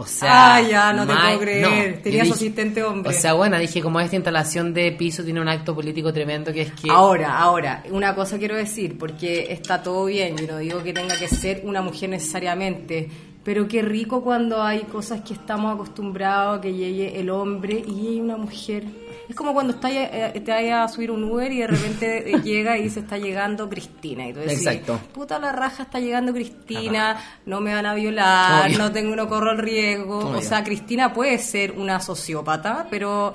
O 0.00 0.06
sea, 0.06 0.54
ah, 0.54 0.62
ya, 0.62 0.92
no 0.92 1.04
te 1.04 1.12
puedo 1.12 1.40
creer. 1.40 2.00
Tenía 2.02 2.24
su 2.24 2.34
asistente 2.34 2.84
hombre. 2.84 3.10
O 3.10 3.12
sea, 3.12 3.32
bueno, 3.32 3.58
dije, 3.58 3.82
como 3.82 3.98
esta 3.98 4.14
instalación 4.14 4.72
de 4.72 4.92
piso 4.92 5.24
tiene 5.24 5.40
un 5.40 5.48
acto 5.48 5.74
político 5.74 6.12
tremendo 6.12 6.52
que 6.52 6.62
es 6.62 6.70
que. 6.70 6.88
Ahora, 6.88 7.36
ahora, 7.36 7.82
una 7.90 8.14
cosa 8.14 8.38
quiero 8.38 8.54
decir, 8.54 8.96
porque 8.96 9.52
está 9.52 9.82
todo 9.82 10.04
bien, 10.04 10.36
yo 10.36 10.46
no 10.46 10.58
digo 10.58 10.84
que 10.84 10.92
tenga 10.92 11.18
que 11.18 11.26
ser 11.26 11.62
una 11.64 11.82
mujer 11.82 12.10
necesariamente, 12.10 13.08
pero 13.48 13.66
qué 13.66 13.80
rico 13.80 14.20
cuando 14.20 14.62
hay 14.62 14.80
cosas 14.80 15.22
que 15.22 15.32
estamos 15.32 15.72
acostumbrados 15.72 16.58
a 16.58 16.60
que 16.60 16.74
llegue 16.74 17.18
el 17.18 17.30
hombre 17.30 17.82
y 17.86 17.92
llegue 17.92 18.20
una 18.20 18.36
mujer. 18.36 18.84
Es 19.26 19.34
como 19.34 19.54
cuando 19.54 19.72
está, 19.72 19.90
eh, 19.90 20.38
te 20.44 20.50
vayas 20.50 20.84
a 20.84 20.94
subir 20.94 21.10
un 21.10 21.24
Uber 21.24 21.50
y 21.50 21.60
de 21.60 21.66
repente 21.66 22.40
llega 22.44 22.76
y 22.76 22.82
dice 22.82 23.00
está 23.00 23.16
llegando 23.16 23.66
Cristina. 23.66 24.28
Y 24.28 24.34
tú 24.34 24.40
decís, 24.40 24.66
Exacto. 24.66 25.00
puta 25.14 25.38
la 25.38 25.52
raja, 25.52 25.84
está 25.84 25.98
llegando 25.98 26.34
Cristina, 26.34 27.24
no 27.46 27.62
me 27.62 27.72
van 27.72 27.86
a 27.86 27.94
violar, 27.94 28.70
no 28.76 28.92
tengo, 28.92 29.16
no 29.16 29.26
corro 29.30 29.52
el 29.52 29.58
riesgo. 29.58 30.18
O 30.28 30.42
sea, 30.42 30.62
Cristina 30.62 31.14
puede 31.14 31.38
ser 31.38 31.72
una 31.72 32.00
sociópata, 32.00 32.86
pero 32.90 33.32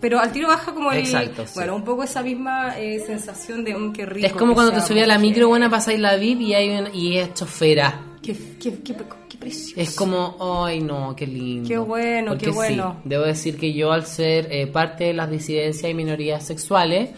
pero 0.00 0.20
al 0.20 0.32
tiro 0.32 0.48
baja 0.48 0.72
como 0.72 0.90
el 0.90 1.00
Exacto, 1.00 1.44
bueno 1.54 1.76
un 1.76 1.84
poco 1.84 2.02
esa 2.02 2.22
misma 2.22 2.78
eh, 2.78 3.04
sensación 3.06 3.62
de 3.62 3.76
un 3.76 3.92
que 3.92 4.06
rico 4.06 4.26
es 4.26 4.32
como 4.32 4.54
cuando 4.54 4.72
te 4.72 4.80
subí 4.80 5.00
a 5.00 5.06
la 5.06 5.18
micro 5.18 5.48
buena 5.48 5.68
pasáis 5.68 6.00
la 6.00 6.16
VIP 6.16 6.40
y 6.40 6.54
hay 6.54 6.88
y 6.94 7.18
es 7.18 7.34
chofera. 7.34 8.06
Qué, 8.22 8.34
qué, 8.58 8.80
qué, 8.82 8.94
es 9.42 9.94
como, 9.96 10.36
ay 10.64 10.80
no, 10.80 11.14
qué 11.16 11.26
lindo. 11.26 11.68
Qué 11.68 11.78
bueno, 11.78 12.36
qué 12.36 12.50
bueno. 12.50 13.00
debo 13.04 13.24
decir 13.24 13.56
que 13.56 13.72
yo 13.72 13.92
al 13.92 14.06
ser 14.06 14.48
eh, 14.50 14.66
parte 14.66 15.04
de 15.04 15.14
las 15.14 15.30
disidencias 15.30 15.90
y 15.90 15.94
minorías 15.94 16.44
sexuales, 16.44 17.10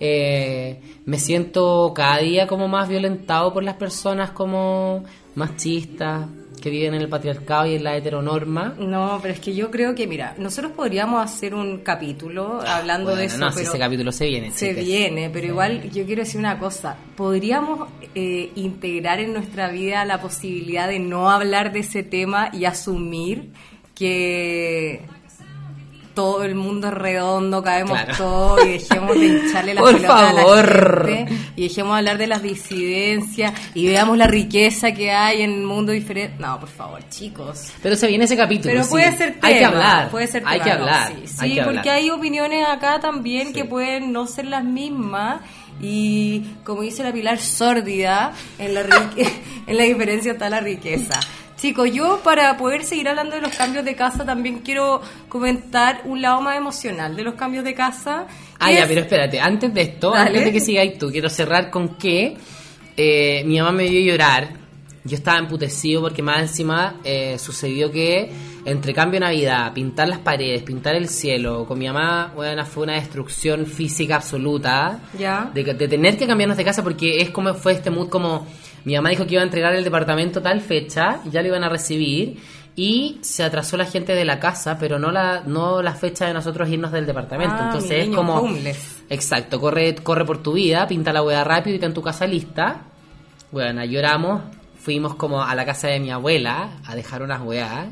eh, 0.00 0.80
me 1.04 1.18
siento 1.18 1.92
cada 1.94 2.18
día 2.18 2.46
como 2.46 2.68
más 2.68 2.88
violentado 2.88 3.52
por 3.52 3.62
las 3.62 3.76
personas 3.76 4.30
como 4.30 5.04
machistas, 5.34 6.26
que 6.64 6.70
viven 6.70 6.94
en 6.94 7.02
el 7.02 7.10
patriarcado 7.10 7.66
y 7.66 7.74
en 7.74 7.84
la 7.84 7.94
heteronorma. 7.94 8.74
No, 8.78 9.18
pero 9.20 9.34
es 9.34 9.40
que 9.40 9.54
yo 9.54 9.70
creo 9.70 9.94
que, 9.94 10.06
mira, 10.06 10.34
nosotros 10.38 10.72
podríamos 10.72 11.22
hacer 11.22 11.54
un 11.54 11.80
capítulo 11.80 12.62
hablando 12.66 13.14
de 13.14 13.26
eso. 13.26 13.36
No, 13.36 13.52
si 13.52 13.64
ese 13.64 13.78
capítulo 13.78 14.10
se 14.12 14.24
viene. 14.24 14.50
Se 14.50 14.72
viene, 14.72 15.28
pero 15.28 15.46
igual 15.46 15.90
yo 15.90 16.06
quiero 16.06 16.22
decir 16.22 16.40
una 16.40 16.58
cosa. 16.58 16.96
¿Podríamos 17.16 17.90
eh, 18.14 18.50
integrar 18.54 19.20
en 19.20 19.34
nuestra 19.34 19.68
vida 19.68 20.06
la 20.06 20.22
posibilidad 20.22 20.88
de 20.88 21.00
no 21.00 21.30
hablar 21.30 21.70
de 21.70 21.80
ese 21.80 22.02
tema 22.02 22.48
y 22.50 22.64
asumir 22.64 23.50
que 23.94 25.02
todo 26.14 26.44
el 26.44 26.54
mundo 26.54 26.88
es 26.88 26.94
redondo, 26.94 27.62
caemos 27.62 27.98
todos 28.16 28.64
y 28.64 28.70
dejemos 28.70 29.18
de 29.18 29.26
hincharle 29.26 29.74
la 29.74 29.80
Por 29.82 29.96
pelota 29.96 30.16
favor. 30.16 30.58
a 30.58 31.02
la 31.02 31.14
gente 31.14 31.34
y 31.56 31.62
dejemos 31.64 31.92
de 31.92 31.98
hablar 31.98 32.18
de 32.18 32.26
las 32.26 32.42
disidencias 32.42 33.52
y 33.74 33.86
veamos 33.86 34.16
la 34.16 34.26
riqueza 34.26 34.92
que 34.92 35.10
hay 35.10 35.42
en 35.42 35.52
el 35.52 35.62
mundo 35.62 35.92
diferente. 35.92 36.36
No, 36.38 36.58
por 36.60 36.68
favor, 36.68 37.00
chicos. 37.08 37.72
Pero 37.82 37.96
se 37.96 38.06
viene 38.06 38.24
ese 38.24 38.36
capítulo. 38.36 38.74
Pero 38.74 38.88
puede 38.88 39.16
ser 39.16 39.34
tema, 39.34 39.48
hay 39.48 39.58
que 39.58 39.64
hablar. 39.64 40.10
Puede 40.10 40.26
ser 40.26 40.42
hay 40.46 40.60
que 40.60 40.70
hablar. 40.70 41.12
sí, 41.24 41.58
porque 41.64 41.90
hay 41.90 42.10
opiniones 42.10 42.66
acá 42.68 43.00
también 43.00 43.52
que 43.52 43.64
pueden 43.64 44.12
no 44.12 44.26
ser 44.26 44.46
las 44.46 44.64
mismas 44.64 45.40
y 45.80 46.42
como 46.62 46.82
dice 46.82 47.02
la 47.02 47.12
Pilar 47.12 47.38
sórdida 47.40 48.32
en 48.58 48.74
la 48.74 48.80
en 49.66 49.76
la 49.76 49.84
diferencia 49.84 50.32
está 50.32 50.48
la 50.48 50.60
riqueza. 50.60 51.18
Chicos, 51.64 51.90
yo 51.90 52.20
para 52.22 52.58
poder 52.58 52.84
seguir 52.84 53.08
hablando 53.08 53.36
de 53.36 53.40
los 53.40 53.56
cambios 53.56 53.86
de 53.86 53.96
casa 53.96 54.22
también 54.22 54.58
quiero 54.58 55.00
comentar 55.30 56.02
un 56.04 56.20
lado 56.20 56.42
más 56.42 56.58
emocional 56.58 57.16
de 57.16 57.22
los 57.22 57.36
cambios 57.36 57.64
de 57.64 57.72
casa. 57.72 58.26
Ah, 58.58 58.70
ya, 58.70 58.86
pero 58.86 59.00
espérate, 59.00 59.40
antes 59.40 59.72
de 59.72 59.80
esto, 59.80 60.14
antes 60.14 60.44
de 60.44 60.52
que 60.52 60.60
sigáis 60.60 60.98
tú, 60.98 61.10
quiero 61.10 61.30
cerrar 61.30 61.70
con 61.70 61.96
que 61.96 62.36
eh, 62.98 63.44
mi 63.46 63.56
mamá 63.56 63.72
me 63.72 63.88
vio 63.88 63.98
llorar. 64.02 64.50
Yo 65.04 65.16
estaba 65.16 65.38
emputecido 65.38 66.02
porque 66.02 66.20
más 66.20 66.42
encima 66.42 66.96
eh, 67.02 67.38
sucedió 67.38 67.90
que 67.90 68.30
entre 68.66 68.92
cambio 68.92 69.18
de 69.18 69.24
Navidad, 69.24 69.72
pintar 69.72 70.08
las 70.08 70.18
paredes, 70.18 70.62
pintar 70.64 70.94
el 70.96 71.08
cielo, 71.08 71.64
con 71.64 71.78
mi 71.78 71.86
mamá, 71.86 72.30
bueno, 72.34 72.62
fue 72.66 72.82
una 72.82 72.96
destrucción 72.96 73.64
física 73.64 74.16
absoluta. 74.16 75.00
Ya. 75.18 75.50
De, 75.54 75.64
de 75.64 75.88
tener 75.88 76.18
que 76.18 76.26
cambiarnos 76.26 76.58
de 76.58 76.64
casa 76.64 76.82
porque 76.82 77.22
es 77.22 77.30
como 77.30 77.54
fue 77.54 77.72
este 77.72 77.90
mood 77.90 78.10
como 78.10 78.46
mi 78.84 78.94
mamá 78.94 79.10
dijo 79.10 79.26
que 79.26 79.34
iba 79.34 79.42
a 79.42 79.44
entregar 79.46 79.74
el 79.74 79.84
departamento 79.84 80.42
tal 80.42 80.60
fecha, 80.60 81.20
ya 81.30 81.42
lo 81.42 81.48
iban 81.48 81.64
a 81.64 81.68
recibir 81.68 82.38
y 82.76 83.18
se 83.22 83.42
atrasó 83.44 83.76
la 83.76 83.86
gente 83.86 84.14
de 84.14 84.24
la 84.24 84.40
casa, 84.40 84.78
pero 84.78 84.98
no 84.98 85.10
la 85.10 85.42
no 85.46 85.80
la 85.82 85.94
fecha 85.94 86.26
de 86.26 86.34
nosotros 86.34 86.68
irnos 86.68 86.92
del 86.92 87.06
departamento. 87.06 87.56
Ah, 87.58 87.66
Entonces 87.66 88.08
es 88.08 88.14
como 88.14 88.48
Exacto, 89.08 89.60
corre 89.60 89.94
corre 89.96 90.24
por 90.24 90.42
tu 90.42 90.52
vida, 90.54 90.86
pinta 90.86 91.12
la 91.12 91.22
hueá 91.22 91.44
rápido 91.44 91.72
y 91.72 91.76
está 91.76 91.86
en 91.86 91.94
tu 91.94 92.02
casa 92.02 92.26
lista. 92.26 92.82
Bueno, 93.52 93.84
lloramos, 93.84 94.42
fuimos 94.78 95.14
como 95.14 95.42
a 95.42 95.54
la 95.54 95.64
casa 95.64 95.88
de 95.88 96.00
mi 96.00 96.10
abuela 96.10 96.70
a 96.84 96.94
dejar 96.96 97.22
unas 97.22 97.40
weas 97.42 97.86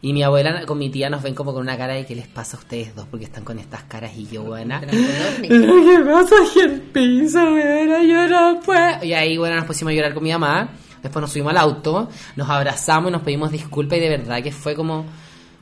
y 0.00 0.12
mi 0.12 0.22
abuela 0.22 0.64
con 0.64 0.78
mi 0.78 0.90
tía 0.90 1.10
nos 1.10 1.22
ven 1.22 1.34
como 1.34 1.52
con 1.52 1.62
una 1.62 1.76
cara 1.76 1.94
de 1.94 2.06
¿qué 2.06 2.14
les 2.14 2.28
pasa 2.28 2.56
a 2.56 2.60
ustedes 2.60 2.94
dos? 2.94 3.06
Porque 3.10 3.24
están 3.24 3.44
con 3.44 3.58
estas 3.58 3.82
caras 3.84 4.12
y 4.16 4.26
yo, 4.26 4.44
buena. 4.44 4.80
¿Qué 4.80 6.02
pasa 6.06 6.34
aquí 6.48 6.60
el 6.60 6.80
piso, 6.92 7.50
buena? 7.50 8.02
Yo 8.04 8.28
no 8.28 8.60
puedo. 8.60 9.04
Y 9.04 9.12
ahí, 9.12 9.36
bueno, 9.36 9.56
nos 9.56 9.64
pusimos 9.64 9.92
a 9.92 9.94
llorar 9.96 10.14
con 10.14 10.22
mi 10.22 10.30
mamá. 10.30 10.68
Después 11.02 11.20
nos 11.20 11.30
subimos 11.30 11.50
al 11.50 11.58
auto, 11.58 12.08
nos 12.36 12.48
abrazamos 12.48 13.10
y 13.10 13.12
nos 13.12 13.22
pedimos 13.22 13.50
disculpas 13.50 13.98
y 13.98 14.00
de 14.02 14.08
verdad 14.08 14.42
que 14.42 14.52
fue 14.52 14.74
como 14.74 15.04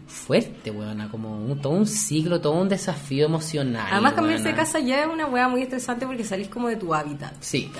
fuerte, 0.06 0.70
weona, 0.70 1.08
como 1.08 1.36
un, 1.36 1.60
todo 1.60 1.72
un 1.72 1.86
ciclo, 1.86 2.40
todo 2.40 2.52
un 2.52 2.68
desafío 2.68 3.26
emocional. 3.26 3.86
Además, 3.90 4.12
cambiarse 4.12 4.48
de 4.48 4.54
casa 4.54 4.78
ya 4.78 5.02
es 5.02 5.06
una 5.06 5.26
weá 5.26 5.48
muy 5.48 5.62
estresante 5.62 6.06
porque 6.06 6.24
salís 6.24 6.48
como 6.48 6.68
de 6.68 6.76
tu 6.76 6.94
hábitat. 6.94 7.34
Sí, 7.40 7.70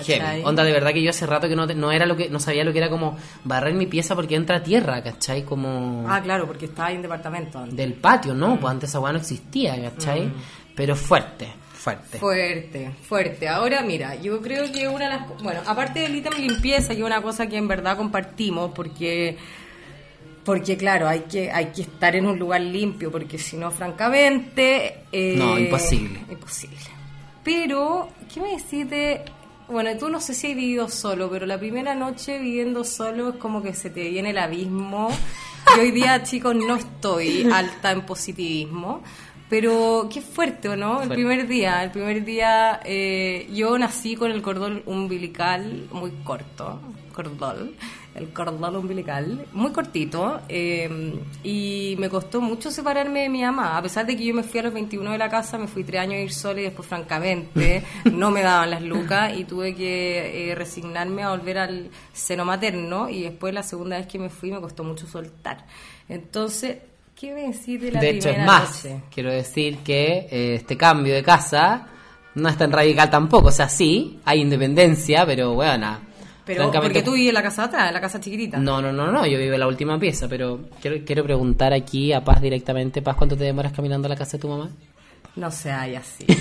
Onda, 0.43 0.63
de 0.63 0.71
verdad 0.71 0.91
que 0.91 1.01
yo 1.01 1.09
hace 1.09 1.25
rato 1.25 1.47
que 1.47 1.55
no, 1.55 1.65
no 1.65 1.91
era 1.91 2.05
lo 2.05 2.17
que, 2.17 2.29
no 2.29 2.39
sabía 2.39 2.63
lo 2.63 2.73
que 2.73 2.79
era 2.79 2.89
como 2.89 3.17
barrer 3.43 3.73
mi 3.73 3.85
pieza 3.85 4.15
porque 4.15 4.35
entra 4.35 4.61
tierra, 4.61 5.01
¿cachai? 5.01 5.43
Como. 5.43 6.05
Ah, 6.07 6.21
claro, 6.21 6.45
porque 6.45 6.65
estaba 6.65 6.91
en 6.91 7.01
departamento. 7.01 7.65
Del 7.65 7.93
patio, 7.93 8.33
¿no? 8.33 8.55
Mm. 8.55 8.59
Pues 8.59 8.71
antes 8.71 8.89
esa 8.89 8.99
weá 8.99 9.13
no 9.13 9.19
existía, 9.19 9.81
¿cachai? 9.81 10.27
Mm. 10.27 10.33
Pero 10.75 10.95
fuerte. 10.95 11.47
Fuerte. 11.73 12.19
Fuerte, 12.19 12.91
fuerte. 13.07 13.47
Ahora 13.47 13.81
mira, 13.81 14.15
yo 14.15 14.41
creo 14.41 14.69
que 14.73 14.89
una 14.89 15.05
de 15.05 15.15
las... 15.15 15.41
Bueno, 15.41 15.61
aparte 15.65 16.01
del 16.01 16.15
ítem 16.15 16.33
limpieza, 16.33 16.89
que 16.89 16.99
es 16.99 17.05
una 17.05 17.21
cosa 17.21 17.47
que 17.47 17.55
en 17.55 17.67
verdad 17.67 17.95
compartimos, 17.95 18.71
porque 18.75 19.37
porque 20.47 20.77
claro, 20.77 21.09
hay 21.09 21.25
que, 21.29 21.51
hay 21.51 21.73
que 21.73 21.81
estar 21.81 22.15
en 22.15 22.25
un 22.25 22.39
lugar 22.39 22.61
limpio, 22.61 23.11
porque 23.11 23.37
si 23.37 23.57
no, 23.57 23.69
francamente... 23.69 25.01
Eh, 25.11 25.35
no, 25.37 25.59
imposible. 25.59 26.21
Imposible. 26.31 26.77
Pero, 27.43 28.07
¿qué 28.33 28.39
me 28.39 28.51
decís 28.55 28.89
de... 28.89 29.25
Bueno, 29.67 29.89
tú 29.99 30.07
no 30.07 30.21
sé 30.21 30.33
si 30.33 30.47
has 30.47 30.55
vivido 30.55 30.87
solo, 30.87 31.29
pero 31.29 31.45
la 31.45 31.59
primera 31.59 31.95
noche 31.95 32.39
viviendo 32.39 32.85
solo 32.85 33.31
es 33.31 33.35
como 33.35 33.61
que 33.61 33.73
se 33.73 33.89
te 33.89 34.07
viene 34.07 34.29
el 34.29 34.37
abismo. 34.37 35.09
Y 35.75 35.81
hoy 35.81 35.91
día, 35.91 36.23
chicos, 36.23 36.55
no 36.55 36.77
estoy 36.77 37.49
alta 37.51 37.91
en 37.91 38.05
positivismo. 38.05 39.03
Pero 39.49 40.07
qué 40.09 40.21
fuerte, 40.21 40.69
¿o 40.69 40.77
no? 40.77 41.01
El 41.01 41.09
primer 41.09 41.45
día, 41.45 41.83
el 41.83 41.91
primer 41.91 42.23
día 42.23 42.79
eh, 42.85 43.49
yo 43.53 43.77
nací 43.77 44.15
con 44.15 44.31
el 44.31 44.41
cordón 44.41 44.81
umbilical 44.85 45.89
muy 45.91 46.11
corto, 46.23 46.79
cordón 47.13 47.75
el 48.17 48.29
cordón 48.33 48.75
umbilical, 48.75 49.45
muy 49.53 49.71
cortito, 49.71 50.41
eh, 50.49 51.19
y 51.43 51.95
me 51.99 52.09
costó 52.09 52.41
mucho 52.41 52.71
separarme 52.71 53.21
de 53.21 53.29
mi 53.29 53.41
mamá, 53.41 53.77
a 53.77 53.81
pesar 53.81 54.05
de 54.05 54.17
que 54.17 54.25
yo 54.25 54.33
me 54.33 54.43
fui 54.43 54.59
a 54.59 54.63
los 54.63 54.73
21 54.73 55.11
de 55.11 55.17
la 55.17 55.29
casa, 55.29 55.57
me 55.57 55.67
fui 55.67 55.83
tres 55.83 56.01
años 56.01 56.15
a 56.15 56.21
ir 56.21 56.33
sola 56.33 56.61
y 56.61 56.63
después 56.63 56.87
francamente 56.87 57.83
no 58.11 58.31
me 58.31 58.41
daban 58.41 58.71
las 58.71 58.81
lucas 58.81 59.37
y 59.37 59.43
tuve 59.43 59.75
que 59.75 60.51
eh, 60.51 60.55
resignarme 60.55 61.23
a 61.23 61.29
volver 61.29 61.57
al 61.59 61.89
seno 62.13 62.45
materno 62.45 63.09
y 63.09 63.23
después 63.23 63.53
la 63.53 63.63
segunda 63.63 63.97
vez 63.97 64.07
que 64.07 64.19
me 64.19 64.29
fui 64.29 64.51
me 64.51 64.59
costó 64.59 64.83
mucho 64.83 65.07
soltar. 65.07 65.65
Entonces, 66.09 66.77
¿qué 67.15 67.33
me 67.33 67.51
decís 67.51 67.81
de 67.81 67.91
la 67.91 67.99
de 67.99 68.09
hecho, 68.09 68.29
es 68.29 68.45
más, 68.45 68.87
quiero 69.13 69.31
decir 69.31 69.79
que 69.79 70.27
eh, 70.31 70.55
este 70.55 70.77
cambio 70.77 71.13
de 71.13 71.23
casa 71.23 71.87
no 72.35 72.49
es 72.49 72.57
tan 72.57 72.71
radical 72.71 73.09
tampoco, 73.09 73.47
o 73.49 73.51
sea, 73.51 73.67
sí, 73.67 74.19
hay 74.25 74.41
independencia, 74.41 75.25
pero 75.25 75.53
bueno, 75.53 76.06
pero 76.47 76.71
porque 76.71 77.03
tú 77.03 77.13
vives 77.13 77.29
en 77.29 77.33
la 77.35 77.43
casa 77.43 77.63
de 77.63 77.67
atrás, 77.67 77.87
en 77.89 77.93
la 77.93 78.01
casa 78.01 78.19
chiquitita. 78.21 78.57
No, 78.57 78.81
no, 78.81 78.93
no, 78.93 79.11
no, 79.11 79.27
yo 79.27 79.37
vivo 79.37 79.53
en 79.53 79.59
la 79.59 79.67
última 79.67 79.99
pieza, 79.99 80.27
pero 80.29 80.61
quiero, 80.81 81.05
quiero 81.05 81.23
preguntar 81.23 81.73
aquí 81.73 82.13
a 82.13 82.23
Paz 82.23 82.41
directamente, 82.41 83.01
Paz, 83.01 83.17
¿cuánto 83.17 83.35
te 83.35 83.43
demoras 83.43 83.73
caminando 83.73 84.07
a 84.07 84.09
la 84.09 84.15
casa 84.15 84.37
de 84.37 84.41
tu 84.41 84.47
mamá? 84.47 84.69
No 85.35 85.51
se 85.51 85.71
hay 85.71 85.95
así. 85.95 86.25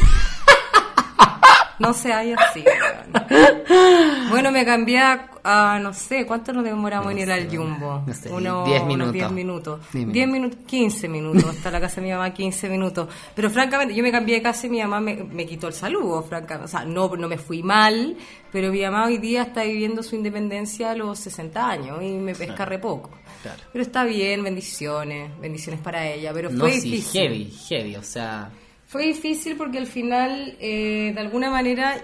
No 1.78 1.92
se 1.92 2.12
hay 2.12 2.32
así. 2.32 2.64
weón. 2.64 4.30
Bueno, 4.30 4.50
me 4.50 4.64
cambié 4.64 4.98
a, 4.98 5.28
a, 5.44 5.78
no 5.78 5.92
sé, 5.92 6.26
¿cuánto 6.26 6.52
nos 6.52 6.64
demoramos 6.64 7.12
en 7.12 7.18
ir 7.18 7.30
al 7.30 7.48
Jumbo? 7.54 8.02
no 8.06 8.14
sé, 8.14 8.30
Unos 8.30 8.66
10 8.66 8.82
unos 8.82 8.88
minutos. 8.88 9.12
10 9.12 9.30
minutos. 9.32 9.80
Dime. 9.92 10.12
10 10.12 10.28
minutos, 10.28 10.58
15 10.66 11.08
minutos. 11.08 11.44
Hasta 11.44 11.70
la 11.70 11.80
casa 11.80 11.96
de 12.00 12.06
mi 12.06 12.12
mamá, 12.12 12.32
15 12.32 12.68
minutos. 12.68 13.08
Pero 13.34 13.50
francamente, 13.50 13.94
yo 13.94 14.02
me 14.02 14.10
cambié 14.10 14.36
de 14.36 14.42
casa 14.42 14.66
y 14.66 14.70
mi 14.70 14.80
mamá 14.80 15.00
me, 15.00 15.14
me 15.16 15.46
quitó 15.46 15.68
el 15.68 15.74
saludo, 15.74 16.22
francamente. 16.22 16.64
O 16.64 16.68
sea, 16.68 16.84
no, 16.84 17.08
no 17.16 17.28
me 17.28 17.38
fui 17.38 17.62
mal, 17.62 18.16
pero 18.50 18.70
mi 18.72 18.82
mamá 18.82 19.06
hoy 19.06 19.18
día 19.18 19.42
está 19.42 19.62
viviendo 19.62 20.02
su 20.02 20.16
independencia 20.16 20.90
a 20.90 20.94
los 20.94 21.18
60 21.20 21.68
años 21.68 21.98
y 22.02 22.10
me 22.12 22.34
pesca 22.34 22.64
re 22.64 22.78
poco. 22.78 23.10
Claro. 23.42 23.60
Pero 23.72 23.82
está 23.82 24.04
bien, 24.04 24.42
bendiciones, 24.42 25.30
bendiciones 25.40 25.80
para 25.80 26.06
ella. 26.06 26.32
Pero 26.32 26.50
No, 26.50 26.60
fue 26.64 26.72
sí, 26.72 26.90
difícil. 26.90 27.20
heavy, 27.22 27.50
heavy, 27.68 27.96
o 27.96 28.02
sea... 28.02 28.50
Fue 28.87 29.05
difícil 29.07 29.57
porque 29.57 29.79
al 29.79 29.87
final, 29.87 30.57
eh, 30.61 31.12
de 31.14 31.20
alguna 31.20 31.51
manera, 31.51 31.96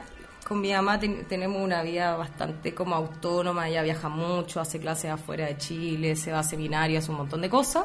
con 0.47 0.61
mi 0.61 0.73
mamá 0.73 0.99
ten- 0.99 1.25
tenemos 1.29 1.63
una 1.63 1.83
vida 1.83 2.17
bastante 2.17 2.75
como 2.75 2.95
autónoma. 2.97 3.69
Ella 3.69 3.83
viaja 3.83 4.09
mucho, 4.09 4.61
hace 4.61 4.81
clases 4.81 5.11
afuera 5.11 5.47
de 5.47 5.57
Chile, 5.59 6.17
se 6.17 6.33
va 6.33 6.41
a 6.41 6.43
seminarios, 6.43 7.09
un 7.09 7.17
montón 7.17 7.41
de 7.41 7.49
cosas. 7.49 7.85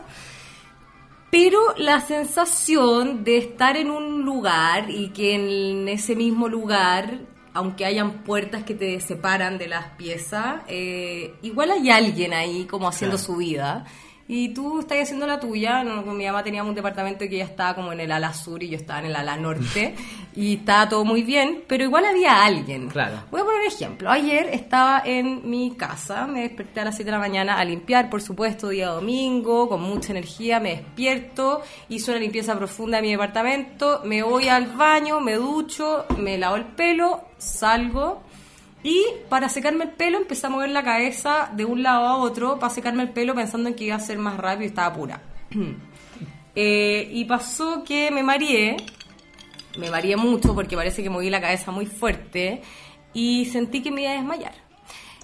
Pero 1.30 1.60
la 1.78 2.00
sensación 2.00 3.24
de 3.24 3.38
estar 3.38 3.76
en 3.78 3.92
un 3.92 4.24
lugar 4.24 4.90
y 4.90 5.10
que 5.10 5.36
en 5.36 5.88
ese 5.90 6.16
mismo 6.16 6.48
lugar, 6.48 7.20
aunque 7.54 7.86
hayan 7.86 8.24
puertas 8.24 8.64
que 8.64 8.74
te 8.74 9.00
separan 9.02 9.58
de 9.58 9.68
las 9.68 9.88
piezas, 9.98 10.62
eh, 10.68 11.36
igual 11.42 11.72
hay 11.72 11.90
alguien 11.90 12.34
ahí 12.34 12.66
como 12.66 12.88
haciendo 12.88 13.18
Claro. 13.18 13.26
su 13.34 13.38
vida. 13.38 13.86
Y 14.28 14.50
tú 14.50 14.82
estás 14.82 15.00
haciendo 15.00 15.26
la 15.26 15.40
tuya. 15.40 15.84
mi 15.84 16.26
mamá 16.26 16.44
teníamos 16.44 16.70
un 16.70 16.76
departamento 16.76 17.20
que 17.20 17.36
ella 17.36 17.46
estaba 17.46 17.76
como 17.76 17.94
en 17.94 18.02
el 18.02 18.12
ala 18.12 18.34
sur 18.34 18.62
y 18.62 18.70
yo 18.70 18.76
estaba 18.76 19.00
en 19.00 19.06
el 19.06 19.16
ala 19.16 19.38
norte. 19.38 19.96
y 20.38 20.58
estaba 20.58 20.88
todo 20.88 21.04
muy 21.04 21.24
bien, 21.24 21.64
pero 21.66 21.84
igual 21.84 22.06
había 22.06 22.44
alguien. 22.44 22.90
Claro. 22.90 23.24
Voy 23.32 23.42
a 23.42 23.44
poner 23.44 23.62
un 23.62 23.68
ejemplo. 23.68 24.12
Ayer 24.12 24.50
estaba 24.52 25.02
en 25.04 25.50
mi 25.50 25.72
casa, 25.72 26.28
me 26.28 26.42
desperté 26.42 26.82
a 26.82 26.86
las 26.86 26.96
7 26.96 27.06
de 27.06 27.12
la 27.12 27.20
mañana 27.20 27.58
a 27.58 27.66
limpiar, 27.66 28.10
por 28.10 28.22
supuesto, 28.22 28.70
día 28.70 28.90
domingo, 28.90 29.68
con 29.68 29.82
mucha 29.82 30.12
energía, 30.12 30.60
me 30.60 30.76
despierto, 30.76 31.64
hice 31.90 32.12
una 32.12 32.20
limpieza 32.20 32.56
profunda 32.56 32.98
de 32.98 33.02
mi 33.02 33.12
departamento, 33.12 34.02
me 34.06 34.22
voy 34.22 34.48
al 34.48 34.68
baño, 34.68 35.20
me 35.22 35.34
ducho, 35.34 36.06
me 36.20 36.38
lavo 36.38 36.58
el 36.58 36.66
pelo, 36.66 37.22
salgo 37.40 38.27
y 38.84 39.04
para 39.30 39.50
secarme 39.50 39.86
el 39.86 39.92
pelo 39.92 40.18
empecé 40.18 40.48
a 40.48 40.50
mover 40.50 40.70
la 40.70 40.84
cabeza 40.84 41.50
de 41.54 41.66
un 41.66 41.84
lado 41.84 42.06
a 42.08 42.18
otro 42.18 42.60
para 42.60 42.74
secarme 42.74 43.04
el 43.04 43.10
pelo 43.10 43.34
pensando 43.36 43.68
en 43.70 43.76
que 43.76 43.86
iba 43.86 43.96
a 43.96 44.00
ser 44.00 44.18
más 44.18 44.38
rápido 44.38 44.64
y 44.64 44.68
estaba 44.68 44.94
pura. 44.94 45.22
Eh, 46.60 47.10
y 47.14 47.26
pasó 47.26 47.84
que 47.84 48.10
me 48.10 48.24
mareé, 48.24 48.78
me 49.78 49.92
mareé 49.92 50.18
mucho 50.18 50.56
porque 50.56 50.76
parece 50.76 51.04
que 51.04 51.10
moví 51.12 51.30
la 51.30 51.40
cabeza 51.40 51.70
muy 51.72 51.86
fuerte 51.86 52.64
y 53.14 53.46
sentí 53.46 53.84
que 53.84 53.92
me 53.92 54.02
iba 54.02 54.12
a 54.12 54.16
desmayar. 54.16 54.54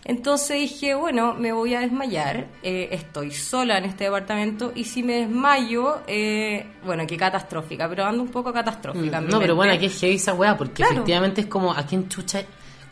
Entonces 0.05 0.59
dije, 0.59 0.93
bueno, 0.93 1.33
me 1.33 1.51
voy 1.51 1.73
a 1.73 1.79
desmayar, 1.79 2.49
eh, 2.61 2.89
estoy 2.91 3.31
sola 3.31 3.79
en 3.79 3.85
este 3.85 4.03
departamento 4.03 4.73
y 4.75 4.83
si 4.83 5.01
me 5.01 5.21
desmayo, 5.21 6.01
eh, 6.05 6.67
bueno, 6.85 7.07
qué 7.07 7.17
catastrófica, 7.17 7.89
pero 7.89 8.05
ando 8.05 8.21
un 8.21 8.29
poco 8.29 8.53
catastrófica. 8.53 9.19
No, 9.19 9.27
pero 9.27 9.39
mente. 9.39 9.53
bueno, 9.53 9.73
aquí 9.73 9.85
es 9.87 9.99
heavy 9.99 10.15
esa 10.15 10.35
weá, 10.35 10.55
porque 10.55 10.73
Claro. 10.83 10.93
efectivamente 10.93 11.41
es 11.41 11.47
como, 11.47 11.71
aquí 11.73 11.95
en 11.95 12.09
chucha, 12.09 12.43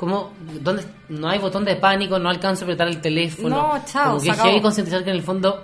como, 0.01 0.31
donde 0.61 0.83
no 1.09 1.29
hay 1.29 1.37
botón 1.37 1.63
de 1.63 1.75
pánico, 1.75 2.17
no 2.17 2.27
alcanzo 2.27 2.63
a 2.63 2.65
apretar 2.65 2.87
el 2.87 2.99
teléfono. 3.01 3.49
No, 3.55 3.85
chao, 3.85 4.17
Como 4.17 4.19
que 4.21 4.29
heavy 4.29 4.39
acabó. 4.39 4.61
concientizar 4.63 5.03
que 5.03 5.11
en 5.11 5.15
el 5.15 5.21
fondo 5.21 5.63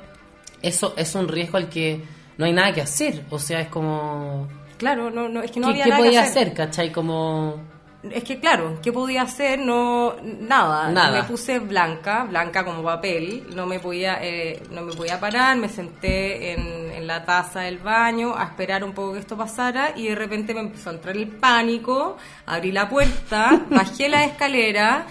eso 0.61 0.93
es 0.95 1.15
un 1.15 1.27
riesgo 1.27 1.57
al 1.57 1.69
que 1.69 2.03
no 2.37 2.45
hay 2.45 2.53
nada 2.53 2.71
que 2.71 2.81
hacer. 2.81 3.23
O 3.31 3.39
sea, 3.39 3.61
es 3.61 3.67
como... 3.69 4.47
Claro, 4.77 5.09
no, 5.09 5.27
no, 5.27 5.41
es 5.41 5.49
que 5.49 5.59
no 5.59 5.69
¿Qué, 5.69 5.81
había 5.81 5.83
qué 5.85 5.89
nada 5.89 6.03
que 6.03 6.07
podía 6.09 6.21
hacer. 6.21 6.43
hacer, 6.49 6.53
cachai? 6.53 6.91
Como... 6.91 7.55
Es 8.03 8.23
que 8.23 8.39
claro, 8.39 8.79
¿qué 8.81 8.91
podía 8.93 9.23
hacer? 9.23 9.59
No, 9.59 10.15
nada. 10.23 10.89
Nada. 10.91 11.21
Me 11.21 11.27
puse 11.27 11.59
blanca, 11.59 12.23
blanca 12.25 12.63
como 12.63 12.83
papel. 12.83 13.43
No 13.55 13.65
me 13.65 13.79
podía, 13.79 14.19
eh, 14.21 14.61
no 14.71 14.83
me 14.83 14.93
podía 14.93 15.19
parar. 15.19 15.57
Me 15.57 15.67
senté 15.67 16.51
en, 16.53 16.91
en 16.91 17.07
la 17.07 17.25
taza 17.25 17.61
del 17.61 17.79
baño 17.79 18.35
a 18.37 18.43
esperar 18.45 18.83
un 18.83 18.93
poco 18.93 19.13
que 19.13 19.19
esto 19.19 19.35
pasara 19.35 19.93
y 19.95 20.07
de 20.07 20.15
repente 20.15 20.53
me 20.53 20.59
empezó 20.61 20.91
a 20.91 20.93
entrar 20.93 21.17
el 21.17 21.27
pánico. 21.27 22.17
Abrí 22.45 22.71
la 22.71 22.87
puerta, 22.87 23.61
bajé 23.69 24.09
la 24.09 24.23
escalera 24.25 25.05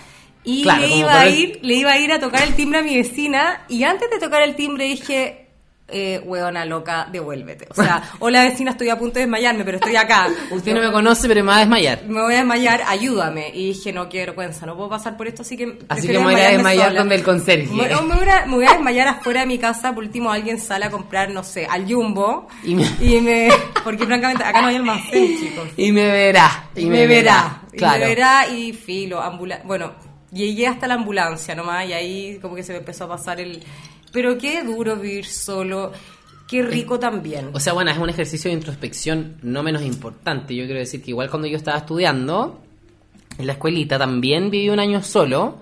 y 0.44 0.62
Claro, 0.62 0.82
le 0.82 0.96
iba 0.96 1.20
a 1.20 1.26
el- 1.26 1.34
ir, 1.38 1.58
le 1.62 1.74
iba 1.74 1.90
a 1.92 1.98
ir 1.98 2.12
a 2.12 2.20
tocar 2.20 2.42
el 2.44 2.54
timbre 2.54 2.78
a 2.78 2.82
mi 2.82 2.96
vecina 2.96 3.62
y 3.68 3.82
antes 3.82 4.08
de 4.10 4.18
tocar 4.20 4.42
el 4.42 4.54
timbre 4.54 4.84
dije. 4.84 5.45
Eh, 5.88 6.20
hueona 6.24 6.64
loca, 6.64 7.06
devuélvete. 7.12 7.68
O 7.70 7.74
sea, 7.74 8.02
hola 8.18 8.42
vecina, 8.42 8.72
estoy 8.72 8.88
a 8.88 8.98
punto 8.98 9.14
de 9.14 9.20
desmayarme, 9.20 9.64
pero 9.64 9.76
estoy 9.78 9.94
acá. 9.94 10.26
Usted 10.50 10.74
no 10.74 10.80
me 10.80 10.90
conoce, 10.90 11.28
pero 11.28 11.44
me 11.44 11.50
va 11.50 11.56
a 11.58 11.60
desmayar. 11.60 12.04
me 12.08 12.22
voy 12.22 12.34
a 12.34 12.38
desmayar, 12.38 12.82
ayúdame. 12.88 13.50
Y 13.54 13.68
dije, 13.68 13.92
no, 13.92 14.08
qué 14.08 14.18
vergüenza, 14.26 14.66
no 14.66 14.74
puedo 14.76 14.88
pasar 14.88 15.16
por 15.16 15.28
esto, 15.28 15.42
así 15.42 15.56
que... 15.56 15.78
Así 15.88 16.08
que 16.08 16.18
me 16.18 16.24
voy 16.24 16.34
a 16.40 16.50
desmayar 16.50 16.88
sola. 16.88 16.98
donde 16.98 17.14
el 17.14 17.22
conserje. 17.22 17.72
Me, 17.72 17.88
no, 17.88 18.02
me 18.02 18.16
voy 18.16 18.28
a, 18.28 18.46
me 18.46 18.54
voy 18.56 18.64
a 18.66 18.72
desmayar 18.72 19.06
afuera 19.06 19.40
de 19.42 19.46
mi 19.46 19.58
casa, 19.58 19.94
por 19.94 20.02
último 20.02 20.32
alguien 20.32 20.58
sale 20.60 20.86
a 20.86 20.90
comprar, 20.90 21.30
no 21.30 21.44
sé, 21.44 21.66
al 21.66 21.86
Jumbo. 21.88 22.48
Y 22.64 22.74
me- 22.74 23.20
me- 23.20 23.48
Porque 23.84 24.06
francamente, 24.06 24.42
acá 24.42 24.60
no 24.62 24.66
hay 24.66 24.76
almacén, 24.76 25.36
chicos. 25.40 25.68
Y 25.76 25.92
me 25.92 26.10
verá. 26.10 26.68
Y, 26.74 26.86
me, 26.86 27.06
verá. 27.06 27.62
Y 27.72 27.76
Claro. 27.76 28.00
me 28.00 28.06
verá 28.06 28.48
y 28.48 28.72
filo, 28.72 29.22
ambula 29.22 29.60
bueno, 29.64 29.92
llegué 30.32 30.66
hasta 30.66 30.88
la 30.88 30.94
ambulancia 30.94 31.54
nomás 31.54 31.86
y 31.88 31.92
ahí 31.92 32.38
como 32.42 32.56
que 32.56 32.64
se 32.64 32.72
me 32.72 32.78
empezó 32.80 33.04
a 33.04 33.08
pasar 33.10 33.38
el... 33.40 33.62
Pero 34.12 34.38
qué 34.38 34.62
duro 34.62 34.96
vivir 34.96 35.26
solo, 35.26 35.92
qué 36.46 36.62
rico 36.62 36.98
también. 36.98 37.50
O 37.52 37.60
sea, 37.60 37.72
bueno, 37.72 37.90
es 37.90 37.98
un 37.98 38.08
ejercicio 38.08 38.50
de 38.50 38.56
introspección 38.56 39.36
no 39.42 39.62
menos 39.62 39.82
importante. 39.82 40.54
Yo 40.54 40.64
quiero 40.64 40.80
decir 40.80 41.02
que 41.02 41.10
igual 41.10 41.30
cuando 41.30 41.48
yo 41.48 41.56
estaba 41.56 41.78
estudiando 41.78 42.60
en 43.38 43.46
la 43.46 43.52
escuelita 43.54 43.98
también 43.98 44.50
viví 44.50 44.68
un 44.70 44.80
año 44.80 45.02
solo. 45.02 45.58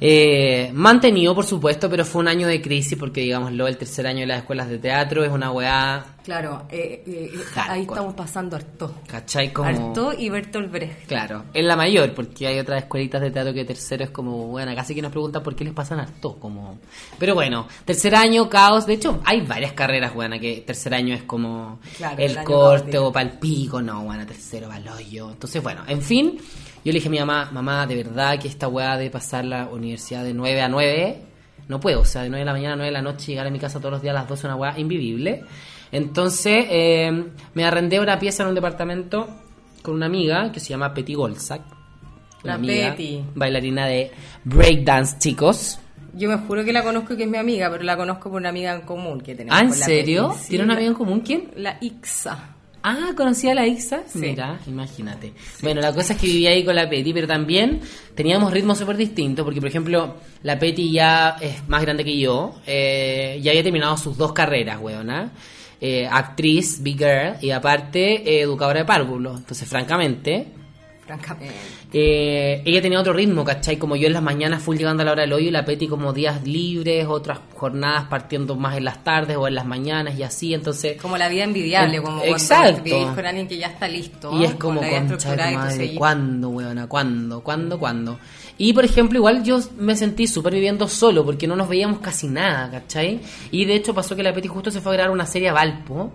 Eh, 0.00 0.70
mantenido, 0.74 1.34
por 1.34 1.44
supuesto, 1.44 1.90
pero 1.90 2.04
fue 2.04 2.20
un 2.20 2.28
año 2.28 2.46
de 2.46 2.62
crisis 2.62 2.96
porque, 2.96 3.22
digámoslo, 3.22 3.66
el 3.66 3.76
tercer 3.76 4.06
año 4.06 4.20
de 4.20 4.26
las 4.26 4.38
escuelas 4.38 4.68
de 4.68 4.78
teatro 4.78 5.24
es 5.24 5.32
una 5.32 5.50
weá, 5.50 6.06
Claro, 6.28 6.66
eh, 6.68 7.02
eh, 7.06 7.30
ahí 7.56 7.80
estamos 7.84 8.12
pasando 8.12 8.56
harto. 8.56 8.96
¿cachai? 9.06 9.50
Como... 9.50 9.66
Arto 9.66 10.12
y 10.12 10.28
Bertolt 10.28 10.70
Brecht. 10.70 11.06
Claro, 11.06 11.44
en 11.54 11.66
la 11.66 11.74
mayor, 11.74 12.12
porque 12.12 12.46
hay 12.46 12.58
otras 12.58 12.82
escuelitas 12.82 13.22
de 13.22 13.30
teatro 13.30 13.54
que 13.54 13.64
tercero 13.64 14.04
es 14.04 14.10
como, 14.10 14.48
bueno, 14.48 14.74
casi 14.74 14.94
que 14.94 15.00
nos 15.00 15.10
preguntan 15.10 15.42
por 15.42 15.56
qué 15.56 15.64
les 15.64 15.72
pasan 15.72 16.00
harto, 16.00 16.38
como... 16.38 16.80
Pero 17.18 17.34
bueno, 17.34 17.66
tercer 17.86 18.14
año, 18.14 18.46
caos, 18.50 18.84
de 18.84 18.92
hecho, 18.92 19.22
hay 19.24 19.40
varias 19.40 19.72
carreras, 19.72 20.12
buena, 20.12 20.38
que 20.38 20.62
tercer 20.66 20.92
año 20.92 21.14
es 21.14 21.22
como 21.22 21.80
Claro, 21.96 22.18
el 22.18 22.44
corte 22.44 22.90
caótico. 22.90 23.06
o 23.06 23.12
pa'l 23.12 23.38
pico, 23.38 23.80
no, 23.80 24.04
bueno, 24.04 24.26
tercero 24.26 24.68
pa'l 24.68 24.86
hoyo. 24.86 25.30
Entonces, 25.30 25.62
bueno, 25.62 25.80
en 25.88 26.02
fin, 26.02 26.36
yo 26.36 26.92
le 26.92 26.98
dije 26.98 27.08
a 27.08 27.10
mi 27.10 27.20
mamá, 27.20 27.48
mamá, 27.52 27.86
de 27.86 27.96
verdad 27.96 28.38
que 28.38 28.48
esta 28.48 28.68
weá 28.68 28.98
de 28.98 29.08
pasar 29.08 29.46
la 29.46 29.68
universidad 29.68 30.24
de 30.24 30.34
9 30.34 30.60
a 30.60 30.68
9, 30.68 31.22
no 31.68 31.80
puedo, 31.80 32.02
o 32.02 32.04
sea, 32.04 32.20
de 32.20 32.28
9 32.28 32.40
de 32.40 32.44
la 32.44 32.52
mañana 32.52 32.74
a 32.74 32.76
9 32.76 32.86
de 32.88 32.92
la 32.92 33.02
noche, 33.02 33.28
llegar 33.28 33.46
a 33.46 33.50
mi 33.50 33.58
casa 33.58 33.78
todos 33.78 33.92
los 33.92 34.02
días 34.02 34.14
a 34.14 34.18
las 34.18 34.28
12 34.28 34.40
es 34.40 34.44
una 34.44 34.56
weá 34.56 34.78
invivible. 34.78 35.46
Entonces, 35.92 36.66
eh, 36.68 37.24
me 37.54 37.64
arrendé 37.64 38.00
una 38.00 38.18
pieza 38.18 38.42
en 38.42 38.50
un 38.50 38.54
departamento 38.54 39.28
con 39.82 39.94
una 39.94 40.06
amiga 40.06 40.52
que 40.52 40.60
se 40.60 40.68
llama 40.70 40.92
Petty 40.92 41.14
Golzak. 41.14 41.62
Una 42.44 42.52
La 42.52 42.54
amiga, 42.54 42.90
Petty. 42.90 43.22
bailarina 43.34 43.86
de 43.86 44.10
breakdance, 44.44 45.18
chicos. 45.18 45.78
Yo 46.14 46.28
me 46.28 46.36
juro 46.38 46.64
que 46.64 46.72
la 46.72 46.82
conozco 46.82 47.14
y 47.14 47.16
que 47.16 47.22
es 47.24 47.28
mi 47.28 47.36
amiga, 47.38 47.70
pero 47.70 47.84
la 47.84 47.96
conozco 47.96 48.30
por 48.30 48.40
una 48.40 48.48
amiga 48.48 48.74
en 48.74 48.80
común 48.82 49.20
que 49.20 49.34
tenemos. 49.34 49.58
Ah, 49.58 49.62
¿en 49.62 49.72
serio? 49.72 50.34
Sí, 50.40 50.50
¿Tiene 50.50 50.64
una 50.64 50.74
amiga 50.74 50.88
en 50.88 50.94
común? 50.94 51.20
¿Quién? 51.20 51.50
La 51.56 51.78
Ixa. 51.80 52.54
Ah, 52.82 53.10
¿conocía 53.16 53.52
a 53.52 53.54
la 53.56 53.66
Ixa? 53.66 54.02
Sí. 54.06 54.18
Mira, 54.20 54.58
imagínate. 54.66 55.32
Bueno, 55.62 55.80
la 55.80 55.92
cosa 55.92 56.12
es 56.14 56.20
que 56.20 56.26
vivía 56.28 56.50
ahí 56.50 56.64
con 56.64 56.74
la 56.76 56.88
Petty, 56.88 57.12
pero 57.12 57.26
también 57.26 57.80
teníamos 58.14 58.52
ritmos 58.52 58.78
súper 58.78 58.96
distintos, 58.96 59.44
porque 59.44 59.60
por 59.60 59.68
ejemplo, 59.68 60.14
la 60.42 60.58
Petty 60.58 60.92
ya 60.92 61.36
es 61.40 61.68
más 61.68 61.82
grande 61.82 62.04
que 62.04 62.18
yo, 62.18 62.54
eh, 62.66 63.38
ya 63.42 63.50
había 63.50 63.62
terminado 63.64 63.96
sus 63.96 64.16
dos 64.16 64.32
carreras, 64.32 64.78
weona. 64.80 65.24
Eh, 65.24 65.30
actriz, 66.10 66.82
big 66.82 66.98
girl, 66.98 67.36
y 67.40 67.50
aparte 67.50 68.14
eh, 68.28 68.40
educadora 68.40 68.80
de 68.80 68.84
párvulos. 68.84 69.38
Entonces, 69.38 69.68
francamente, 69.68 70.48
Francamente. 71.06 71.54
eh, 71.92 72.62
ella 72.66 72.82
tenía 72.82 73.00
otro 73.00 73.12
ritmo, 73.14 73.42
¿cachai? 73.44 73.78
Como 73.78 73.96
yo 73.96 74.08
en 74.08 74.12
las 74.12 74.22
mañanas 74.22 74.62
full 74.62 74.76
llegando 74.76 75.02
a 75.02 75.06
la 75.06 75.12
hora 75.12 75.22
del 75.22 75.32
hoyo 75.32 75.48
y 75.48 75.50
la 75.50 75.64
Petty 75.64 75.88
como 75.88 76.12
días 76.12 76.44
libres, 76.46 77.06
otras 77.06 77.38
jornadas 77.54 78.04
partiendo 78.10 78.56
más 78.56 78.76
en 78.76 78.84
las 78.84 79.02
tardes 79.04 79.36
o 79.36 79.48
en 79.48 79.54
las 79.54 79.64
mañanas 79.64 80.18
y 80.18 80.22
así, 80.22 80.52
entonces... 80.52 81.00
Como 81.00 81.16
la 81.16 81.28
vida 81.28 81.44
envidiable, 81.44 82.02
como 82.02 82.22
Exacto. 82.24 82.82
cuando 82.90 83.14
con 83.14 83.26
alguien 83.26 83.48
que 83.48 83.56
ya 83.56 83.68
está 83.68 83.88
listo. 83.88 84.38
Y 84.38 84.44
es 84.44 84.50
con 84.50 84.76
como, 84.76 84.80
vida 84.82 85.06
concha 85.06 85.34
madre. 85.52 85.94
¿cuándo, 85.94 86.48
weona? 86.50 86.86
¿Cuándo? 86.86 87.40
¿Cuándo? 87.40 87.78
¿Cuándo? 87.78 88.18
Y, 88.58 88.72
por 88.72 88.84
ejemplo, 88.84 89.18
igual 89.18 89.44
yo 89.44 89.60
me 89.78 89.94
sentí 89.94 90.26
súper 90.26 90.52
viviendo 90.52 90.88
solo 90.88 91.24
porque 91.24 91.46
no 91.46 91.54
nos 91.54 91.68
veíamos 91.68 92.00
casi 92.00 92.26
nada, 92.26 92.70
¿cachai? 92.70 93.20
Y, 93.52 93.64
de 93.64 93.76
hecho, 93.76 93.94
pasó 93.94 94.16
que 94.16 94.24
la 94.24 94.34
Petty 94.34 94.48
justo 94.48 94.72
se 94.72 94.80
fue 94.80 94.92
a 94.92 94.96
grabar 94.96 95.12
una 95.12 95.26
serie 95.26 95.48
a 95.48 95.52
Valpo 95.52 96.12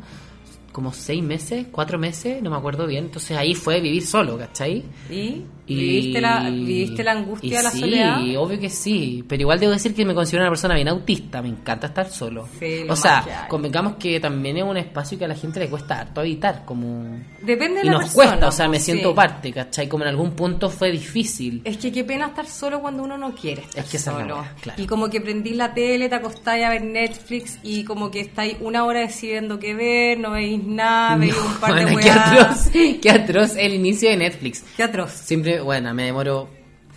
como 0.73 0.91
seis 0.91 1.23
meses, 1.23 1.67
cuatro 1.71 1.97
meses, 1.97 2.41
no 2.43 2.49
me 2.49 2.57
acuerdo 2.57 2.85
bien. 2.85 3.05
Entonces 3.05 3.37
ahí 3.37 3.55
fue 3.55 3.79
vivir 3.79 4.05
solo, 4.05 4.37
¿cachai? 4.37 4.83
¿Y? 5.09 5.43
¿Viviste, 5.65 6.19
la, 6.19 6.49
¿Viviste 6.49 7.03
la 7.05 7.13
angustia 7.13 7.59
de 7.59 7.63
la 7.63 7.71
sí, 7.71 7.79
soledad? 7.79 8.19
Sí, 8.19 8.35
obvio 8.35 8.59
que 8.59 8.69
sí. 8.69 9.23
Pero 9.29 9.43
igual 9.43 9.59
debo 9.61 9.71
decir 9.71 9.95
que 9.95 10.03
me 10.03 10.13
considero 10.13 10.43
una 10.43 10.49
persona 10.51 10.75
bien 10.75 10.89
autista. 10.89 11.41
Me 11.41 11.47
encanta 11.47 11.87
estar 11.87 12.09
solo. 12.09 12.49
Sí, 12.59 12.83
o 12.89 12.95
sea, 12.97 13.45
convengamos 13.47 13.95
que 13.95 14.19
también 14.19 14.57
es 14.57 14.63
un 14.63 14.75
espacio 14.75 15.17
que 15.17 15.23
a 15.23 15.27
la 15.29 15.35
gente 15.35 15.61
le 15.61 15.69
cuesta 15.69 16.01
harto 16.01 16.19
habitar. 16.19 16.65
Como... 16.65 17.17
Depende 17.41 17.79
de 17.79 17.85
Y 17.85 17.89
la 17.89 17.91
nos 17.93 18.01
persona. 18.05 18.29
cuesta, 18.31 18.47
o 18.49 18.51
sea, 18.51 18.67
me 18.67 18.79
sí. 18.79 18.85
siento 18.91 19.15
parte, 19.15 19.53
¿cachai? 19.53 19.87
Como 19.87 20.03
en 20.03 20.09
algún 20.09 20.31
punto 20.31 20.69
fue 20.69 20.91
difícil. 20.91 21.61
Es 21.63 21.77
que 21.77 21.93
qué 21.93 22.03
pena 22.03 22.27
estar 22.27 22.45
solo 22.45 22.81
cuando 22.81 23.01
uno 23.03 23.17
no 23.17 23.33
quiere 23.33 23.61
estar 23.61 23.85
Es 23.85 23.89
que 23.89 23.99
solo. 23.99 24.35
wea, 24.35 24.55
claro. 24.59 24.83
Y 24.83 24.85
como 24.85 25.09
que 25.09 25.21
prendís 25.21 25.55
la 25.55 25.73
tele, 25.73 26.09
te 26.09 26.15
acostáis 26.15 26.65
a 26.65 26.69
ver 26.71 26.83
Netflix 26.83 27.59
y 27.63 27.85
como 27.85 28.11
que 28.11 28.19
estáis 28.19 28.57
una 28.59 28.83
hora 28.83 28.99
decidiendo 28.99 29.59
qué 29.59 29.73
ver, 29.75 30.19
no 30.19 30.31
veis 30.31 30.61
nada, 30.65 31.15
veis 31.17 31.35
un 31.37 31.53
par 31.59 31.75
de 31.75 31.83
Bueno, 31.91 31.99
qué 31.99 32.09
atroz, 32.11 32.69
qué 33.01 33.09
atroz 33.09 33.55
el 33.57 33.73
inicio 33.73 34.09
de 34.09 34.17
Netflix. 34.17 34.63
Qué 34.75 34.83
atroz. 34.83 35.11
Siempre, 35.11 35.61
bueno, 35.61 35.93
me 35.93 36.03
demoro. 36.05 36.49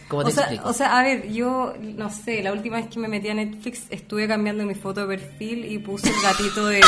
¿Cómo 0.08 0.22
te 0.22 0.28
O 0.28 0.32
sea, 0.32 0.42
explico? 0.44 0.68
o 0.68 0.72
sea, 0.72 0.98
a 0.98 1.02
ver, 1.02 1.32
yo 1.32 1.74
no 1.80 2.10
sé, 2.10 2.40
la 2.40 2.52
última 2.52 2.76
vez 2.76 2.86
que 2.86 3.00
me 3.00 3.08
metí 3.08 3.28
a 3.28 3.34
Netflix 3.34 3.86
estuve 3.90 4.28
cambiando 4.28 4.64
mi 4.64 4.76
foto 4.76 5.04
de 5.04 5.16
perfil 5.16 5.64
y 5.64 5.78
puse 5.78 6.08
el 6.08 6.14
gatito 6.22 6.66
de 6.68 6.80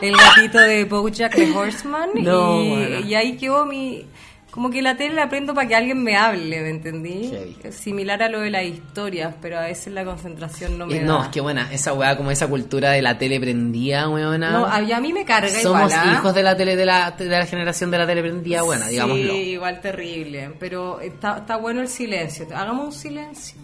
el 0.00 0.16
gatito 0.16 0.58
de 0.58 0.84
BoJack 0.84 1.34
the 1.34 1.52
Horseman 1.52 2.08
No, 2.14 2.62
y, 2.62 2.68
bueno. 2.70 3.00
y 3.06 3.14
ahí 3.14 3.36
quedó 3.36 3.66
mi 3.66 4.06
como 4.50 4.70
que 4.70 4.80
la 4.82 4.96
tele 4.96 5.14
la 5.14 5.28
prendo 5.28 5.54
para 5.54 5.68
que 5.68 5.76
alguien 5.76 6.02
me 6.02 6.16
hable, 6.16 6.60
¿me 6.62 6.70
entendí? 6.70 7.28
Heavy. 7.30 7.72
Similar 7.72 8.22
a 8.22 8.28
lo 8.28 8.40
de 8.40 8.50
las 8.50 8.64
historias, 8.64 9.34
pero 9.40 9.58
a 9.58 9.62
veces 9.62 9.92
la 9.92 10.04
concentración 10.04 10.78
no 10.78 10.86
me 10.86 10.96
Eh, 10.96 11.00
da. 11.00 11.04
no, 11.06 11.22
es 11.24 11.28
que 11.28 11.40
buena, 11.40 11.72
esa 11.72 11.92
weá, 11.92 12.16
como 12.16 12.30
esa 12.30 12.48
cultura 12.48 12.90
de 12.92 13.02
la 13.02 13.18
tele 13.18 13.38
prendida, 13.38 14.08
weona. 14.08 14.50
No, 14.50 14.66
a, 14.66 14.76
a 14.76 15.00
mí 15.00 15.12
me 15.12 15.24
carga 15.24 15.48
Somos 15.50 15.92
igual. 15.92 16.08
¿ah? 16.08 16.12
hijos 16.14 16.34
de 16.34 16.42
la 16.42 16.56
tele 16.56 16.76
de 16.76 16.86
la, 16.86 17.10
de 17.12 17.26
la 17.26 17.46
generación 17.46 17.90
de 17.90 17.98
la 17.98 18.06
tele 18.06 18.22
prendida, 18.22 18.62
buena, 18.62 18.88
digámoslo. 18.88 19.32
Sí, 19.32 19.38
igual 19.50 19.80
terrible. 19.80 20.50
Pero 20.58 21.00
está, 21.00 21.38
está 21.38 21.56
bueno 21.56 21.80
el 21.82 21.88
silencio. 21.88 22.46
Hagamos 22.54 22.86
un 22.86 22.92
silencio. 22.92 23.58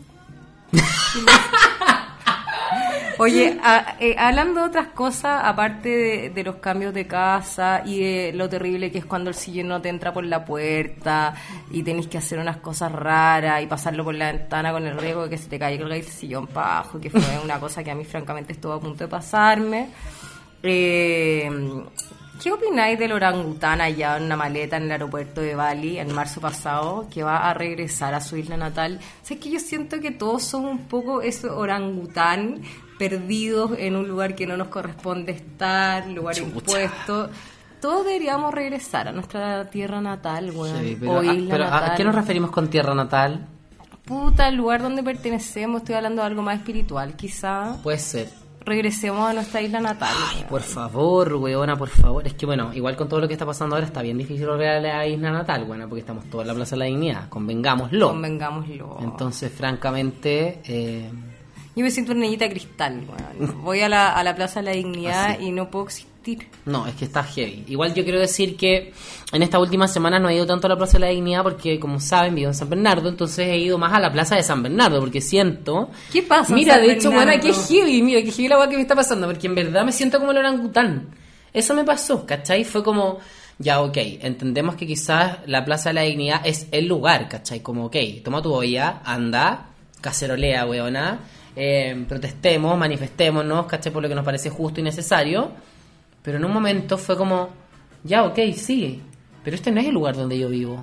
Oye, 3.18 3.58
a- 3.62 3.94
eh, 4.00 4.16
hablando 4.18 4.60
de 4.62 4.66
otras 4.66 4.88
cosas, 4.88 5.40
aparte 5.44 5.88
de, 5.88 6.30
de 6.30 6.42
los 6.42 6.56
cambios 6.56 6.92
de 6.92 7.06
casa 7.06 7.82
y 7.84 8.00
de 8.00 8.32
lo 8.34 8.48
terrible 8.48 8.90
que 8.90 8.98
es 8.98 9.04
cuando 9.04 9.30
el 9.30 9.36
sillón 9.36 9.68
no 9.68 9.80
te 9.80 9.88
entra 9.88 10.12
por 10.12 10.24
la 10.24 10.44
puerta 10.44 11.32
y 11.70 11.82
tenés 11.84 12.08
que 12.08 12.18
hacer 12.18 12.40
unas 12.40 12.56
cosas 12.56 12.90
raras 12.90 13.62
y 13.62 13.66
pasarlo 13.66 14.02
por 14.02 14.14
la 14.16 14.32
ventana 14.32 14.72
con 14.72 14.84
el 14.84 14.96
riesgo 14.98 15.24
de 15.24 15.30
que 15.30 15.38
se 15.38 15.48
te 15.48 15.58
caiga 15.60 15.86
el 15.94 16.02
sillón 16.02 16.48
abajo, 16.50 16.98
que 17.00 17.08
fue 17.10 17.22
una 17.42 17.60
cosa 17.60 17.84
que 17.84 17.92
a 17.92 17.94
mí 17.94 18.04
francamente 18.04 18.52
estuvo 18.52 18.72
a 18.72 18.80
punto 18.80 19.04
de 19.04 19.08
pasarme. 19.08 19.90
Eh, 20.62 21.48
¿Qué 22.44 22.52
opináis 22.52 22.98
del 22.98 23.12
orangután 23.12 23.80
allá 23.80 24.18
en 24.18 24.24
una 24.24 24.36
maleta 24.36 24.76
en 24.76 24.82
el 24.82 24.92
aeropuerto 24.92 25.40
de 25.40 25.54
Bali 25.54 25.98
en 25.98 26.14
marzo 26.14 26.42
pasado 26.42 27.06
que 27.10 27.22
va 27.22 27.48
a 27.48 27.54
regresar 27.54 28.12
a 28.12 28.20
su 28.20 28.36
isla 28.36 28.58
natal? 28.58 28.98
O 29.00 29.26
sea, 29.26 29.38
es 29.38 29.42
que 29.42 29.50
yo 29.50 29.58
siento 29.58 29.98
que 29.98 30.10
todos 30.10 30.42
somos 30.42 30.72
un 30.72 30.80
poco 30.80 31.22
ese 31.22 31.48
orangután 31.48 32.60
perdidos 32.98 33.70
en 33.78 33.96
un 33.96 34.06
lugar 34.06 34.34
que 34.34 34.46
no 34.46 34.58
nos 34.58 34.68
corresponde 34.68 35.32
estar, 35.32 36.06
lugar 36.08 36.34
Chucha. 36.34 36.48
impuesto. 36.48 37.30
Todos 37.80 38.04
deberíamos 38.04 38.52
regresar 38.52 39.08
a 39.08 39.12
nuestra 39.12 39.70
tierra 39.70 40.02
natal, 40.02 40.50
weón. 40.54 40.84
Sí, 40.84 40.98
pero, 41.00 41.12
o 41.14 41.22
isla 41.22 41.50
pero, 41.50 41.64
¿a- 41.64 41.70
natal. 41.70 41.90
¿a 41.92 41.94
qué 41.94 42.04
nos 42.04 42.14
referimos 42.14 42.50
con 42.50 42.68
tierra 42.68 42.94
natal? 42.94 43.46
Puta, 44.04 44.48
el 44.48 44.56
lugar 44.56 44.82
donde 44.82 45.02
pertenecemos, 45.02 45.80
estoy 45.80 45.94
hablando 45.94 46.20
de 46.20 46.26
algo 46.26 46.42
más 46.42 46.58
espiritual, 46.58 47.16
quizá. 47.16 47.78
Puede 47.82 47.98
ser. 48.00 48.43
Regresemos 48.66 49.28
a 49.28 49.32
nuestra 49.34 49.60
isla 49.60 49.80
natal. 49.80 50.14
weón. 50.34 50.46
Por 50.48 50.62
favor, 50.62 51.34
weona, 51.34 51.76
por 51.76 51.88
favor. 51.90 52.26
Es 52.26 52.32
que 52.34 52.46
bueno, 52.46 52.72
igual 52.72 52.96
con 52.96 53.08
todo 53.08 53.20
lo 53.20 53.28
que 53.28 53.34
está 53.34 53.44
pasando 53.44 53.76
ahora 53.76 53.86
está 53.86 54.00
bien 54.00 54.16
difícil 54.16 54.46
volver 54.46 54.68
a 54.68 54.80
la 54.80 55.06
isla 55.06 55.30
natal, 55.30 55.64
bueno, 55.66 55.86
porque 55.88 56.00
estamos 56.00 56.24
todos 56.30 56.42
en 56.44 56.48
la 56.48 56.54
Plaza 56.54 56.74
de 56.74 56.78
la 56.78 56.84
Dignidad, 56.86 57.28
convengámoslo. 57.28 58.08
Convengámoslo. 58.08 58.98
Entonces, 59.02 59.52
francamente, 59.52 60.60
eh, 60.66 61.10
Yo 61.76 61.82
me 61.84 61.90
siento 61.90 62.12
una 62.12 62.22
niñita 62.22 62.48
cristal. 62.48 63.02
Voy 63.62 63.80
a 63.82 63.88
la, 63.88 64.12
a 64.12 64.24
la 64.24 64.34
Plaza 64.34 64.60
de 64.60 64.64
la 64.66 64.72
Dignidad 64.72 65.32
Así. 65.32 65.44
y 65.44 65.52
no 65.52 65.70
puedo 65.70 65.84
existir. 65.86 66.13
No, 66.66 66.86
es 66.86 66.94
que 66.94 67.04
está 67.04 67.22
heavy. 67.22 67.64
Igual 67.68 67.94
yo 67.94 68.04
quiero 68.04 68.18
decir 68.18 68.56
que 68.56 68.92
en 69.32 69.42
esta 69.42 69.58
última 69.58 69.88
semana 69.88 70.18
no 70.18 70.28
he 70.28 70.36
ido 70.36 70.46
tanto 70.46 70.66
a 70.66 70.70
la 70.70 70.76
Plaza 70.76 70.94
de 70.94 71.00
la 71.00 71.08
Dignidad 71.08 71.42
porque, 71.42 71.78
como 71.78 72.00
saben, 72.00 72.34
vivo 72.34 72.48
en 72.48 72.54
San 72.54 72.70
Bernardo, 72.70 73.08
entonces 73.08 73.48
he 73.48 73.58
ido 73.58 73.78
más 73.78 73.92
a 73.92 74.00
la 74.00 74.12
Plaza 74.12 74.36
de 74.36 74.42
San 74.42 74.62
Bernardo 74.62 75.00
porque 75.00 75.20
siento... 75.20 75.90
¿Qué 76.12 76.22
pasa 76.22 76.52
en 76.52 76.56
Mira, 76.56 76.74
San 76.74 76.82
de 76.82 76.92
hecho, 76.92 77.10
Bernardo? 77.10 77.38
buena, 77.38 77.40
qué 77.40 77.52
heavy, 77.52 78.02
mira, 78.02 78.22
qué 78.22 78.30
heavy 78.30 78.48
la 78.48 78.58
weá 78.58 78.68
que 78.68 78.76
me 78.76 78.82
está 78.82 78.94
pasando, 78.94 79.26
porque 79.26 79.46
en 79.46 79.54
verdad 79.54 79.84
me 79.84 79.92
siento 79.92 80.18
como 80.18 80.30
el 80.32 80.38
orangután. 80.38 81.08
Eso 81.52 81.74
me 81.74 81.84
pasó, 81.84 82.24
¿cachai? 82.26 82.64
Fue 82.64 82.82
como, 82.82 83.18
ya, 83.58 83.80
ok, 83.82 83.96
entendemos 83.96 84.74
que 84.76 84.86
quizás 84.86 85.38
la 85.46 85.64
Plaza 85.64 85.90
de 85.90 85.94
la 85.94 86.00
Dignidad 86.02 86.40
es 86.44 86.66
el 86.72 86.86
lugar, 86.86 87.28
¿cachai? 87.28 87.60
Como, 87.60 87.86
ok, 87.86 87.96
toma 88.24 88.42
tu 88.42 88.52
olla, 88.52 89.02
anda, 89.04 89.66
cacerolea, 90.00 90.66
weona, 90.66 91.20
eh, 91.54 92.04
protestemos, 92.08 92.76
manifestémonos, 92.76 93.66
¿cachai? 93.66 93.92
Por 93.92 94.02
lo 94.02 94.08
que 94.08 94.14
nos 94.14 94.24
parece 94.24 94.50
justo 94.50 94.80
y 94.80 94.82
necesario. 94.82 95.73
Pero 96.24 96.38
en 96.38 96.44
un 96.46 96.52
momento 96.52 96.96
fue 96.96 97.18
como, 97.18 97.50
ya, 98.02 98.24
ok, 98.24 98.38
sí, 98.56 99.02
pero 99.44 99.54
este 99.54 99.70
no 99.70 99.80
es 99.80 99.86
el 99.86 99.92
lugar 99.92 100.16
donde 100.16 100.38
yo 100.38 100.48
vivo, 100.48 100.82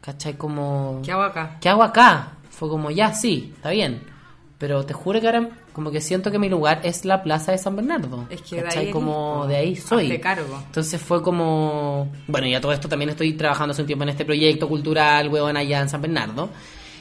¿cachai? 0.00 0.34
Como... 0.34 1.00
¿Qué 1.04 1.12
hago 1.12 1.22
acá? 1.22 1.58
¿qué 1.60 1.68
hago 1.68 1.84
acá? 1.84 2.32
Fue 2.50 2.68
como, 2.68 2.90
ya, 2.90 3.14
sí, 3.14 3.52
está 3.54 3.70
bien. 3.70 4.02
Pero 4.58 4.84
te 4.84 4.92
juro 4.92 5.20
que 5.20 5.26
ahora 5.26 5.48
como 5.72 5.92
que 5.92 6.00
siento 6.00 6.32
que 6.32 6.38
mi 6.38 6.48
lugar 6.48 6.80
es 6.82 7.04
la 7.04 7.22
plaza 7.22 7.52
de 7.52 7.58
San 7.58 7.76
Bernardo. 7.76 8.26
Es 8.28 8.42
que 8.42 8.56
de 8.56 8.62
¿cachai? 8.64 8.86
ahí 8.86 8.92
como 8.92 9.46
de 9.46 9.56
ahí 9.56 9.76
soy. 9.76 10.18
cargo. 10.18 10.60
Entonces 10.66 11.00
fue 11.00 11.22
como, 11.22 12.10
bueno, 12.26 12.48
y 12.48 12.54
a 12.54 12.60
todo 12.60 12.72
esto 12.72 12.88
también 12.88 13.10
estoy 13.10 13.34
trabajando 13.34 13.72
hace 13.72 13.82
un 13.82 13.86
tiempo 13.86 14.02
en 14.02 14.10
este 14.10 14.24
proyecto 14.24 14.68
cultural, 14.68 15.28
huevón, 15.28 15.56
allá 15.56 15.80
en 15.80 15.88
San 15.88 16.02
Bernardo. 16.02 16.50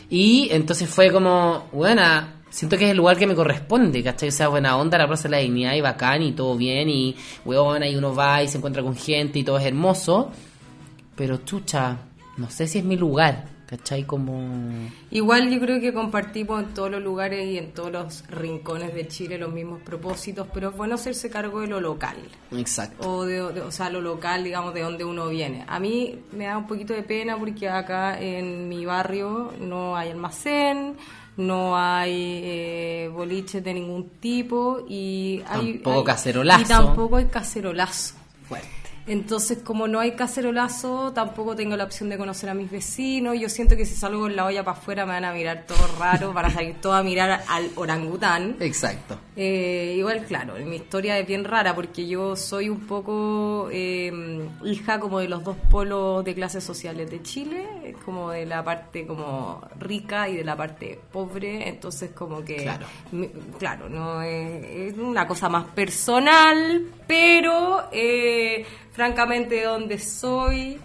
Y 0.09 0.47
entonces 0.51 0.87
fue 0.87 1.11
como, 1.11 1.67
buena, 1.71 2.35
siento 2.49 2.77
que 2.77 2.85
es 2.85 2.91
el 2.91 2.97
lugar 2.97 3.17
que 3.17 3.27
me 3.27 3.35
corresponde, 3.35 4.03
¿cachai? 4.03 4.29
O 4.29 4.31
sea, 4.31 4.47
buena 4.47 4.77
onda, 4.77 4.97
la 4.97 5.07
Plaza 5.07 5.23
de 5.23 5.29
la 5.29 5.37
Dignidad 5.37 5.73
y 5.75 5.81
bacán 5.81 6.21
y 6.21 6.31
todo 6.33 6.55
bien 6.57 6.89
y, 6.89 7.15
huevón, 7.45 7.83
ahí 7.83 7.95
uno 7.95 8.13
va 8.15 8.41
y 8.43 8.47
se 8.47 8.57
encuentra 8.57 8.81
con 8.83 8.95
gente 8.95 9.39
y 9.39 9.43
todo 9.43 9.57
es 9.59 9.65
hermoso. 9.65 10.31
Pero 11.15 11.37
chucha, 11.37 11.97
no 12.37 12.49
sé 12.49 12.65
si 12.67 12.79
es 12.79 12.85
mi 12.85 12.95
lugar, 12.95 13.45
¿cachai? 13.67 14.03
Como... 14.05 14.87
Igual 15.11 15.49
yo 15.51 15.59
creo 15.59 15.81
que 15.81 15.93
compartimos 15.93 16.63
en 16.63 16.73
todos 16.73 16.89
los 16.89 17.03
lugares 17.03 17.45
y 17.45 17.57
en 17.57 17.71
todos 17.73 17.91
los 17.91 18.23
rincones 18.29 18.93
de 18.95 19.07
Chile 19.09 19.37
los 19.37 19.51
mismos 19.51 19.81
propósitos, 19.81 20.47
pero 20.53 20.69
es 20.69 20.77
bueno 20.77 20.95
hacerse 20.95 21.29
cargo 21.29 21.59
de 21.59 21.67
lo 21.67 21.81
local. 21.81 22.15
Exacto. 22.55 23.09
O, 23.09 23.25
de, 23.25 23.41
de- 23.51 23.61
o 23.61 23.71
sea, 23.71 23.89
lo 23.89 23.99
local, 23.99 24.45
digamos, 24.45 24.73
de 24.73 24.81
donde 24.81 25.03
uno 25.03 25.27
viene. 25.27 25.65
A 25.67 25.77
mí 25.79 26.17
me 26.31 26.45
da 26.45 26.57
un 26.57 26.67
poquito 26.67 26.93
de 26.93 27.03
pena 27.03 27.37
porque 27.37 27.67
acá 27.67 28.17
en 28.19 28.69
mi 28.69 28.85
barrio 28.85 29.51
no 29.59 29.97
hay 29.97 30.09
almacén, 30.11 30.95
no 31.39 31.77
hay 31.77 32.41
eh, 32.43 33.09
boliches 33.13 33.63
de 33.63 33.73
ningún 33.73 34.09
tipo 34.19 34.85
y 34.87 35.41
hay... 35.47 35.73
Tampoco 35.75 35.99
hay- 35.99 36.03
cacerolazo. 36.05 36.61
Y 36.61 36.65
tampoco 36.65 37.15
hay 37.17 37.25
cacerolazo. 37.25 38.15
Fuerte. 38.47 38.67
Entonces, 39.09 39.57
como 39.63 39.87
no 39.87 39.99
hay 39.99 40.11
cacerolazo, 40.11 41.11
tampoco 41.13 41.55
tengo 41.55 41.75
la 41.75 41.83
opción 41.83 42.09
de 42.09 42.17
conocer 42.17 42.47
a 42.49 42.53
mis 42.53 42.69
vecinos. 42.69 43.37
Yo 43.39 43.49
siento 43.49 43.75
que 43.75 43.85
si 43.85 43.95
salgo 43.95 44.21
con 44.21 44.35
la 44.35 44.45
olla 44.45 44.63
para 44.63 44.77
afuera 44.77 45.05
me 45.05 45.13
van 45.13 45.25
a 45.25 45.33
mirar 45.33 45.65
todo 45.67 45.79
raro, 45.97 46.31
para 46.31 46.49
salir 46.51 46.75
todo 46.79 46.93
a 46.93 47.01
mirar 47.01 47.41
al 47.47 47.69
orangután. 47.75 48.55
Exacto. 48.59 49.17
Eh, 49.35 49.95
igual, 49.97 50.23
claro, 50.25 50.53
mi 50.63 50.75
historia 50.75 51.17
es 51.17 51.25
bien 51.25 51.43
rara 51.43 51.73
porque 51.73 52.07
yo 52.07 52.35
soy 52.35 52.69
un 52.69 52.81
poco 52.81 53.67
eh, 53.71 54.11
hija 54.63 54.99
como 54.99 55.19
de 55.19 55.27
los 55.27 55.43
dos 55.43 55.57
polos 55.71 56.23
de 56.23 56.35
clases 56.35 56.63
sociales 56.63 57.09
de 57.09 57.23
Chile, 57.23 57.95
como 58.05 58.29
de 58.31 58.45
la 58.45 58.63
parte 58.63 59.07
como 59.07 59.61
rica 59.79 60.29
y 60.29 60.35
de 60.37 60.43
la 60.43 60.55
parte 60.55 60.99
pobre, 61.11 61.67
entonces 61.67 62.11
como 62.11 62.45
que, 62.45 62.57
Claro. 62.57 62.85
mi- 63.11 63.29
claro, 63.57 63.89
no 63.89 64.21
es, 64.21 64.93
es 64.93 64.97
una 64.99 65.25
cosa 65.25 65.49
más 65.49 65.65
personal, 65.65 66.83
pero 67.07 67.85
eh, 67.91 68.65
francamente 68.99 69.63
donde 69.63 69.97
soy, 69.97 70.77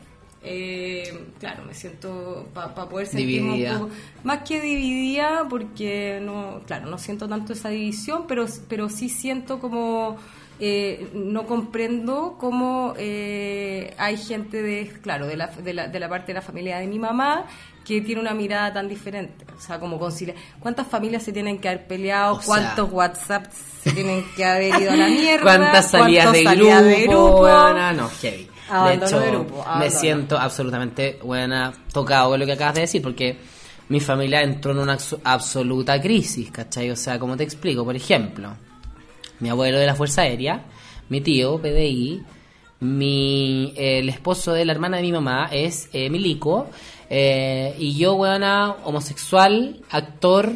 eh, 0.45 1.27
claro, 1.41 1.65
me 1.65 1.75
siento 1.75 2.47
para 2.55 2.73
poder 2.73 3.09
sentirme 3.09 3.55
Dividida. 3.55 3.73
un 3.73 3.79
poco 3.89 3.93
más 4.23 4.43
que 4.49 4.61
dividida 4.61 5.45
porque 5.51 6.21
no 6.23 6.61
claro 6.65 6.87
no 6.89 6.97
siento 6.97 7.29
tanto 7.29 7.55
esa 7.55 7.71
división 7.71 8.27
pero 8.29 8.47
pero 8.69 8.89
sí 8.89 9.09
siento 9.09 9.59
como 9.59 10.17
eh, 10.61 11.09
no 11.15 11.47
comprendo 11.47 12.37
cómo 12.39 12.95
eh, 12.97 13.93
hay 13.99 14.17
gente 14.17 14.63
de 14.63 14.87
claro 15.03 15.27
de 15.27 15.37
la, 15.37 15.49
de, 15.49 15.75
la, 15.75 15.89
de 15.89 15.99
la 16.01 16.09
parte 16.09 16.29
de 16.29 16.35
la 16.35 16.43
familia 16.43 16.79
de 16.79 16.87
mi 16.87 16.99
mamá 16.99 17.45
que 17.85 18.01
tiene 18.01 18.21
una 18.21 18.35
mirada 18.35 18.73
tan 18.73 18.89
diferente 18.89 19.45
o 19.57 19.61
sea 19.61 19.79
como 19.81 19.99
conciliar 19.99 20.37
cuántas 20.61 20.87
familias 20.87 21.23
se 21.25 21.33
tienen 21.33 21.59
que 21.59 21.69
haber 21.69 21.87
peleado 21.87 22.35
O 22.37 22.41
sea- 22.41 22.47
cuántos 22.47 22.93
WhatsApps 22.93 23.57
se 23.83 23.91
tienen 23.93 24.25
que 24.37 24.45
haber 24.45 24.81
ido 24.81 24.93
a 24.93 24.97
la 24.97 25.09
mierda 25.09 25.43
¿Cuántas 25.43 25.91
salidas 25.91 26.33
de 26.33 26.45
grupo? 26.45 26.83
de 26.83 27.03
grupo. 27.03 27.49
No, 27.97 28.09
heavy. 28.21 28.49
De 28.87 28.95
hecho, 28.95 29.21
de 29.21 29.31
grupo, 29.31 29.65
me 29.79 29.91
siento 29.91 30.39
absolutamente 30.39 31.19
buena, 31.23 31.71
tocado 31.93 32.31
con 32.31 32.41
lo 32.41 32.47
que 32.47 32.53
acabas 32.53 32.75
de 32.77 32.81
decir, 32.83 33.03
porque 33.03 33.37
mi 33.91 34.01
familia 34.01 34.41
entró 34.43 34.73
en 34.73 34.79
una 34.79 34.95
abso- 34.97 35.21
absoluta 35.23 36.01
crisis, 36.01 36.51
¿cachai? 36.51 36.91
O 36.91 36.97
sea, 36.97 37.19
como 37.19 37.37
te 37.37 37.45
explico, 37.45 37.85
por 37.85 37.95
ejemplo, 37.95 38.57
mi 39.41 39.49
abuelo 39.51 39.79
de 39.79 39.87
la 39.87 39.95
Fuerza 39.95 40.23
Aérea, 40.23 40.63
mi 41.09 41.21
tío, 41.21 41.61
PDI, 41.61 42.23
Mi, 42.81 43.73
el 43.77 44.09
esposo 44.09 44.53
de 44.53 44.65
la 44.65 44.73
hermana 44.73 44.99
de 44.99 45.03
mi 45.05 45.13
mamá 45.13 45.49
es 45.51 45.89
eh, 45.93 46.11
Milico. 46.11 46.69
eh, 47.09 47.75
y 47.79 47.97
yo, 47.97 48.15
weona, 48.15 48.77
homosexual, 48.85 49.81
actor, 49.91 50.53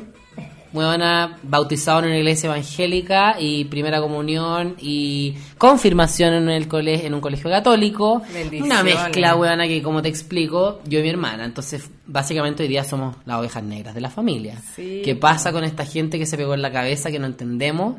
weona, 0.73 1.39
bautizado 1.43 2.01
en 2.01 2.07
una 2.07 2.19
iglesia 2.19 2.49
evangélica 2.49 3.37
y 3.39 3.65
primera 3.65 4.01
comunión 4.01 4.77
y 4.79 5.35
confirmación 5.57 6.35
en, 6.35 6.49
el 6.51 6.69
cole, 6.69 7.07
en 7.07 7.15
un 7.15 7.21
colegio 7.21 7.49
católico. 7.49 8.21
Una 8.61 8.83
mezcla, 8.83 9.35
weona, 9.35 9.67
que 9.67 9.83
como 9.83 10.03
te 10.03 10.09
explico, 10.09 10.81
yo 10.87 10.99
y 10.99 11.03
mi 11.03 11.09
hermana. 11.09 11.45
Entonces, 11.47 11.91
básicamente 12.07 12.63
hoy 12.63 12.69
día 12.69 12.85
somos 12.85 13.17
las 13.25 13.39
ovejas 13.39 13.63
negras 13.63 13.95
de 13.95 14.01
la 14.03 14.11
familia. 14.11 14.61
Sí. 14.77 15.01
¿Qué 15.05 15.15
pasa 15.17 15.53
con 15.53 15.65
esta 15.65 15.87
gente 15.87 16.19
que 16.19 16.27
se 16.27 16.37
pegó 16.37 16.53
en 16.53 16.63
la 16.63 16.73
cabeza, 16.73 17.11
que 17.11 17.19
no 17.19 17.27
entendemos? 17.27 17.97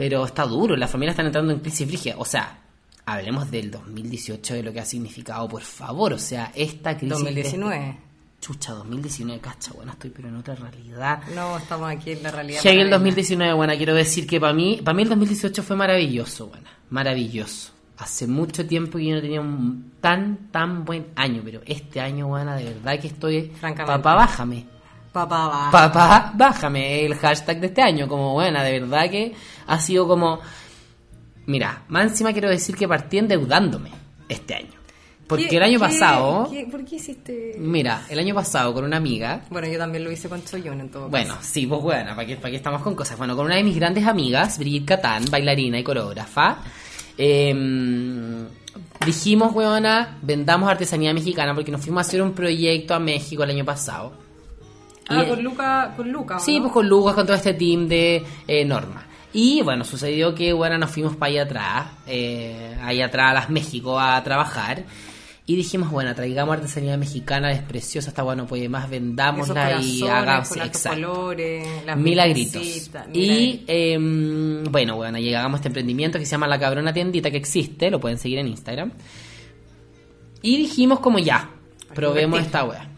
Pero 0.00 0.24
está 0.24 0.44
duro, 0.46 0.76
las 0.76 0.90
familias 0.90 1.12
están 1.12 1.26
entrando 1.26 1.52
en 1.52 1.58
crisis 1.60 1.86
frigia. 1.86 2.14
O 2.16 2.24
sea, 2.24 2.58
hablemos 3.04 3.50
del 3.50 3.70
2018, 3.70 4.54
de 4.54 4.62
lo 4.62 4.72
que 4.72 4.80
ha 4.80 4.84
significado, 4.86 5.46
por 5.46 5.60
favor. 5.60 6.14
O 6.14 6.18
sea, 6.18 6.52
esta 6.54 6.96
crisis... 6.96 7.18
de- 7.18 7.24
2019. 7.24 7.96
Chucha, 8.40 8.72
2019, 8.72 9.38
cacha, 9.42 9.72
bueno, 9.74 9.92
estoy 9.92 10.08
pero 10.08 10.28
en 10.28 10.36
otra 10.36 10.54
realidad. 10.54 11.20
No, 11.34 11.58
estamos 11.58 11.90
aquí 11.90 12.12
en 12.12 12.22
la 12.22 12.30
realidad. 12.30 12.62
Llegué 12.62 12.76
el 12.80 12.88
paralela. 12.88 12.96
2019, 12.96 13.52
bueno, 13.52 13.74
quiero 13.76 13.94
decir 13.94 14.26
que 14.26 14.40
para 14.40 14.54
mí, 14.54 14.80
para 14.82 14.96
mí 14.96 15.02
el 15.02 15.10
2018 15.10 15.62
fue 15.62 15.76
maravilloso, 15.76 16.46
bueno, 16.46 16.66
maravilloso. 16.88 17.72
Hace 17.98 18.26
mucho 18.26 18.66
tiempo 18.66 18.96
que 18.96 19.04
yo 19.04 19.16
no 19.16 19.20
tenía 19.20 19.42
un 19.42 19.92
tan, 20.00 20.48
tan 20.50 20.86
buen 20.86 21.08
año, 21.16 21.42
pero 21.44 21.60
este 21.66 22.00
año, 22.00 22.28
bueno, 22.28 22.54
de 22.56 22.64
verdad 22.64 22.98
que 22.98 23.08
estoy... 23.08 23.50
Francamente. 23.60 23.98
Papá, 23.98 24.14
bájame. 24.14 24.64
Papá 25.12 25.48
va. 25.48 25.70
Papá, 25.70 26.32
bájame 26.34 27.04
el 27.04 27.14
hashtag 27.16 27.60
de 27.60 27.66
este 27.68 27.82
año. 27.82 28.06
Como 28.06 28.32
buena, 28.34 28.62
de 28.62 28.78
verdad 28.80 29.10
que 29.10 29.34
ha 29.66 29.80
sido 29.80 30.06
como. 30.06 30.40
Mira, 31.46 31.82
más 31.88 32.04
encima 32.04 32.32
quiero 32.32 32.48
decir 32.48 32.76
que 32.76 32.86
partí 32.86 33.18
endeudándome 33.18 33.90
este 34.28 34.54
año. 34.54 34.70
Porque 35.26 35.46
¿Qué- 35.48 35.56
el 35.58 35.62
año 35.62 35.78
qué- 35.78 35.86
pasado. 35.86 36.48
qué- 36.50 36.66
¿Por 36.70 36.84
qué 36.84 36.96
hiciste...? 36.96 37.54
Mira, 37.58 38.02
el 38.08 38.18
año 38.18 38.34
pasado 38.34 38.74
con 38.74 38.84
una 38.84 38.96
amiga. 38.96 39.42
Bueno, 39.48 39.68
yo 39.68 39.78
también 39.78 40.02
lo 40.04 40.10
hice 40.10 40.28
con 40.28 40.44
Choyón 40.44 40.80
en 40.80 40.88
todo 40.90 41.08
Bueno, 41.08 41.34
caso. 41.36 41.48
sí, 41.52 41.66
pues 41.68 41.80
bueno, 41.82 42.16
¿para 42.16 42.26
qué, 42.26 42.36
para 42.36 42.50
qué 42.50 42.56
estamos 42.56 42.82
con 42.82 42.94
cosas? 42.96 43.16
Bueno, 43.16 43.36
con 43.36 43.46
una 43.46 43.54
de 43.56 43.62
mis 43.62 43.76
grandes 43.76 44.06
amigas, 44.08 44.58
Brigitte 44.58 44.86
Catán, 44.88 45.24
bailarina 45.30 45.78
y 45.78 45.84
coreógrafa, 45.84 46.58
eh, 47.16 48.44
dijimos, 49.06 49.54
weona, 49.54 50.18
vendamos 50.22 50.68
artesanía 50.68 51.14
mexicana 51.14 51.54
porque 51.54 51.70
nos 51.70 51.80
fuimos 51.80 52.04
a 52.04 52.08
hacer 52.08 52.22
un 52.22 52.32
proyecto 52.32 52.94
a 52.94 52.98
México 52.98 53.42
el 53.44 53.50
año 53.50 53.64
pasado. 53.64 54.12
Ah, 55.10 55.24
Y- 55.24 55.28
con 55.28 55.42
Luca, 55.42 55.92
con 55.96 56.10
Luca, 56.12 56.36
¿o 56.36 56.40
Sí, 56.40 56.56
no? 56.56 56.62
pues 56.62 56.72
con 56.72 56.88
Lucas, 56.88 57.14
con 57.14 57.26
todo 57.26 57.36
este 57.36 57.54
team 57.54 57.88
de 57.88 58.24
eh, 58.48 58.64
Norma. 58.64 59.06
Y 59.32 59.60
bueno, 59.62 59.84
sucedió 59.84 60.34
que 60.34 60.52
bueno, 60.52 60.78
nos 60.78 60.90
fuimos 60.90 61.16
para 61.16 61.30
allá 61.30 61.42
atrás, 61.42 61.86
eh, 62.06 62.76
allá 62.82 63.06
atrás 63.06 63.30
a 63.30 63.34
las 63.34 63.50
México 63.50 63.98
a 64.00 64.22
trabajar. 64.24 64.84
Y 65.46 65.56
dijimos, 65.56 65.90
bueno, 65.90 66.14
traigamos 66.14 66.54
artesanía 66.56 66.96
mexicana, 66.96 67.50
es 67.50 67.60
preciosa, 67.60 68.10
está 68.10 68.22
bueno, 68.22 68.46
pues 68.46 68.70
más 68.70 68.88
vendámosla 68.88 69.80
y 69.82 70.02
hagamos. 70.06 70.48
colores, 70.88 71.66
las 71.84 71.96
Milagritos. 71.96 72.62
Y 73.12 73.64
eh, 73.66 73.98
bueno, 74.70 74.94
bueno, 74.94 75.18
llegamos 75.18 75.54
a 75.54 75.56
este 75.58 75.68
emprendimiento 75.68 76.20
que 76.20 76.24
se 76.26 76.30
llama 76.32 76.46
La 76.46 76.58
Cabrona 76.60 76.92
Tiendita, 76.92 77.32
que 77.32 77.36
existe, 77.36 77.90
lo 77.90 77.98
pueden 77.98 78.18
seguir 78.18 78.38
en 78.38 78.46
Instagram. 78.46 78.92
Y 80.42 80.56
dijimos 80.56 81.00
como 81.00 81.18
ya, 81.18 81.50
probemos 81.94 82.40
esta 82.40 82.64
wea. 82.64 82.88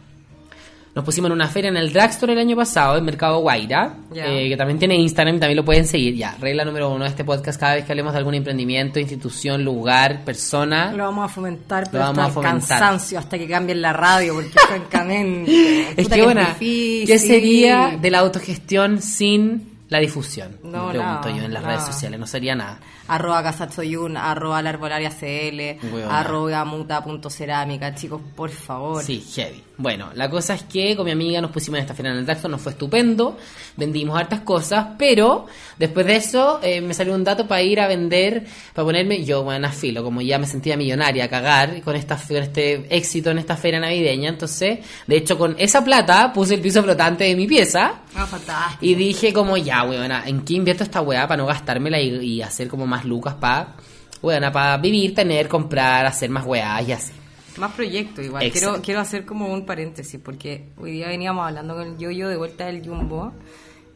Nos 0.95 1.07
pusimos 1.07 1.29
en 1.29 1.33
una 1.33 1.49
feria 1.49 1.71
en 1.71 1.79
el 1.79 1.91
Dragstore 1.91 2.35
el 2.35 2.39
año 2.39 2.55
pasado, 2.55 2.99
en 2.99 3.05
Mercado 3.07 3.39
Guaira, 3.39 3.95
eh, 4.15 4.51
que 4.51 4.57
también 4.59 4.79
tiene 4.79 4.95
Instagram 4.97 5.41
también 5.41 5.57
lo 5.57 5.65
pueden 5.65 5.87
seguir. 5.87 6.15
Ya, 6.17 6.37
regla 6.39 6.67
número 6.67 6.91
uno 6.91 7.05
de 7.05 7.11
este 7.11 7.25
podcast, 7.25 7.59
cada 7.59 7.77
vez 7.77 7.87
que 7.87 7.93
hablemos 7.93 8.13
de 8.13 8.19
algún 8.19 8.35
emprendimiento, 8.35 9.01
institución, 9.01 9.65
lugar, 9.65 10.23
persona, 10.23 10.93
Lo 10.93 11.05
vamos 11.05 11.25
a 11.25 11.29
fomentar, 11.33 11.89
pero 11.91 12.05
vamos 12.05 12.19
hasta 12.19 12.31
a 12.31 12.35
fomentar. 12.35 12.69
cansancio, 12.79 13.19
hasta 13.19 13.39
que 13.39 13.49
cambien 13.49 13.81
la 13.81 13.95
radio, 13.95 14.35
porque 14.35 14.51
francamente... 14.69 15.95
Es 15.97 16.09
que, 16.09 16.23
bueno. 16.23 16.43
¿qué 16.59 17.19
sería 17.19 17.97
de 17.99 18.11
la 18.11 18.19
autogestión 18.19 19.01
sin 19.01 19.73
la 19.89 19.99
difusión? 19.99 20.59
No, 20.63 20.89
Me 20.89 20.91
pregunto 20.91 21.29
nada, 21.29 21.37
yo 21.39 21.45
en 21.45 21.55
las 21.55 21.63
nada. 21.63 21.75
redes 21.77 21.87
sociales, 21.87 22.21
no 22.21 22.27
sería 22.27 22.55
nada. 22.55 22.79
Arroba 23.15 23.43
Casachoyun, 23.43 24.17
arroba 24.17 24.63
la 24.63 24.71
arbolaria 24.71 25.11
CL, 25.11 25.85
Huevona. 25.93 26.21
arroba 26.21 26.65
muta.cerámica, 26.65 27.95
chicos, 27.95 28.21
por 28.35 28.51
favor. 28.51 29.03
Sí, 29.05 29.23
heavy. 29.35 29.63
Bueno, 29.77 30.11
la 30.15 30.31
cosa 30.31 30.55
es 30.55 30.63
que 30.63 30.95
con 30.95 31.05
mi 31.07 31.11
amiga 31.11 31.41
nos 31.41 31.51
pusimos 31.51 31.79
en 31.79 31.83
esta 31.83 31.95
feria 31.95 32.13
en 32.13 32.19
el 32.19 32.25
Dragstore, 32.25 32.53
nos 32.53 32.61
fue 32.61 32.73
estupendo, 32.73 33.37
vendimos 33.77 34.17
hartas 34.19 34.41
cosas, 34.41 34.87
pero 34.97 35.47
después 35.77 36.07
de 36.07 36.17
eso 36.17 36.61
eh, 36.63 36.81
me 36.81 36.95
salió 36.95 37.15
un 37.15 37.25
dato 37.25 37.49
para 37.49 37.63
ir 37.63 37.81
a 37.81 37.89
vender, 37.89 38.47
para 38.75 38.87
ponerme, 38.87 39.25
yo, 39.25 39.43
bueno, 39.43 39.67
a 39.67 39.73
filo, 39.73 40.05
como 40.05 40.21
ya 40.21 40.39
me 40.39 40.47
sentía 40.47 40.77
millonaria 40.77 41.25
a 41.25 41.29
cagar 41.29 41.83
con, 41.83 41.97
esta, 41.97 42.17
con 42.17 42.37
este 42.37 42.87
éxito 42.95 43.31
en 43.31 43.39
esta 43.39 43.57
feria 43.57 43.81
navideña, 43.81 44.29
entonces, 44.29 44.79
de 45.07 45.17
hecho, 45.17 45.37
con 45.37 45.57
esa 45.59 45.83
plata 45.83 46.33
puse 46.33 46.55
el 46.55 46.61
piso 46.61 46.83
flotante 46.83 47.25
de 47.25 47.35
mi 47.35 47.47
pieza. 47.47 48.03
Ah, 48.15 48.27
fantástico. 48.27 48.85
Y 48.85 48.95
dije 48.95 49.33
como, 49.33 49.57
ya, 49.57 49.83
weona, 49.83 50.23
¿en 50.27 50.43
qué 50.45 50.55
invierto 50.55 50.85
esta 50.85 51.01
weá 51.01 51.27
para 51.27 51.43
no 51.43 51.47
gastármela 51.47 52.01
y, 52.01 52.25
y 52.25 52.43
hacer 52.43 52.69
como 52.69 52.87
más 52.87 53.02
lucas 53.05 53.35
para, 53.35 53.75
weona, 54.23 54.51
para 54.53 54.77
vivir, 54.79 55.15
tener, 55.15 55.49
comprar, 55.49 56.07
hacer 56.07 56.31
más 56.31 56.45
weá 56.47 56.81
y 56.83 56.93
así? 56.93 57.13
Más 57.59 57.73
proyectos 57.73 58.25
igual. 58.25 58.43
Exacto. 58.45 58.69
Quiero, 58.71 58.83
quiero 58.83 59.01
hacer 59.01 59.25
como 59.27 59.53
un 59.53 59.67
paréntesis, 59.67 60.19
porque 60.25 60.69
hoy 60.79 60.93
día 60.93 61.09
veníamos 61.09 61.47
hablando 61.47 61.75
con 61.75 61.87
el 61.87 61.99
yo-yo 61.99 62.29
de 62.29 62.37
vuelta 62.37 62.67
del 62.67 62.83
Jumbo, 62.87 63.33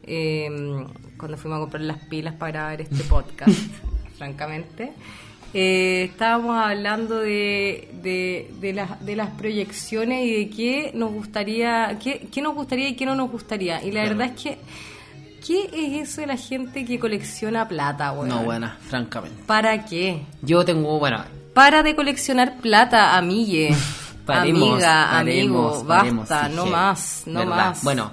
eh, 0.03 0.47
cuando 1.17 1.37
fuimos 1.37 1.57
a 1.57 1.61
comprar 1.61 1.81
las 1.81 1.97
pilas 2.05 2.35
para 2.35 2.51
grabar 2.51 2.81
este 2.81 3.03
podcast, 3.09 3.57
francamente. 4.17 4.91
Eh, 5.53 6.03
estábamos 6.11 6.55
hablando 6.57 7.19
de, 7.19 7.87
de, 8.03 8.51
de, 8.59 8.73
las, 8.73 9.03
de 9.03 9.15
las 9.15 9.29
proyecciones 9.31 10.25
y 10.25 10.31
de 10.45 10.49
qué 10.49 10.91
nos 10.93 11.11
gustaría, 11.11 11.97
qué, 12.03 12.27
qué 12.31 12.41
nos 12.41 12.53
gustaría 12.53 12.89
y 12.89 12.95
qué 12.95 13.05
no 13.05 13.15
nos 13.15 13.31
gustaría. 13.31 13.81
Y 13.81 13.91
la 13.91 14.01
Claro. 14.03 14.17
verdad 14.17 14.35
es 14.35 14.43
que, 14.43 14.57
¿qué 15.45 15.69
es 15.73 16.09
eso 16.09 16.21
de 16.21 16.27
la 16.27 16.37
gente 16.37 16.85
que 16.85 16.99
colecciona 16.99 17.67
plata, 17.67 18.11
weón? 18.11 18.29
No, 18.29 18.43
buena, 18.43 18.77
francamente. 18.87 19.43
¿Para 19.45 19.85
qué? 19.85 20.23
Yo 20.41 20.63
tengo, 20.65 20.99
bueno, 20.99 21.23
Para 21.53 21.83
de 21.83 21.95
coleccionar 21.95 22.57
plata, 22.57 23.17
amigue. 23.17 23.75
Paremos, 24.25 24.73
Amiga, 24.73 25.07
paremos, 25.09 25.77
amigo, 25.77 25.87
paremos, 25.87 26.27
basta, 26.27 26.49
no 26.49 26.65
más, 26.65 27.23
no 27.27 27.39
¿Verdad? 27.39 27.55
más. 27.55 27.83
Bueno, 27.83 28.11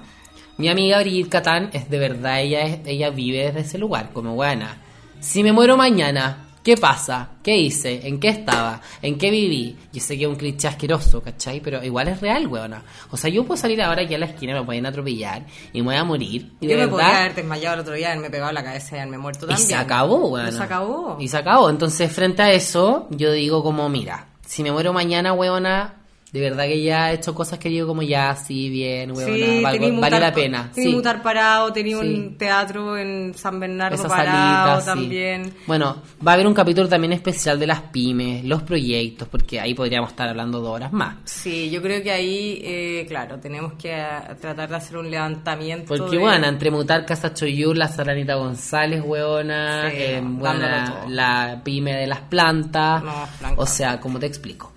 mi 0.59 0.69
amiga 0.69 1.01
Brigitte 1.01 1.29
Catán 1.29 1.71
es 1.73 1.91
de 1.91 1.99
verdad, 1.99 2.41
ella 2.41 2.61
es, 2.61 2.79
ella 2.87 3.11
vive 3.11 3.47
desde 3.47 3.61
ese 3.61 3.79
lugar, 3.79 4.11
como 4.13 4.35
buena. 4.37 4.77
Si 5.19 5.43
me 5.43 5.53
muero 5.53 5.77
mañana, 5.77 6.44
¿qué 6.65 6.77
pasa? 6.77 7.29
¿Qué 7.43 7.57
hice? 7.57 8.09
¿En 8.09 8.19
qué 8.19 8.29
estaba? 8.29 8.81
¿En 9.03 9.19
qué 9.19 9.31
viví? 9.31 9.77
Yo 9.93 10.01
sé 10.01 10.17
que 10.17 10.25
es 10.25 10.29
un 10.29 10.35
cliché 10.35 10.67
asqueroso, 10.67 11.23
¿cachai? 11.23 11.61
Pero 11.61 11.85
igual 11.85 12.09
es 12.09 12.21
real, 12.21 12.47
weona. 12.49 12.83
O 13.11 13.17
sea, 13.17 13.31
yo 13.31 13.45
puedo 13.45 13.61
salir 13.61 13.81
ahora 13.83 14.03
aquí 14.03 14.15
a 14.15 14.19
la 14.19 14.27
esquina, 14.27 14.55
me 14.55 14.65
pueden 14.65 14.87
atropellar 14.87 15.45
y 15.73 15.81
me 15.83 15.89
voy 15.89 15.97
a 15.97 16.05
morir. 16.05 16.53
Y 16.61 16.67
Yo 16.67 16.79
me 16.79 16.89
podría 16.89 17.21
haber 17.21 17.35
desmayado 17.35 17.75
el 17.75 17.81
otro 17.81 17.95
día, 17.95 18.09
haberme 18.09 18.31
pegado 18.31 18.51
la 18.51 18.65
cabeza 18.65 18.97
y 18.97 18.99
haberme 19.01 19.19
muerto 19.19 19.45
y 19.45 19.49
también. 19.51 19.69
se 19.69 19.75
acabó. 19.75 20.35
Pero 20.35 20.51
se 20.53 20.63
acabó. 20.63 21.17
Y 21.21 21.29
se 21.29 21.37
acabó. 21.37 21.69
Entonces, 21.71 22.11
frente 22.11 22.43
a 22.43 22.51
eso, 22.51 23.07
yo 23.11 23.31
digo 23.31 23.63
como, 23.63 23.89
mira, 23.91 24.29
si 24.47 24.63
me 24.63 24.73
muero 24.73 24.93
mañana, 24.95 25.35
weona, 25.35 25.97
de 26.35 26.41
verdad 26.41 26.65
que 26.65 26.83
ya 26.83 27.13
he 27.13 27.15
hecho 27.15 27.33
cosas 27.33 27.61
que 27.61 27.69
digo 27.69 27.87
como 27.87 28.03
ya, 28.03 28.35
sí, 28.35 28.69
bien, 28.69 29.15
Sí, 29.15 29.25
tení 29.25 30.01
vale 30.01 30.19
la 30.19 30.33
pena. 30.35 30.69
tení 30.75 30.89
Sí. 30.89 30.93
mutar 30.97 31.23
parado, 31.23 31.73
tenía 31.73 31.97
Sí. 32.01 32.03
un 32.09 32.37
teatro 32.37 32.99
en 32.99 33.35
San 33.37 33.61
Bernardo 33.61 33.95
Esa 33.95 34.09
parado 34.09 34.81
salita, 34.81 34.81
sí. 34.81 34.87
también. 34.87 35.55
Bueno, 35.69 36.03
va 36.27 36.33
a 36.33 36.35
haber 36.35 36.49
un 36.49 36.55
capítulo 36.55 36.89
también 36.89 37.13
especial 37.13 37.61
de 37.61 37.69
las 37.69 37.83
pymes, 37.83 38.45
los 38.45 38.63
proyectos, 38.65 39.29
porque 39.29 39.61
ahí 39.61 39.75
podríamos 39.75 40.11
estar 40.11 40.29
hablando 40.29 40.61
dos 40.61 40.71
horas 40.71 40.93
más. 40.93 41.15
Sí, 41.25 41.71
yo 41.71 41.81
creo 41.81 42.03
que 42.03 42.11
ahí, 42.11 42.61
eh, 42.65 43.05
claro, 43.07 43.39
tenemos 43.39 43.75
que 43.75 43.93
eh, 43.93 44.05
tratar 44.41 44.69
de 44.69 44.75
hacer 44.75 44.97
un 44.97 45.09
levantamiento. 45.09 45.95
Porque, 45.97 46.17
de- 46.17 46.19
bueno, 46.23 46.49
entre 46.49 46.73
Mutar 46.73 47.07
Casa 47.07 47.33
Choyur, 47.33 47.77
la 47.77 47.87
Saranita 47.87 48.35
González, 48.35 49.03
Sí, 49.05 49.07
eh, 49.09 50.21
buena, 50.25 51.05
la 51.09 51.61
pyme 51.63 51.95
de 51.95 52.07
las 52.09 52.21
plantas. 52.23 53.05
No, 53.05 53.13
o 53.57 53.67
sea, 53.67 54.01
como 54.01 54.19
te 54.19 54.27
explico. 54.27 54.73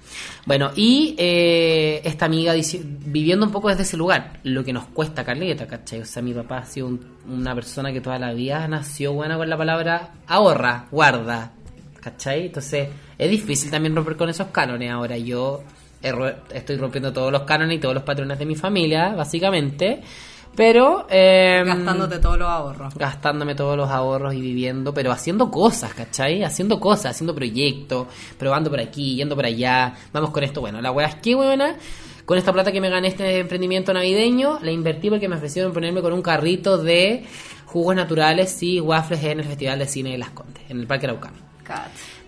Bueno, 0.48 0.72
y 0.78 1.14
eh, 1.18 2.00
esta 2.06 2.24
amiga 2.26 2.54
dice- 2.54 2.82
viviendo 2.82 3.46
un 3.46 3.52
poco 3.52 3.68
desde 3.68 3.84
ese 3.84 3.98
lugar, 3.98 4.40
lo 4.44 4.64
que 4.64 4.72
nos 4.72 4.86
cuesta 4.86 5.26
caleta, 5.26 5.68
¿cachai? 5.68 6.00
O 6.00 6.06
sea, 6.06 6.24
mi 6.24 6.34
papá 6.34 6.60
ha 6.60 6.66
sido 6.66 6.88
un- 6.88 7.06
una 7.30 7.54
persona 7.54 7.92
que 7.92 8.00
toda 8.00 8.18
la 8.18 8.32
vida 8.32 8.66
nació 8.70 9.12
buena 9.12 9.36
con 9.36 9.50
la 9.50 9.58
palabra 9.58 10.12
ahorra, 10.26 10.86
guarda, 10.90 11.52
¿cachai? 12.00 12.46
Entonces, 12.46 12.88
es 13.18 13.30
difícil 13.30 13.70
también 13.70 13.93
romper 13.93 14.16
con 14.16 14.30
esos 14.30 14.48
cánones. 14.48 14.89
Ahora 14.89 15.18
yo 15.18 15.64
estoy 16.54 16.78
rompiendo 16.78 17.12
todos 17.12 17.30
los 17.30 17.41
cánones 17.41 17.76
y 17.78 17.82
todos 17.82 17.93
los 17.95 18.04
patrones 18.04 18.39
de 18.39 18.45
mi 18.45 18.56
familia, 18.56 19.10
básicamente. 19.10 20.02
Pero... 20.56 21.06
eh, 21.10 21.64
Gastándote 21.66 22.20
todos 22.20 22.38
los 22.38 22.48
ahorros. 22.48 22.95
gastándome 22.95 23.54
todos 23.56 23.78
los 23.78 23.89
ahorros 23.89 24.34
y 24.34 24.41
viviendo, 24.41 24.93
pero 24.93 25.12
haciendo 25.12 25.52
cosas, 25.52 25.93
¿cachai? 25.93 26.43
Haciendo 26.43 26.80
cosas, 26.80 27.12
haciendo 27.12 27.36
proyectos, 27.36 28.08
probando 28.39 28.70
por 28.70 28.80
aquí, 28.80 29.16
yendo 29.16 29.36
por 29.36 29.45
allá, 29.45 29.93
vamos 30.12 30.32
con 30.32 30.43
esto. 30.43 30.62
Bueno, 30.62 30.82
la 30.82 30.91
weá 30.91 31.08
es 31.08 31.16
que, 31.16 31.36
buena. 31.36 31.76
Con 32.26 32.38
esta 32.38 32.52
plata 32.52 32.72
que 32.72 32.82
me 32.82 32.89
gané 32.89 33.08
este 33.10 33.39
emprendimiento 33.39 33.93
navideño, 33.93 34.60
la 34.62 34.72
invertí 34.72 35.10
porque 35.10 35.30
me 35.30 35.36
ofrecieron 35.38 35.72
ponerme 35.72 36.02
con 36.02 36.12
un 36.12 36.22
carrito 36.22 36.78
de 36.78 37.26
jugos 37.68 37.95
naturales 37.95 38.62
y 38.64 38.82
waffles 38.82 39.24
en 39.24 39.39
el 39.39 39.45
Festival 39.45 39.80
de 39.80 39.88
Cine 39.88 40.12
de 40.12 40.18
Las 40.18 40.32
Condes, 40.32 40.64
en 40.70 40.80
el 40.80 40.88
Parque 40.88 41.06
Araucano. 41.06 41.38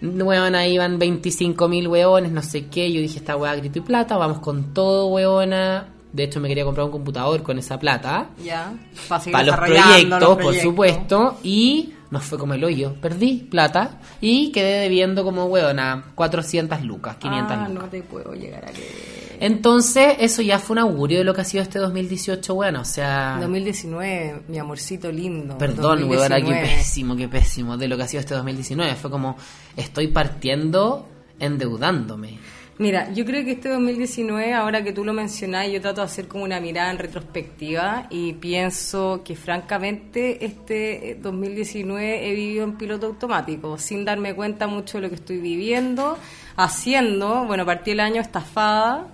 Weona, 0.02 0.68
iban 0.68 1.00
25 1.00 1.68
mil 1.68 1.88
weones, 1.88 2.32
no 2.32 2.42
sé 2.42 2.68
qué. 2.68 2.92
Yo 2.92 3.02
dije, 3.02 3.18
esta 3.20 3.36
weá 3.36 3.56
grito 3.56 3.80
y 3.80 3.82
plata, 3.82 4.16
vamos 4.18 4.40
con 4.40 4.74
todo, 4.74 5.08
weona. 5.08 5.88
De 6.12 6.24
hecho, 6.24 6.40
me 6.40 6.48
quería 6.48 6.66
comprar 6.66 6.86
un 6.86 6.92
computador 6.92 7.44
con 7.44 7.60
esa 7.60 7.78
plata. 7.80 8.30
Ya. 8.44 8.74
Para 9.08 9.22
seguir 9.22 9.34
Para 9.34 9.46
los 9.46 9.56
proyectos, 9.58 10.10
los 10.10 10.30
por 10.30 10.38
proyectos. 10.38 10.64
supuesto. 10.64 11.38
Y 11.44 11.94
nos 12.10 12.24
fue 12.24 12.38
como 12.40 12.56
el 12.56 12.64
hoyo. 12.64 12.96
Perdí 13.00 13.48
plata 13.50 14.00
y 14.20 14.52
quedé 14.52 14.80
debiendo 14.82 15.24
como 15.24 15.46
weona 15.46 16.06
400 16.16 16.82
lucas, 16.84 17.18
500 17.18 17.52
Ah, 17.52 17.68
lucas. 17.70 17.84
no 17.84 17.90
te 17.90 18.02
puedo 18.02 18.34
llegar 18.34 18.66
a 18.66 18.72
creer. 18.72 19.20
Entonces, 19.42 20.16
eso 20.20 20.42
ya 20.42 20.60
fue 20.60 20.74
un 20.74 20.80
augurio 20.80 21.20
de 21.20 21.24
lo 21.24 21.34
que 21.34 21.42
ha 21.42 21.46
sido 21.46 21.64
este 21.64 21.80
2018, 21.80 22.54
bueno, 22.56 22.82
o 22.82 22.86
sea... 22.86 23.38
2019, 23.40 24.42
mi 24.50 24.58
amorcito 24.58 25.10
lindo. 25.12 25.58
Perdón, 25.58 26.04
weona, 26.10 26.36
qué 26.38 26.42
2019. 26.42 26.76
pésimo, 26.78 27.16
qué 27.16 27.28
pésimo 27.30 27.78
de 27.78 27.88
lo 27.88 27.96
que 27.96 28.04
ha 28.04 28.08
sido 28.08 28.20
este 28.20 28.34
2019. 28.34 28.96
Fue 28.96 29.10
como, 29.10 29.38
estoy 29.78 30.08
partiendo 30.08 31.08
endeudándome. 31.40 32.38
Mira, 32.80 33.12
yo 33.12 33.26
creo 33.26 33.44
que 33.44 33.52
este 33.52 33.68
2019, 33.68 34.54
ahora 34.54 34.82
que 34.82 34.94
tú 34.94 35.04
lo 35.04 35.12
mencionás, 35.12 35.70
yo 35.70 35.82
trato 35.82 36.00
de 36.00 36.06
hacer 36.06 36.30
como 36.30 36.46
una 36.46 36.62
mirada 36.62 36.90
en 36.90 36.98
retrospectiva 36.98 38.08
y 38.10 38.32
pienso 38.32 39.22
que 39.26 39.36
francamente 39.36 40.46
este 40.46 41.18
2019 41.22 42.30
he 42.30 42.34
vivido 42.34 42.64
en 42.64 42.78
piloto 42.78 43.08
automático, 43.08 43.78
sin 43.78 44.06
darme 44.06 44.34
cuenta 44.34 44.66
mucho 44.68 44.98
de 44.98 45.02
lo 45.02 45.10
que 45.10 45.16
estoy 45.16 45.40
viviendo, 45.40 46.18
haciendo, 46.56 47.44
bueno, 47.44 47.66
partí 47.66 47.92
el 47.92 48.00
año 48.00 48.22
estafada 48.22 49.08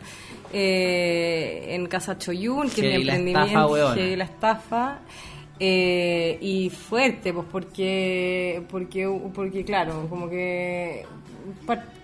eh, 0.53 1.70
en 1.70 1.88
Casa 1.88 2.20
Choyún, 2.20 2.70
que 2.70 2.82
es 2.82 2.84
mi 2.84 2.89
Heavy 2.91 3.03
la 3.03 3.16
emprendimiento, 3.16 3.78
estafa, 3.78 3.95
heavy 3.95 4.16
la 4.16 4.24
estafa. 4.26 4.99
eh, 5.59 6.38
y 6.39 6.70
fuerte, 6.70 7.34
pues 7.34 7.47
porque, 7.51 8.61
porque, 8.70 9.07
porque 9.34 9.66
claro, 9.66 10.05
como 10.07 10.30
que 10.30 11.03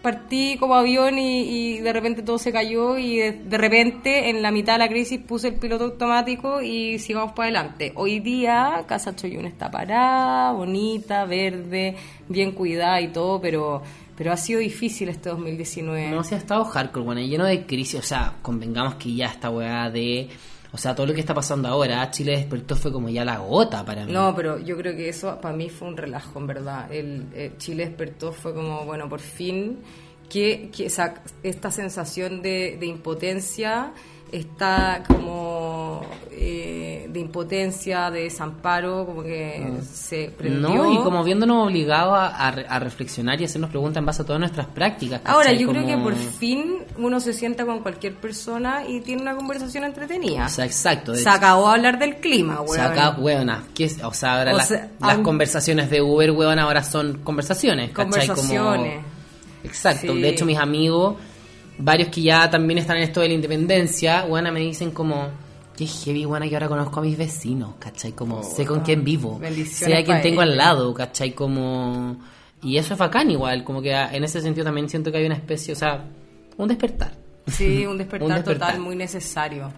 partí 0.01 0.57
como 0.59 0.75
avión 0.75 1.17
y, 1.19 1.41
y 1.41 1.79
de 1.79 1.93
repente 1.93 2.21
todo 2.23 2.37
se 2.37 2.51
cayó 2.51 2.97
y 2.97 3.17
de, 3.17 3.57
repente 3.57 4.29
en 4.29 4.41
la 4.41 4.51
mitad 4.51 4.73
de 4.73 4.79
la 4.79 4.89
crisis 4.89 5.19
puse 5.19 5.49
el 5.49 5.55
piloto 5.55 5.85
automático 5.85 6.61
y 6.61 6.99
sigamos 6.99 7.33
para 7.33 7.49
adelante. 7.49 7.91
Hoy 7.95 8.19
día 8.19 8.83
Casa 8.87 9.15
Choyún 9.15 9.45
está 9.45 9.69
parada, 9.69 10.51
bonita, 10.51 11.25
verde, 11.25 11.95
bien 12.27 12.51
cuidada 12.51 13.01
y 13.01 13.09
todo, 13.09 13.39
pero, 13.39 13.81
pero 14.17 14.31
ha 14.31 14.37
sido 14.37 14.59
difícil 14.59 15.09
este 15.09 15.29
2019. 15.29 16.09
No, 16.09 16.23
si 16.23 16.35
ha 16.35 16.37
estado 16.37 16.65
hardcore, 16.65 17.05
bueno, 17.05 17.21
lleno 17.21 17.45
de 17.45 17.65
crisis. 17.65 17.99
O 17.99 18.03
sea, 18.03 18.35
convengamos 18.41 18.95
que 18.95 19.13
ya 19.13 19.27
esta 19.27 19.49
weá 19.49 19.89
de. 19.89 20.29
O 20.73 20.77
sea, 20.77 20.95
todo 20.95 21.05
lo 21.05 21.13
que 21.13 21.19
está 21.19 21.33
pasando 21.33 21.67
ahora, 21.67 22.09
Chile 22.11 22.37
despertó 22.37 22.75
fue 22.75 22.91
como 22.91 23.09
ya 23.09 23.25
la 23.25 23.39
gota 23.39 23.83
para 23.83 24.05
mí. 24.05 24.11
No, 24.11 24.33
pero 24.33 24.57
yo 24.57 24.77
creo 24.77 24.95
que 24.95 25.09
eso 25.09 25.39
para 25.41 25.55
mí 25.55 25.69
fue 25.69 25.89
un 25.89 25.97
relajo, 25.97 26.39
en 26.39 26.47
verdad. 26.47 26.91
El, 26.91 27.27
eh, 27.33 27.53
Chile 27.57 27.85
despertó, 27.87 28.31
fue 28.31 28.53
como, 28.53 28.85
bueno, 28.85 29.09
por 29.09 29.19
fin, 29.19 29.79
que, 30.29 30.69
que 30.75 30.85
esta 30.85 31.71
sensación 31.71 32.41
de, 32.41 32.77
de 32.79 32.85
impotencia 32.85 33.91
está 34.31 35.03
como 35.05 35.70
eh, 36.43 37.07
de 37.07 37.19
impotencia, 37.19 38.09
de 38.09 38.23
desamparo, 38.23 39.05
como 39.05 39.21
que 39.21 39.63
se 39.93 40.31
prendió. 40.35 40.69
No, 40.69 40.91
y 40.91 40.97
como 41.03 41.23
viéndonos 41.23 41.67
obligados 41.67 42.15
a, 42.17 42.47
a 42.47 42.51
re- 42.51 42.65
a 42.67 42.79
reflexionar 42.79 43.39
y 43.39 43.43
hacernos 43.45 43.69
preguntas 43.69 43.99
en 44.01 44.05
base 44.07 44.23
a 44.23 44.25
todas 44.25 44.39
nuestras 44.39 44.65
prácticas. 44.65 45.21
Ahora, 45.25 45.51
yo 45.53 45.69
creo 45.69 45.85
que 45.85 45.97
por 45.97 46.15
fin 46.15 46.77
uno 46.97 47.19
se 47.19 47.33
sienta 47.33 47.63
con 47.65 47.79
cualquier 47.81 48.15
persona 48.15 48.83
y 48.87 49.01
tiene 49.01 49.21
una 49.21 49.35
conversación 49.35 49.83
entretenida. 49.83 50.47
O 50.47 50.49
sea, 50.49 50.65
exacto. 50.65 51.11
de 51.11 51.17
se 51.19 51.23
hecho, 51.23 51.31
acabó 51.31 51.67
de 51.67 51.73
hablar 51.75 51.99
del 51.99 52.15
clima, 52.15 52.55
se 52.65 52.71
weón. 52.71 52.81
acaba- 52.91 53.19
weona, 53.19 53.63
¿qué 53.75 53.85
es? 53.85 54.03
O 54.03 54.13
sea, 54.13 54.39
ahora 54.39 54.53
O 54.53 54.57
las, 54.57 54.67
sea, 54.67 54.89
las 54.99 55.17
aun- 55.17 55.23
conversaciones 55.23 55.89
de 55.91 56.01
Uber, 56.01 56.31
weón, 56.31 56.57
ahora 56.57 56.83
son 56.83 57.19
conversaciones, 57.23 57.91
¿cachai? 57.91 58.27
Como- 58.27 58.37
Conversaciones. 58.37 59.05
Exacto. 59.63 60.13
Sí. 60.13 60.21
De 60.21 60.29
hecho, 60.29 60.45
mis 60.47 60.57
amigos, 60.57 61.17
varios 61.77 62.09
que 62.09 62.23
ya 62.23 62.49
también 62.49 62.79
están 62.79 62.97
en 62.97 63.03
esto 63.03 63.21
de 63.21 63.27
la 63.27 63.33
independencia, 63.35 64.25
weona, 64.27 64.51
me 64.51 64.59
dicen 64.61 64.89
como... 64.89 65.27
Qué 65.81 65.87
heavy, 65.87 66.27
weona, 66.27 66.47
que 66.47 66.53
ahora 66.55 66.67
conozco 66.67 66.99
a 66.99 67.01
mis 67.01 67.17
vecinos, 67.17 67.73
¿cachai? 67.79 68.11
Como 68.11 68.43
sé 68.43 68.67
con 68.67 68.81
quién 68.81 69.03
vivo, 69.03 69.41
sé 69.65 69.97
a 69.97 70.03
quién 70.03 70.21
tengo 70.21 70.41
al 70.41 70.55
lado, 70.55 70.93
¿cachai? 70.93 71.33
Como... 71.33 72.17
Y 72.61 72.77
eso 72.77 72.93
es 72.93 72.99
bacán 72.99 73.31
igual, 73.31 73.63
como 73.63 73.81
que 73.81 73.91
en 73.91 74.23
ese 74.23 74.41
sentido 74.41 74.63
también 74.63 74.87
siento 74.89 75.11
que 75.11 75.17
hay 75.17 75.25
una 75.25 75.33
especie, 75.33 75.73
o 75.73 75.75
sea, 75.75 76.05
un 76.55 76.67
despertar. 76.67 77.13
Sí, 77.47 77.83
un 77.87 77.97
despertar, 77.97 78.29
Un 78.29 78.35
despertar. 78.35 78.67
total 78.67 78.79
muy 78.79 78.95
necesario. 78.95 79.73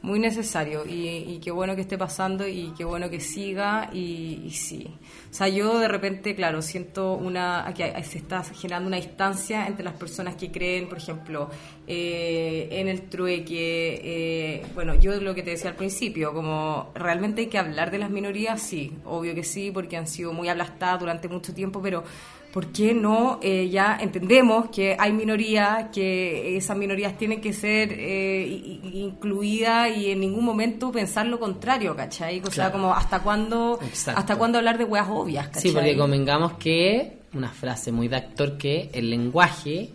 Muy 0.00 0.20
necesario. 0.20 0.86
Y, 0.86 1.08
y 1.08 1.40
qué 1.42 1.50
bueno 1.50 1.74
que 1.74 1.80
esté 1.82 1.98
pasando 1.98 2.46
y 2.46 2.72
qué 2.78 2.84
bueno 2.84 3.10
que 3.10 3.18
siga. 3.20 3.90
Y, 3.92 4.42
y 4.44 4.50
sí. 4.50 4.86
O 5.30 5.34
sea, 5.34 5.48
yo 5.48 5.78
de 5.80 5.88
repente, 5.88 6.36
claro, 6.36 6.62
siento 6.62 7.14
una. 7.14 7.72
que 7.76 7.92
se 8.04 8.18
está 8.18 8.44
generando 8.44 8.86
una 8.86 8.96
distancia 8.96 9.66
entre 9.66 9.84
las 9.84 9.94
personas 9.94 10.36
que 10.36 10.52
creen, 10.52 10.88
por 10.88 10.98
ejemplo, 10.98 11.50
eh, 11.86 12.68
en 12.70 12.86
el 12.88 13.08
trueque. 13.08 14.00
eh, 14.04 14.66
bueno, 14.74 14.94
yo 14.94 15.20
lo 15.20 15.34
que 15.34 15.42
te 15.42 15.50
decía 15.50 15.70
al 15.70 15.76
principio, 15.76 16.32
como 16.32 16.92
realmente 16.94 17.42
hay 17.42 17.46
que 17.48 17.58
hablar 17.58 17.90
de 17.90 17.98
las 17.98 18.10
minorías, 18.10 18.62
sí, 18.62 18.92
obvio 19.04 19.34
que 19.34 19.42
sí, 19.42 19.72
porque 19.72 19.96
han 19.96 20.06
sido 20.06 20.32
muy 20.32 20.48
aplastadas 20.48 21.00
durante 21.00 21.28
mucho 21.28 21.52
tiempo, 21.52 21.82
pero. 21.82 22.04
¿Por 22.52 22.72
qué 22.72 22.94
no? 22.94 23.38
Eh, 23.42 23.68
ya 23.68 23.98
entendemos 24.00 24.70
que 24.70 24.96
hay 24.98 25.12
minorías, 25.12 25.90
que 25.92 26.56
esas 26.56 26.76
minorías 26.76 27.16
tienen 27.18 27.40
que 27.40 27.52
ser 27.52 27.92
eh, 27.92 28.46
incluidas 28.92 29.96
y 29.96 30.10
en 30.10 30.20
ningún 30.20 30.44
momento 30.44 30.90
pensar 30.90 31.26
lo 31.26 31.38
contrario, 31.38 31.94
¿cachai? 31.94 32.40
O 32.40 32.44
sea, 32.46 32.52
Claro. 32.66 32.72
como 32.72 32.94
hasta 32.94 33.20
cuándo, 33.20 33.78
Exacto. 33.82 34.18
hasta 34.20 34.36
cuándo 34.36 34.58
hablar 34.58 34.78
de 34.78 34.84
weas 34.84 35.06
obvias, 35.10 35.48
¿cachai? 35.48 35.62
Sí, 35.62 35.70
porque 35.72 35.96
convengamos 35.96 36.54
que, 36.54 37.18
una 37.34 37.50
frase 37.50 37.92
muy 37.92 38.08
de 38.08 38.16
actor, 38.16 38.56
que 38.56 38.90
el 38.92 39.10
lenguaje 39.10 39.90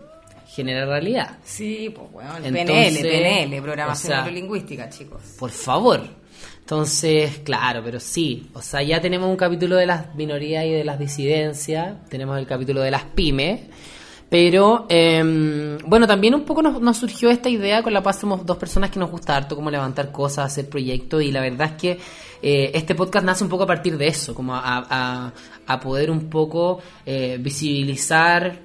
genera 0.48 0.86
realidad. 0.86 1.38
Sí, 1.44 1.92
pues 1.94 2.12
bueno, 2.12 2.36
Entonces, 2.44 3.00
PNL, 3.00 3.48
PNL, 3.50 3.62
programación 3.64 4.14
o 4.14 4.16
sea, 4.16 4.24
neurolingüística, 4.24 4.90
chicos. 4.90 5.22
Por 5.40 5.50
favor. 5.50 6.02
Entonces, 6.64 7.40
claro, 7.44 7.82
pero 7.84 8.00
sí. 8.00 8.48
O 8.54 8.62
sea, 8.62 8.82
ya 8.82 9.02
tenemos 9.02 9.30
un 9.30 9.36
capítulo 9.36 9.76
de 9.76 9.86
las 9.86 10.16
minorías 10.16 10.64
y 10.66 10.72
de 10.72 10.86
las 10.86 10.98
disidencias. 10.98 11.94
Tenemos 12.10 12.40
el 12.40 12.48
capítulo 12.48 12.82
de 12.82 12.90
las 12.90 13.04
pymes. 13.04 13.60
Pero, 14.30 14.88
eh, 14.90 15.78
bueno, 15.86 16.08
también 16.08 16.34
un 16.34 16.44
poco 16.46 16.62
nos, 16.64 16.82
nos 16.82 16.98
surgió 16.98 17.30
esta 17.30 17.50
idea 17.50 17.84
con 17.84 17.94
la 17.94 18.02
paz 18.02 18.20
somos 18.22 18.44
dos 18.46 18.58
personas 18.58 18.90
que 18.90 18.98
nos 18.98 19.12
gusta 19.12 19.36
harto 19.36 19.56
como 19.56 19.70
levantar 19.70 20.12
cosas, 20.12 20.46
hacer 20.46 20.68
proyectos 20.70 21.22
y 21.22 21.32
la 21.32 21.40
verdad 21.42 21.74
es 21.74 21.80
que 21.80 22.00
eh, 22.42 22.72
este 22.74 22.96
podcast 22.96 23.26
nace 23.26 23.44
un 23.44 23.50
poco 23.52 23.64
a 23.64 23.68
partir 23.68 23.96
de 23.96 24.08
eso, 24.08 24.34
como 24.34 24.56
a, 24.56 24.62
a- 24.90 25.34
a 25.68 25.80
poder 25.80 26.10
un 26.10 26.30
poco 26.32 26.80
eh, 27.06 27.38
visibilizar 27.40 28.58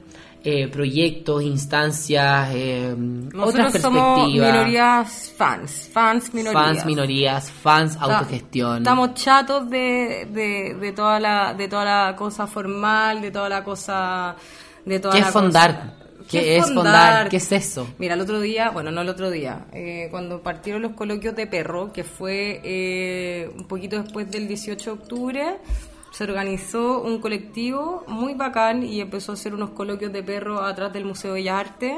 eh, 0.45 0.69
proyectos, 0.69 1.43
instancias, 1.43 2.51
eh, 2.55 2.95
otras 3.37 3.73
somos 3.81 4.19
perspectivas. 4.19 4.53
minorías 4.53 5.33
fans, 5.37 5.91
fans 5.93 6.33
minorías. 6.35 6.63
Fans, 6.65 6.87
minorías, 6.87 7.51
fans, 7.51 7.97
autogestión. 8.01 8.79
Estamos 8.79 9.15
chatos 9.15 9.69
de, 9.69 10.29
de, 10.33 10.75
de 10.81 10.93
toda 10.93 11.19
la 11.21 11.55
de 11.55 11.69
toda 11.69 11.85
la 11.85 12.17
cosa 12.17 12.47
formal, 12.47 13.21
de 13.21 13.31
toda 13.31 13.49
la 13.49 13.65
cosa 13.65 14.37
de 14.85 15.01
toda 15.01 15.15
¿Qué 15.15 15.21
la 15.21 15.27
es 15.27 15.33
fondar? 15.33 15.75
cosa- 15.75 15.95
¿Qué 16.31 16.57
es 16.59 16.67
fondar? 16.75 17.29
¿Qué 17.31 17.37
es 17.39 17.53
eso? 17.53 17.89
Mira, 17.99 18.13
el 18.15 18.21
otro 18.21 18.39
día, 18.41 18.69
bueno, 18.71 18.91
no 18.91 19.01
el 19.01 19.09
otro 19.09 19.31
día, 19.31 19.67
eh, 19.73 20.09
cuando 20.11 20.43
partieron 20.43 20.83
los 20.83 20.93
coloquios 20.93 21.35
de 21.35 21.47
perro, 21.47 21.91
que 21.91 22.05
fue 22.05 22.61
eh, 22.65 23.51
un 23.57 23.67
poquito 23.67 24.03
después 24.03 24.31
del 24.31 24.47
18 24.47 24.85
de 24.95 25.01
octubre, 25.01 25.57
se 26.19 26.25
organizó 26.25 27.01
un 27.01 27.21
colectivo 27.21 28.03
muy 28.09 28.35
bacán 28.35 28.83
y 28.83 29.01
empezó 29.01 29.31
a 29.31 29.35
hacer 29.35 29.55
unos 29.55 29.71
coloquios 29.71 30.13
de 30.13 30.25
perro 30.25 30.61
atrás 30.65 30.93
del 30.93 31.05
Museo 31.05 31.35
de 31.35 31.49
Artes. 31.49 31.95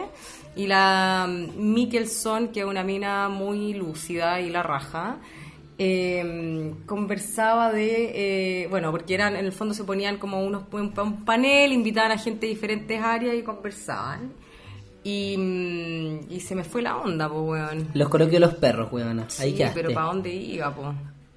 Y 0.54 0.66
la 0.66 1.26
mm, 1.26 1.72
Mikkelson, 1.72 2.48
que 2.48 2.60
es 2.60 2.66
una 2.66 2.84
mina 2.84 3.30
muy 3.30 3.72
lúcida 3.72 4.38
y 4.42 4.50
la 4.50 4.62
raja, 4.62 5.16
eh, 5.78 6.74
conversaba 6.84 7.72
de, 7.72 8.64
eh, 8.64 8.66
bueno, 8.68 8.90
porque 8.90 9.14
eran, 9.14 9.36
en 9.36 9.46
el 9.46 9.52
fondo 9.52 9.72
se 9.72 9.84
ponían 9.84 10.18
como 10.18 10.44
unos 10.44 10.64
un, 10.70 10.92
un 10.94 11.24
panel, 11.24 11.72
invitaban 11.72 12.12
a 12.12 12.18
gente 12.18 12.44
de 12.44 12.52
diferentes 12.52 13.02
áreas 13.02 13.34
y 13.36 13.42
conversaban. 13.42 14.34
Y, 15.02 15.34
mm, 15.38 16.30
y 16.30 16.40
se 16.40 16.54
me 16.54 16.64
fue 16.64 16.82
la 16.82 16.98
onda, 16.98 17.26
pues, 17.26 17.40
weón. 17.40 17.88
Los 17.94 18.10
coloquios 18.10 18.34
de 18.34 18.40
los 18.40 18.54
perros, 18.56 18.92
weón. 18.92 19.20
Ahí 19.20 19.26
Sí, 19.28 19.54
quedaste. 19.54 19.80
pero 19.80 19.94
¿para 19.94 20.08
dónde 20.08 20.30
iba, 20.30 20.74
pues? 20.74 20.88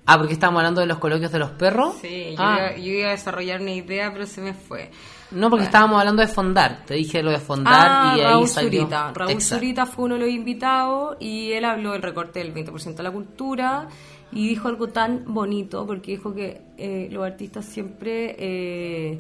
Ah, 0.06 0.18
porque 0.18 0.34
estábamos 0.34 0.60
hablando 0.60 0.82
de 0.82 0.88
los 0.88 0.98
coloquios 0.98 1.32
de 1.32 1.40
los 1.40 1.52
perros. 1.52 1.96
Sí, 2.02 2.32
yo, 2.32 2.44
Ah, 2.44 2.72
iba, 2.74 2.78
yo 2.78 2.92
iba 2.94 3.08
a 3.08 3.12
desarrollar 3.12 3.62
una 3.62 3.72
idea, 3.72 4.12
pero 4.12 4.26
se 4.26 4.42
me 4.42 4.54
fue. 4.54 4.92
No, 5.32 5.50
porque 5.50 5.66
estábamos 5.66 6.00
hablando 6.00 6.22
de 6.22 6.28
fondar. 6.28 6.84
Te 6.86 6.94
dije 6.96 7.24
lo 7.24 7.32
de 7.32 7.40
fondar 7.40 7.74
Ah, 7.90 8.14
y 8.18 8.20
ahí 8.22 8.26
Raúl 8.34 8.48
salió. 8.48 8.82
Zurita. 8.82 9.12
Raúl 9.16 9.32
Exacto. 9.32 9.56
Zurita 9.60 9.86
fue 9.86 10.06
uno 10.06 10.16
de 10.16 10.22
los 10.22 10.30
invitados 10.30 11.18
y 11.20 11.54
él 11.54 11.66
habló 11.66 11.94
del 11.94 12.02
recorte 12.02 12.40
del 12.40 12.54
20% 12.54 12.96
de 12.96 13.04
la 13.04 13.12
cultura 13.12 13.88
y 14.32 14.48
dijo 14.48 14.68
algo 14.68 14.90
tan 14.90 15.24
bonito 15.26 15.86
porque 15.88 16.12
dijo 16.12 16.34
que 16.36 16.62
eh, 16.78 17.08
los 17.12 17.26
artistas 17.26 17.66
siempre... 17.66 18.36
eh, 18.38 19.20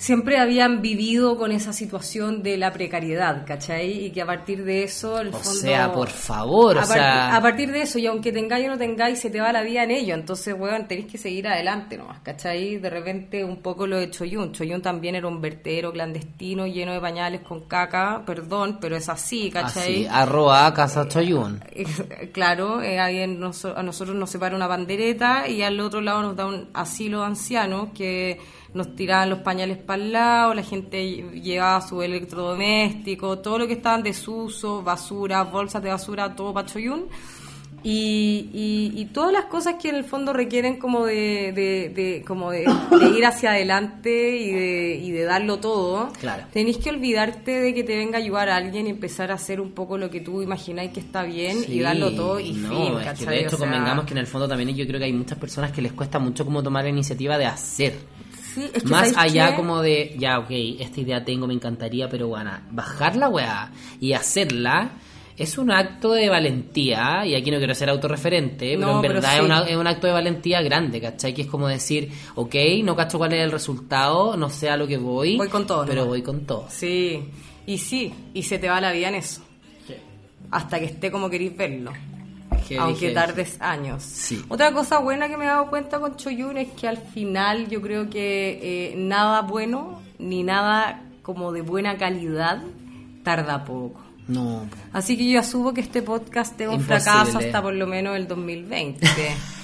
siempre 0.00 0.38
habían 0.38 0.80
vivido 0.80 1.36
con 1.36 1.52
esa 1.52 1.74
situación 1.74 2.42
de 2.42 2.56
la 2.56 2.72
precariedad, 2.72 3.44
¿cachai? 3.46 4.06
Y 4.06 4.10
que 4.12 4.22
a 4.22 4.26
partir 4.26 4.64
de 4.64 4.82
eso, 4.82 5.20
el 5.20 5.28
O 5.28 5.32
fondo... 5.32 5.50
sea, 5.50 5.92
por 5.92 6.08
favor, 6.08 6.78
a, 6.78 6.84
o 6.84 6.88
par- 6.88 6.96
sea... 6.96 7.36
a 7.36 7.42
partir 7.42 7.70
de 7.70 7.82
eso, 7.82 7.98
y 7.98 8.06
aunque 8.06 8.32
tengáis 8.32 8.66
o 8.66 8.70
no 8.70 8.78
tengáis, 8.78 9.18
se 9.20 9.28
te 9.28 9.42
va 9.42 9.52
la 9.52 9.60
vida 9.62 9.82
en 9.84 9.90
ello. 9.90 10.14
Entonces, 10.14 10.54
weón, 10.58 10.88
tenéis 10.88 11.06
que 11.12 11.18
seguir 11.18 11.46
adelante 11.46 11.98
nomás, 11.98 12.20
¿cachai? 12.20 12.78
De 12.78 12.88
repente, 12.88 13.44
un 13.44 13.58
poco 13.58 13.86
lo 13.86 13.98
de 13.98 14.08
Choyun. 14.10 14.52
Choyun 14.52 14.80
también 14.80 15.16
era 15.16 15.28
un 15.28 15.38
vertedero 15.42 15.92
clandestino 15.92 16.66
lleno 16.66 16.94
de 16.94 17.00
pañales 17.00 17.42
con 17.42 17.68
caca, 17.68 18.22
perdón, 18.24 18.78
pero 18.80 18.96
es 18.96 19.08
así, 19.10 19.50
¿cachai? 19.50 20.06
Así, 20.06 20.06
arroba 20.10 20.72
casa 20.72 21.06
Choyun. 21.08 21.62
Claro, 22.32 22.80
eh, 22.82 22.98
alguien 22.98 23.38
nos- 23.38 23.64
a 23.66 23.82
nosotros 23.82 24.16
nos 24.16 24.30
separa 24.30 24.56
una 24.56 24.66
bandereta 24.66 25.46
y 25.48 25.62
al 25.62 25.78
otro 25.80 26.00
lado 26.00 26.22
nos 26.22 26.36
da 26.36 26.46
un 26.46 26.68
asilo 26.74 27.20
de 27.20 27.26
ancianos 27.26 27.88
que 27.94 28.38
nos 28.74 28.94
tiraban 28.94 29.30
los 29.30 29.40
pañales 29.40 29.78
para 29.78 30.02
el 30.02 30.12
lado, 30.12 30.54
la 30.54 30.62
gente 30.62 31.04
llevaba 31.40 31.80
su 31.86 32.02
electrodoméstico, 32.02 33.38
todo 33.38 33.58
lo 33.58 33.66
que 33.66 33.74
estaba 33.74 33.96
en 33.96 34.02
desuso, 34.04 34.82
basura, 34.82 35.42
bolsas 35.44 35.82
de 35.82 35.88
basura, 35.90 36.34
todo 36.34 36.52
para 36.54 36.68
Choyún. 36.68 37.06
Y, 37.82 38.50
y, 38.52 38.92
y 39.00 39.06
todas 39.06 39.32
las 39.32 39.46
cosas 39.46 39.76
que 39.80 39.88
en 39.88 39.94
el 39.94 40.04
fondo 40.04 40.34
requieren 40.34 40.76
como 40.78 41.06
de, 41.06 41.50
de, 41.54 41.88
de- 41.88 42.22
como 42.26 42.50
de, 42.50 42.66
de 43.00 43.08
ir 43.18 43.24
hacia 43.24 43.52
adelante 43.52 44.36
y 44.36 44.50
de, 44.52 45.00
y 45.02 45.10
de 45.12 45.22
darlo 45.24 45.60
todo, 45.60 46.10
Claro. 46.20 46.44
Tenés 46.52 46.76
que 46.76 46.90
olvidarte 46.90 47.52
de 47.58 47.72
que 47.72 47.82
te 47.82 47.96
venga 47.96 48.18
a 48.18 48.20
ayudar 48.20 48.50
a 48.50 48.56
alguien 48.56 48.86
y 48.86 48.90
empezar 48.90 49.30
a 49.30 49.34
hacer 49.36 49.62
un 49.62 49.70
poco 49.72 49.96
lo 49.96 50.10
que 50.10 50.20
tú 50.20 50.42
imagináis 50.42 50.90
que 50.92 51.00
está 51.00 51.22
bien 51.22 51.64
y 51.66 51.80
darlo 51.80 52.10
todo 52.14 52.38
y 52.38 52.52
no, 52.52 52.68
fin, 52.68 52.98
es 53.00 53.18
que 53.18 53.24
de 53.24 53.40
hecho 53.40 53.56
O 53.56 53.58
sea, 53.58 53.66
convengamos 53.66 54.04
que 54.04 54.12
en 54.12 54.18
el 54.18 54.26
fondo 54.26 54.46
también 54.46 54.76
yo 54.76 54.86
creo 54.86 54.98
que 54.98 55.06
hay 55.06 55.14
muchas 55.14 55.38
personas 55.38 55.72
que 55.72 55.80
les 55.80 55.92
cuesta 55.94 56.18
mucho 56.18 56.44
como 56.44 56.62
tomar 56.62 56.84
la 56.84 56.90
iniciativa 56.90 57.38
de 57.38 57.46
hacer. 57.46 57.94
Sí, 58.54 58.70
es 58.74 58.82
que 58.82 58.88
Más 58.88 59.10
¿sabes 59.12 59.16
allá 59.34 59.56
como 59.56 59.80
de, 59.82 60.14
ya, 60.18 60.38
ok, 60.38 60.50
esta 60.78 61.00
idea 61.00 61.24
tengo, 61.24 61.46
me 61.46 61.54
encantaría, 61.54 62.08
pero 62.08 62.28
bueno, 62.28 62.50
bajar 62.70 63.16
la 63.16 63.28
weá 63.28 63.70
y 64.00 64.12
hacerla 64.12 64.90
es 65.36 65.56
un 65.56 65.70
acto 65.70 66.12
de 66.12 66.28
valentía, 66.28 67.24
y 67.24 67.34
aquí 67.34 67.50
no 67.50 67.56
quiero 67.56 67.74
ser 67.74 67.88
autorreferente, 67.88 68.76
pero 68.76 68.96
en 68.96 69.00
pero 69.00 69.14
verdad 69.14 69.30
sí. 69.32 69.38
es, 69.38 69.42
una- 69.44 69.62
es 69.62 69.76
un 69.76 69.86
acto 69.86 70.06
de 70.06 70.12
valentía 70.12 70.60
grande, 70.60 71.00
¿cachai? 71.00 71.32
Que 71.32 71.42
es 71.42 71.48
como 71.48 71.66
decir, 71.66 72.10
ok, 72.34 72.54
no 72.84 72.94
cacho 72.94 73.16
cuál 73.16 73.32
es 73.32 73.42
el 73.42 73.50
resultado, 73.50 74.36
no 74.36 74.50
sé 74.50 74.68
a 74.68 74.76
lo 74.76 74.86
que 74.86 74.98
voy, 74.98 75.38
Voy 75.38 75.48
con 75.48 75.66
todo, 75.66 75.86
pero 75.86 76.04
voy 76.04 76.20
con 76.20 76.44
todo. 76.44 76.66
Sí, 76.68 77.22
y 77.66 77.78
sí, 77.78 78.12
y 78.34 78.42
se 78.42 78.58
te 78.58 78.68
va 78.68 78.82
la 78.82 78.92
vida 78.92 79.08
en 79.08 79.14
eso, 79.14 79.40
hasta 80.50 80.78
que 80.78 80.86
esté 80.86 81.10
como 81.10 81.30
queréis 81.30 81.56
verlo. 81.56 81.92
Heavy, 82.74 82.82
aunque 82.82 83.00
heavy. 83.00 83.14
tardes 83.14 83.60
años. 83.60 84.02
Sí. 84.02 84.44
Otra 84.48 84.72
cosa 84.72 84.98
buena 84.98 85.28
que 85.28 85.36
me 85.36 85.44
he 85.44 85.48
dado 85.48 85.68
cuenta 85.68 86.00
con 86.00 86.16
Choyun 86.16 86.56
es 86.58 86.68
que 86.72 86.88
al 86.88 86.98
final 86.98 87.68
yo 87.68 87.80
creo 87.80 88.08
que 88.10 88.58
eh, 88.62 88.94
nada 88.96 89.42
bueno 89.42 90.00
ni 90.18 90.42
nada 90.42 91.02
como 91.22 91.52
de 91.52 91.62
buena 91.62 91.96
calidad 91.96 92.62
tarda 93.22 93.64
poco. 93.64 94.00
No, 94.28 94.64
Así 94.92 95.16
que 95.16 95.28
yo 95.28 95.40
asumo 95.40 95.74
que 95.74 95.80
este 95.80 96.02
podcast 96.02 96.60
es 96.60 96.68
un 96.68 96.80
fracaso 96.80 97.38
hasta 97.38 97.60
por 97.60 97.74
lo 97.74 97.86
menos 97.86 98.16
el 98.16 98.28
2020. 98.28 99.06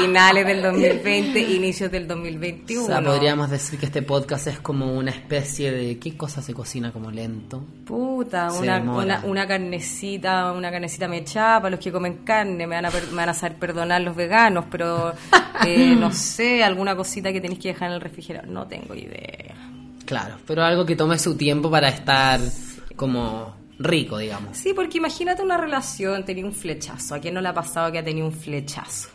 Finales 0.00 0.46
del 0.46 0.62
2020, 0.62 1.40
inicios 1.40 1.90
del 1.90 2.06
2021. 2.06 2.82
o 2.84 2.86
sea, 2.86 3.02
podríamos 3.02 3.50
decir 3.50 3.78
que 3.78 3.86
este 3.86 4.02
podcast 4.02 4.46
es 4.46 4.58
como 4.60 4.92
una 4.96 5.10
especie 5.10 5.70
de, 5.72 5.98
¿qué 5.98 6.16
cosa 6.16 6.40
se 6.42 6.54
cocina 6.54 6.92
como 6.92 7.10
lento? 7.10 7.64
Puta, 7.84 8.52
una, 8.52 8.78
una, 8.80 9.20
una 9.24 9.46
carnecita, 9.46 10.52
una 10.52 10.70
carnecita 10.70 11.08
mechada 11.08 11.58
para 11.60 11.70
los 11.70 11.80
que 11.80 11.90
comen 11.92 12.18
carne, 12.24 12.66
me 12.66 12.74
van 12.76 12.86
a, 12.86 12.90
per- 12.90 13.08
me 13.10 13.16
van 13.16 13.28
a 13.30 13.34
saber 13.34 13.58
perdonar 13.58 14.00
los 14.02 14.14
veganos, 14.14 14.66
pero 14.70 15.12
eh, 15.66 15.94
no 15.98 16.12
sé, 16.12 16.62
alguna 16.62 16.94
cosita 16.96 17.32
que 17.32 17.40
tenéis 17.40 17.60
que 17.60 17.68
dejar 17.68 17.88
en 17.90 17.94
el 17.96 18.00
refrigerador, 18.00 18.48
no 18.48 18.66
tengo 18.66 18.94
idea. 18.94 19.54
Claro, 20.04 20.36
pero 20.46 20.62
algo 20.62 20.86
que 20.86 20.96
tome 20.96 21.18
su 21.18 21.36
tiempo 21.36 21.70
para 21.70 21.88
estar 21.88 22.40
como 22.96 23.54
rico, 23.78 24.18
digamos. 24.18 24.56
Sí, 24.56 24.72
porque 24.74 24.98
imagínate 24.98 25.42
una 25.42 25.56
relación, 25.56 26.24
tenía 26.24 26.44
un 26.44 26.52
flechazo, 26.52 27.14
¿a 27.14 27.18
quién 27.20 27.34
no 27.34 27.40
le 27.40 27.48
ha 27.48 27.54
pasado 27.54 27.92
que 27.92 27.98
ha 27.98 28.04
tenido 28.04 28.26
un 28.26 28.32
flechazo? 28.32 29.10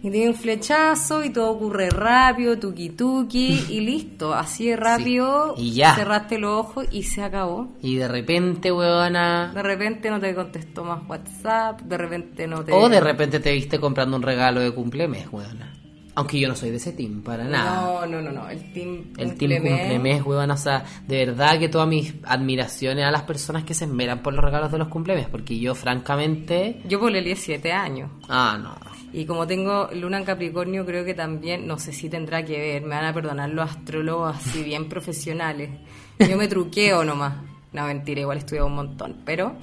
Y 0.00 0.10
tiene 0.10 0.28
un 0.28 0.34
flechazo 0.36 1.24
y 1.24 1.30
todo 1.30 1.50
ocurre 1.50 1.90
rápido, 1.90 2.56
tuki 2.56 2.90
tuki, 2.90 3.64
y 3.68 3.80
listo, 3.80 4.32
así 4.32 4.68
de 4.68 4.76
rápido, 4.76 5.54
Y 5.58 5.72
ya. 5.72 5.96
cerraste 5.96 6.38
los 6.38 6.60
ojos 6.60 6.86
y 6.92 7.02
se 7.02 7.20
acabó. 7.22 7.68
Y 7.82 7.96
de 7.96 8.06
repente, 8.06 8.70
weona... 8.70 9.50
De 9.52 9.62
repente 9.62 10.08
no 10.08 10.20
te 10.20 10.34
contestó 10.36 10.84
más 10.84 11.00
WhatsApp, 11.08 11.80
de 11.80 11.98
repente 11.98 12.46
no 12.46 12.64
te... 12.64 12.72
O 12.72 12.88
de 12.88 13.00
repente 13.00 13.40
te 13.40 13.52
viste 13.52 13.80
comprando 13.80 14.16
un 14.16 14.22
regalo 14.22 14.60
de 14.60 14.70
cumplemes, 14.70 15.26
weona. 15.32 15.74
Aunque 16.14 16.38
yo 16.40 16.48
no 16.48 16.56
soy 16.56 16.70
de 16.70 16.76
ese 16.78 16.92
team, 16.92 17.22
para 17.22 17.44
nada. 17.44 17.80
No, 17.80 18.06
no, 18.06 18.22
no, 18.22 18.32
no, 18.32 18.48
el 18.48 18.72
team 18.72 19.04
El 19.16 19.36
team 19.36 19.62
cumplemes. 19.62 20.24
weón, 20.24 20.50
o 20.50 20.56
sea, 20.56 20.84
de 21.06 21.26
verdad 21.26 21.58
que 21.58 21.68
todas 21.68 21.86
mis 21.88 22.14
admiraciones 22.24 23.04
a 23.04 23.10
las 23.10 23.22
personas 23.22 23.64
que 23.64 23.74
se 23.74 23.84
esmeran 23.84 24.22
por 24.22 24.32
los 24.34 24.44
regalos 24.44 24.70
de 24.70 24.78
los 24.78 24.88
cumplemes, 24.88 25.28
porque 25.28 25.58
yo 25.58 25.74
francamente... 25.76 26.80
Yo 26.88 26.98
poleleé 27.00 27.34
siete 27.36 27.72
años. 27.72 28.10
Ah, 28.28 28.58
no. 28.60 28.74
Y 29.12 29.24
como 29.24 29.46
tengo 29.46 29.88
luna 29.94 30.18
en 30.18 30.24
Capricornio, 30.24 30.84
creo 30.84 31.04
que 31.04 31.14
también, 31.14 31.66
no 31.66 31.78
sé 31.78 31.92
si 31.92 32.08
tendrá 32.10 32.44
que 32.44 32.58
ver, 32.58 32.82
me 32.82 32.94
van 32.94 33.06
a 33.06 33.12
perdonar 33.14 33.48
los 33.50 33.70
astrólogos 33.70 34.36
así 34.36 34.62
bien 34.62 34.88
profesionales. 34.88 35.70
Yo 36.18 36.36
me 36.36 36.46
truqueo 36.48 37.04
nomás. 37.04 37.34
No, 37.72 37.86
mentira, 37.86 38.20
igual 38.20 38.38
estudié 38.38 38.62
un 38.62 38.74
montón. 38.74 39.16
Pero 39.24 39.56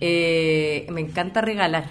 eh, 0.00 0.86
me 0.90 1.00
encanta 1.00 1.40
regalar. 1.40 1.88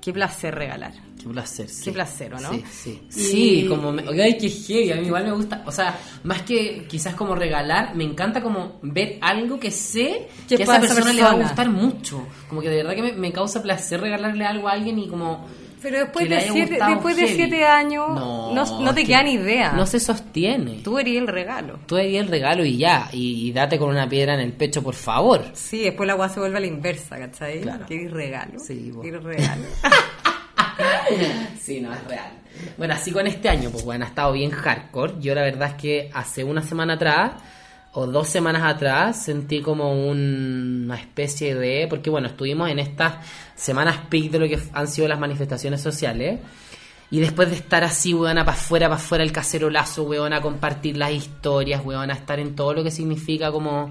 Qué 0.00 0.12
placer 0.12 0.54
regalar. 0.54 0.92
Qué 1.20 1.28
placer, 1.28 1.68
sí. 1.68 1.84
Qué 1.86 1.92
placer, 1.92 2.34
¿o 2.34 2.38
no? 2.40 2.52
Sí, 2.52 2.64
sí. 2.70 3.02
Y- 3.08 3.12
Sí, 3.12 3.66
como... 3.68 3.90
Me... 3.90 4.02
Ay, 4.22 4.38
qué 4.38 4.48
heavy, 4.48 4.92
a 4.92 4.96
mí 4.96 5.06
igual 5.06 5.24
me 5.24 5.32
gusta... 5.32 5.62
O 5.66 5.72
sea, 5.72 5.98
más 6.22 6.42
que 6.42 6.86
quizás 6.88 7.14
como 7.16 7.34
regalar, 7.34 7.94
me 7.96 8.04
encanta 8.04 8.40
como 8.40 8.78
ver 8.82 9.18
algo 9.20 9.58
que 9.58 9.70
sé 9.72 10.28
Que 10.48 10.54
a 10.54 10.58
esa 10.58 10.80
persona, 10.80 11.12
le 11.12 11.22
va 11.22 11.30
a 11.30 11.34
gustar 11.34 11.68
mucho. 11.70 12.24
Como 12.48 12.60
que 12.60 12.68
de 12.70 12.76
verdad 12.76 12.94
que 12.94 13.02
me, 13.02 13.12
me 13.12 13.32
causa 13.32 13.60
placer 13.62 14.00
regalarle 14.00 14.44
algo 14.44 14.68
a 14.68 14.72
alguien 14.72 14.98
y 14.98 15.08
como... 15.08 15.46
Pero 15.82 15.98
después 15.98 16.28
de 16.28 16.40
siete, 16.40 16.78
después 16.88 17.16
de 17.16 17.28
siete 17.28 17.64
años, 17.64 18.08
no, 18.08 18.54
no, 18.54 18.94
te 18.94 19.04
queda 19.04 19.18
que 19.18 19.24
ni 19.24 19.32
idea. 19.34 19.72
No 19.72 19.86
se 19.86 20.00
sostiene. 20.00 20.80
Tú 20.82 20.98
eres 20.98 21.16
el 21.16 21.28
regalo. 21.28 21.78
Tú 21.86 21.96
ahí 21.96 22.16
el 22.16 22.28
regalo 22.28 22.64
y 22.64 22.78
ya, 22.78 23.08
y, 23.12 23.48
y 23.48 23.52
date 23.52 23.78
con 23.78 23.90
una 23.90 24.08
piedra 24.08 24.34
en 24.34 24.40
el 24.40 24.52
pecho, 24.52 24.82
por 24.82 24.94
favor. 24.94 25.44
Sí, 25.52 25.80
después 25.80 26.06
la 26.06 26.14
agua 26.14 26.28
se 26.28 26.40
vuelve 26.40 26.56
a 26.56 26.60
la 26.60 26.66
inversa, 26.66 27.18
¿cachai? 27.18 27.60
Claro. 27.60 27.86
Que 27.86 27.94
eres 27.94 28.10
regalo. 28.10 28.58
Sí, 28.58 28.92
eres 29.04 29.22
regalo. 29.22 29.64
sí, 31.60 31.80
no, 31.80 31.92
es 31.92 32.04
real. 32.04 32.32
Bueno, 32.76 32.94
así 32.94 33.10
con 33.10 33.26
este 33.26 33.48
año, 33.48 33.70
pues 33.70 33.84
bueno, 33.84 34.04
ha 34.04 34.08
estado 34.08 34.32
bien 34.32 34.50
hardcore. 34.50 35.14
Yo 35.20 35.34
la 35.34 35.42
verdad 35.42 35.70
es 35.70 35.74
que 35.74 36.10
hace 36.12 36.44
una 36.44 36.62
semana 36.62 36.94
atrás, 36.94 37.32
o 37.98 38.06
dos 38.06 38.28
semanas 38.28 38.62
atrás, 38.62 39.24
sentí 39.24 39.62
como 39.62 39.90
un- 40.08 40.82
una 40.84 40.96
especie 40.96 41.54
de... 41.54 41.86
Porque 41.88 42.10
bueno, 42.10 42.28
estuvimos 42.28 42.68
en 42.70 42.78
estas 42.78 43.14
semanas 43.54 43.96
peak 44.10 44.30
de 44.30 44.38
lo 44.38 44.46
que 44.48 44.58
han 44.74 44.86
sido 44.86 45.08
las 45.08 45.18
manifestaciones 45.18 45.80
sociales. 45.80 46.40
Y 47.10 47.20
después 47.20 47.48
de 47.48 47.56
estar 47.56 47.84
así, 47.84 48.12
weón, 48.12 48.34
para 48.36 48.50
afuera, 48.52 48.88
para 48.88 48.96
afuera 49.00 49.24
el 49.24 49.32
cacerolazo, 49.32 50.02
weón, 50.02 50.32
a 50.34 50.42
compartir 50.42 50.96
las 50.98 51.10
historias, 51.12 51.80
weón, 51.84 52.10
a 52.10 52.14
estar 52.14 52.38
en 52.38 52.54
todo 52.54 52.74
lo 52.74 52.84
que 52.84 52.90
significa 52.90 53.50
como 53.50 53.90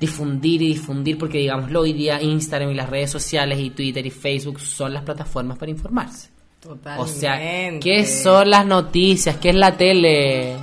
difundir 0.00 0.62
y 0.62 0.68
difundir, 0.68 1.18
porque 1.18 1.38
digámoslo, 1.38 1.80
hoy 1.80 1.92
día 1.92 2.22
Instagram 2.22 2.70
y 2.70 2.74
las 2.74 2.88
redes 2.88 3.10
sociales 3.10 3.58
y 3.60 3.70
Twitter 3.70 4.06
y 4.06 4.10
Facebook 4.10 4.60
son 4.60 4.94
las 4.94 5.02
plataformas 5.02 5.58
para 5.58 5.70
informarse. 5.70 6.28
Totalmente. 6.60 7.02
O 7.02 7.06
sea, 7.14 7.38
¿qué 7.80 8.06
son 8.06 8.48
las 8.48 8.64
noticias? 8.64 9.36
¿Qué 9.36 9.50
es 9.50 9.56
la 9.56 9.76
tele? 9.76 10.56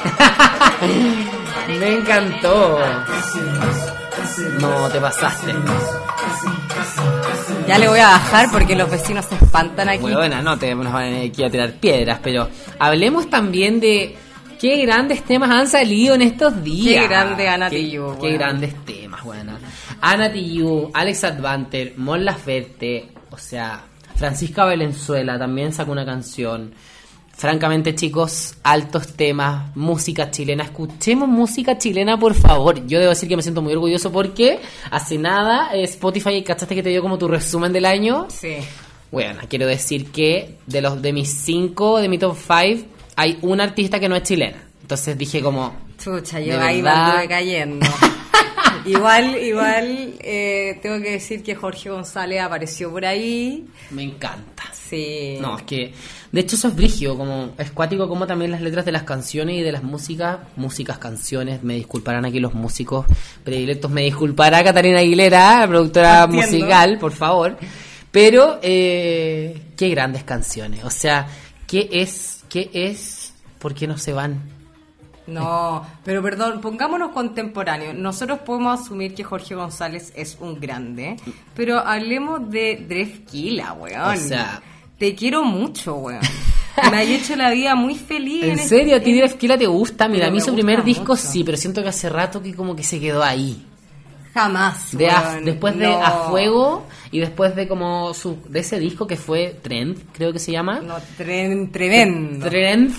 Me 1.78 1.94
encantó. 1.98 2.78
No, 4.60 4.88
te 4.90 5.00
pasaste. 5.00 5.54
Ya 7.66 7.78
le 7.78 7.88
voy 7.88 8.00
a 8.00 8.08
bajar 8.08 8.48
porque 8.50 8.74
los 8.74 8.90
vecinos 8.90 9.24
se 9.26 9.34
espantan 9.36 9.88
aquí. 9.88 10.00
Bueno, 10.02 10.42
no 10.42 10.58
te 10.58 10.74
nos 10.74 10.92
van 10.92 11.14
aquí 11.14 11.44
a 11.44 11.50
tirar 11.50 11.72
piedras, 11.74 12.18
pero 12.22 12.48
hablemos 12.78 13.30
también 13.30 13.78
de 13.80 14.16
qué 14.60 14.76
grandes 14.84 15.22
temas 15.24 15.50
han 15.50 15.68
salido 15.68 16.14
en 16.14 16.22
estos 16.22 16.62
días. 16.64 17.02
Qué 17.02 17.08
grande 17.08 17.48
Ana 17.48 17.70
Qué- 17.70 18.32
grandes 18.32 18.74
temas, 18.84 19.22
bueno. 19.22 19.52
Ana 20.00 20.32
Tijoux, 20.32 20.90
Alex 20.94 21.24
Advanter, 21.24 21.94
Mon 21.96 22.24
Laferte, 22.24 23.08
o 23.30 23.38
sea, 23.38 23.82
Francisca 24.16 24.64
Valenzuela 24.64 25.38
también 25.38 25.72
sacó 25.72 25.92
una 25.92 26.04
canción. 26.04 26.74
Francamente, 27.40 27.94
chicos, 27.94 28.56
altos 28.62 29.14
temas, 29.14 29.74
música 29.74 30.30
chilena. 30.30 30.64
Escuchemos 30.64 31.26
música 31.26 31.78
chilena, 31.78 32.18
por 32.18 32.34
favor. 32.34 32.86
Yo 32.86 32.98
debo 32.98 33.08
decir 33.08 33.30
que 33.30 33.36
me 33.36 33.40
siento 33.40 33.62
muy 33.62 33.72
orgulloso 33.72 34.12
porque 34.12 34.60
hace 34.90 35.16
nada 35.16 35.74
eh, 35.74 35.84
Spotify, 35.84 36.42
¿cachaste 36.42 36.74
que 36.74 36.82
te 36.82 36.90
dio 36.90 37.00
como 37.00 37.16
tu 37.16 37.28
resumen 37.28 37.72
del 37.72 37.86
año? 37.86 38.26
Sí. 38.28 38.56
Bueno, 39.10 39.40
quiero 39.48 39.66
decir 39.66 40.12
que 40.12 40.58
de 40.66 40.82
los 40.82 41.00
de 41.00 41.14
mis 41.14 41.32
cinco, 41.32 41.98
de 41.98 42.10
mi 42.10 42.18
top 42.18 42.36
five, 42.36 42.84
hay 43.16 43.38
una 43.40 43.64
artista 43.64 43.98
que 43.98 44.10
no 44.10 44.16
es 44.16 44.22
chilena. 44.22 44.62
Entonces 44.82 45.16
dije 45.16 45.40
como, 45.40 45.74
Chucha, 45.98 46.40
yo 46.40 46.60
ahí 46.60 46.82
me 46.82 47.26
cayendo. 47.26 47.86
igual, 48.86 49.36
igual, 49.42 50.14
eh, 50.20 50.78
tengo 50.82 51.02
que 51.02 51.12
decir 51.12 51.42
que 51.42 51.54
Jorge 51.54 51.90
González 51.90 52.40
apareció 52.40 52.90
por 52.90 53.04
ahí. 53.04 53.66
me 53.90 54.02
encanta. 54.02 54.64
Sí. 54.72 55.38
No, 55.40 55.56
es 55.58 55.62
que. 55.64 55.94
De 56.32 56.40
hecho, 56.40 56.56
eso 56.56 56.68
es 56.68 56.76
brigio, 56.76 57.16
como 57.16 57.52
es 57.58 57.70
cuático, 57.70 58.08
como 58.08 58.26
también 58.26 58.50
las 58.50 58.60
letras 58.60 58.84
de 58.84 58.92
las 58.92 59.02
canciones 59.04 59.56
y 59.56 59.62
de 59.62 59.72
las 59.72 59.82
músicas, 59.82 60.38
músicas, 60.56 60.98
canciones. 60.98 61.62
Me 61.62 61.74
disculparán 61.74 62.24
aquí 62.24 62.40
los 62.40 62.54
músicos 62.54 63.06
predilectos, 63.44 63.90
me 63.90 64.02
disculpará 64.02 64.62
Catalina 64.64 64.98
Aguilera, 65.00 65.64
productora 65.68 66.24
Entiendo. 66.24 66.46
musical, 66.46 66.98
por 66.98 67.12
favor. 67.12 67.56
Pero, 68.10 68.58
eh, 68.62 69.60
qué 69.76 69.88
grandes 69.90 70.24
canciones. 70.24 70.84
O 70.84 70.90
sea, 70.90 71.26
¿qué 71.66 71.88
es? 71.92 72.42
¿Qué 72.48 72.70
es? 72.72 73.32
¿Por 73.58 73.74
qué 73.74 73.86
no 73.86 73.96
se 73.98 74.12
van? 74.12 74.59
No, 75.30 75.86
pero 76.04 76.22
perdón, 76.22 76.60
pongámonos 76.60 77.10
contemporáneos. 77.12 77.94
Nosotros 77.94 78.40
podemos 78.40 78.80
asumir 78.80 79.14
que 79.14 79.24
Jorge 79.24 79.54
González 79.54 80.12
es 80.16 80.36
un 80.40 80.58
grande, 80.60 81.16
pero 81.54 81.78
hablemos 81.78 82.50
de 82.50 82.84
Drefkila, 82.88 83.72
weón. 83.74 84.00
O 84.00 84.16
sea- 84.16 84.60
Te 84.98 85.14
quiero 85.14 85.44
mucho, 85.44 85.94
weón. 85.94 86.20
Me 86.90 86.96
ha 86.98 87.02
hecho 87.02 87.34
la 87.36 87.50
vida 87.50 87.74
muy 87.74 87.94
feliz. 87.94 88.44
¿En 88.44 88.50
este- 88.52 88.68
serio? 88.68 88.96
¿A 88.96 89.00
ti 89.00 89.12
Drefkila 89.14 89.56
te 89.58 89.66
gusta? 89.66 90.08
Mira, 90.08 90.20
Pero 90.26 90.28
a 90.28 90.34
mí 90.34 90.40
su 90.40 90.52
primer 90.54 90.84
disco 90.84 91.12
mucho. 91.12 91.22
sí, 91.22 91.42
pero 91.44 91.56
siento 91.56 91.82
que 91.82 91.88
hace 91.88 92.08
rato 92.08 92.42
que 92.42 92.54
como 92.54 92.76
que 92.76 92.82
se 92.82 93.00
quedó 93.00 93.22
ahí. 93.22 93.66
Jamás. 94.32 94.96
De 94.96 95.10
a- 95.10 95.20
weón. 95.32 95.44
después 95.44 95.76
de. 95.76 95.86
A 95.86 96.10
Fuego 96.28 96.86
y 97.10 97.18
después 97.18 97.56
de 97.56 97.66
como 97.66 98.14
su 98.14 98.38
de 98.48 98.60
ese 98.60 98.78
disco 98.78 99.06
que 99.06 99.16
fue 99.16 99.58
Trend, 99.60 99.98
creo 100.12 100.32
que 100.32 100.38
se 100.38 100.52
llama. 100.52 100.80
No, 100.80 100.96
tren- 101.18 101.72
tremendo. 101.72 102.46
Trend, 102.48 102.92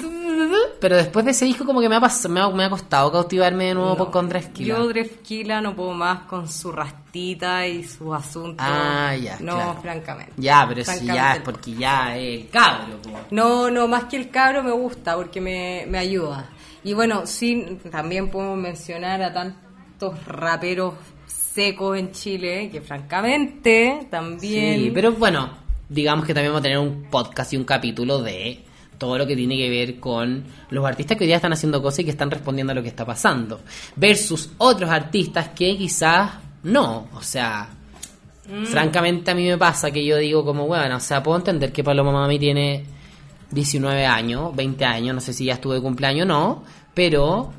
pero 0.80 0.96
después 0.98 1.26
de 1.26 1.32
ese 1.32 1.46
disco 1.46 1.66
como 1.66 1.80
que 1.82 1.90
me 1.90 1.96
ha, 1.96 2.00
me 2.30 2.40
ha, 2.40 2.50
me 2.50 2.64
ha 2.66 2.70
costado 2.70 3.12
cautivarme 3.12 3.66
de 3.66 3.74
nuevo 3.76 3.90
No. 3.92 3.98
por 3.98 4.12
con 4.12 4.30
Drefkila. 4.30 4.68
Yo 4.78 4.88
Drefkila 4.88 5.62
no 5.62 5.76
puedo 5.76 5.92
más 5.94 6.24
con 6.24 6.48
su 6.50 6.72
rastita 6.72 7.68
y 7.68 7.84
sus 7.84 8.14
asuntos. 8.14 8.66
Ah, 8.68 9.16
ya, 9.16 9.38
No, 9.40 9.56
claro. 9.56 9.80
francamente. 9.82 10.34
Ya, 10.38 10.66
pero 10.68 10.82
si 10.82 10.86
Francamente 10.86 11.16
ya 11.16 11.34
es 11.36 11.42
porque 11.42 11.74
ya 11.74 12.18
es 12.18 12.42
el 12.44 12.50
cabro. 12.50 13.00
No, 13.32 13.70
no, 13.70 13.88
más 13.88 14.06
que 14.06 14.18
el 14.18 14.30
cabro 14.30 14.64
me 14.64 14.72
gusta 14.72 15.16
porque 15.16 15.40
me, 15.42 15.86
me 15.88 15.98
ayuda. 15.98 16.50
Y 16.84 16.94
bueno, 16.94 17.26
sí, 17.28 17.80
también 17.92 18.30
podemos 18.30 18.58
mencionar 18.58 19.22
a 19.22 19.32
tantos 19.32 20.26
raperos 20.26 20.96
secos 21.28 21.98
en 21.98 22.12
Chile 22.12 22.70
que 22.72 22.82
francamente 22.82 24.08
también... 24.10 24.80
Sí, 24.80 24.92
pero 24.94 25.12
bueno, 25.12 25.50
digamos 25.90 26.26
que 26.26 26.34
también 26.34 26.52
vamos 26.54 26.62
a 26.62 26.64
tener 26.64 26.80
un 26.80 27.04
podcast 27.10 27.54
y 27.54 27.58
un 27.58 27.66
capítulo 27.66 28.22
de 28.24 28.64
todo 29.02 29.18
lo 29.18 29.26
que 29.26 29.36
tiene 29.36 29.58
que 29.58 29.68
ver 29.68 30.00
con 30.00 30.44
los 30.70 30.86
artistas 30.86 31.18
que 31.18 31.24
hoy 31.24 31.28
día 31.28 31.38
están 31.38 31.54
haciendo 31.54 31.82
cosas 31.82 32.02
y 32.02 32.04
que 32.04 32.12
están 32.12 32.30
respondiendo 32.30 32.70
a 32.70 32.76
lo 32.76 32.84
que 32.84 32.90
está 32.90 33.04
pasando. 33.04 33.62
Versus 33.96 34.52
otros 34.60 34.92
artistas 34.92 35.50
que 35.56 35.76
quizás 35.76 36.34
no. 36.62 37.08
O 37.16 37.22
sea, 37.24 37.68
francamente 38.66 39.32
a 39.32 39.34
mí 39.34 39.48
me 39.48 39.58
pasa 39.58 39.90
que 39.90 40.06
yo 40.06 40.18
digo 40.18 40.46
como, 40.46 40.68
bueno, 40.68 40.98
o 40.98 41.00
sea, 41.00 41.24
puedo 41.24 41.40
entender 41.40 41.74
que 41.74 41.84
Paloma 41.84 42.12
Mami 42.12 42.38
tiene 42.38 42.86
19 43.50 44.06
años, 44.06 44.56
20 44.56 44.86
años, 44.86 45.16
no 45.16 45.22
sé 45.22 45.34
si 45.34 45.46
ya 45.46 45.54
estuvo 45.54 45.74
de 45.74 45.82
cumpleaños 45.82 46.26
o 46.26 46.28
no, 46.28 46.64
pero, 46.94 47.52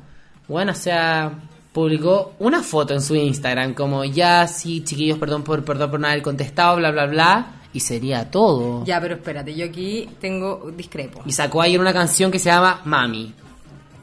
bueno, 0.47 0.71
o 0.71 0.75
sea, 0.75 1.29
publicó 1.73 2.35
una 2.39 2.63
foto 2.63 2.93
en 2.93 3.01
su 3.01 3.17
Instagram 3.17 3.73
como, 3.73 4.05
ya, 4.05 4.47
sí, 4.47 4.81
chiquillos, 4.85 5.17
perdón 5.17 5.43
por, 5.43 5.65
perdón 5.65 5.91
por 5.91 5.99
no 5.99 6.07
haber 6.07 6.21
contestado, 6.21 6.77
bla, 6.77 6.91
bla, 6.91 7.05
bla, 7.05 7.47
y 7.73 7.79
sería 7.79 8.29
todo. 8.29 8.85
Ya, 8.85 9.01
pero 9.01 9.15
espérate, 9.15 9.53
yo 9.53 9.65
aquí 9.65 10.07
tengo 10.21 10.71
discrepo. 10.75 11.21
Y 11.25 11.31
sacó 11.31 11.61
ayer 11.61 11.79
una 11.79 11.93
canción 11.93 12.31
que 12.31 12.39
se 12.39 12.49
llama 12.49 12.81
Mami. 12.85 13.33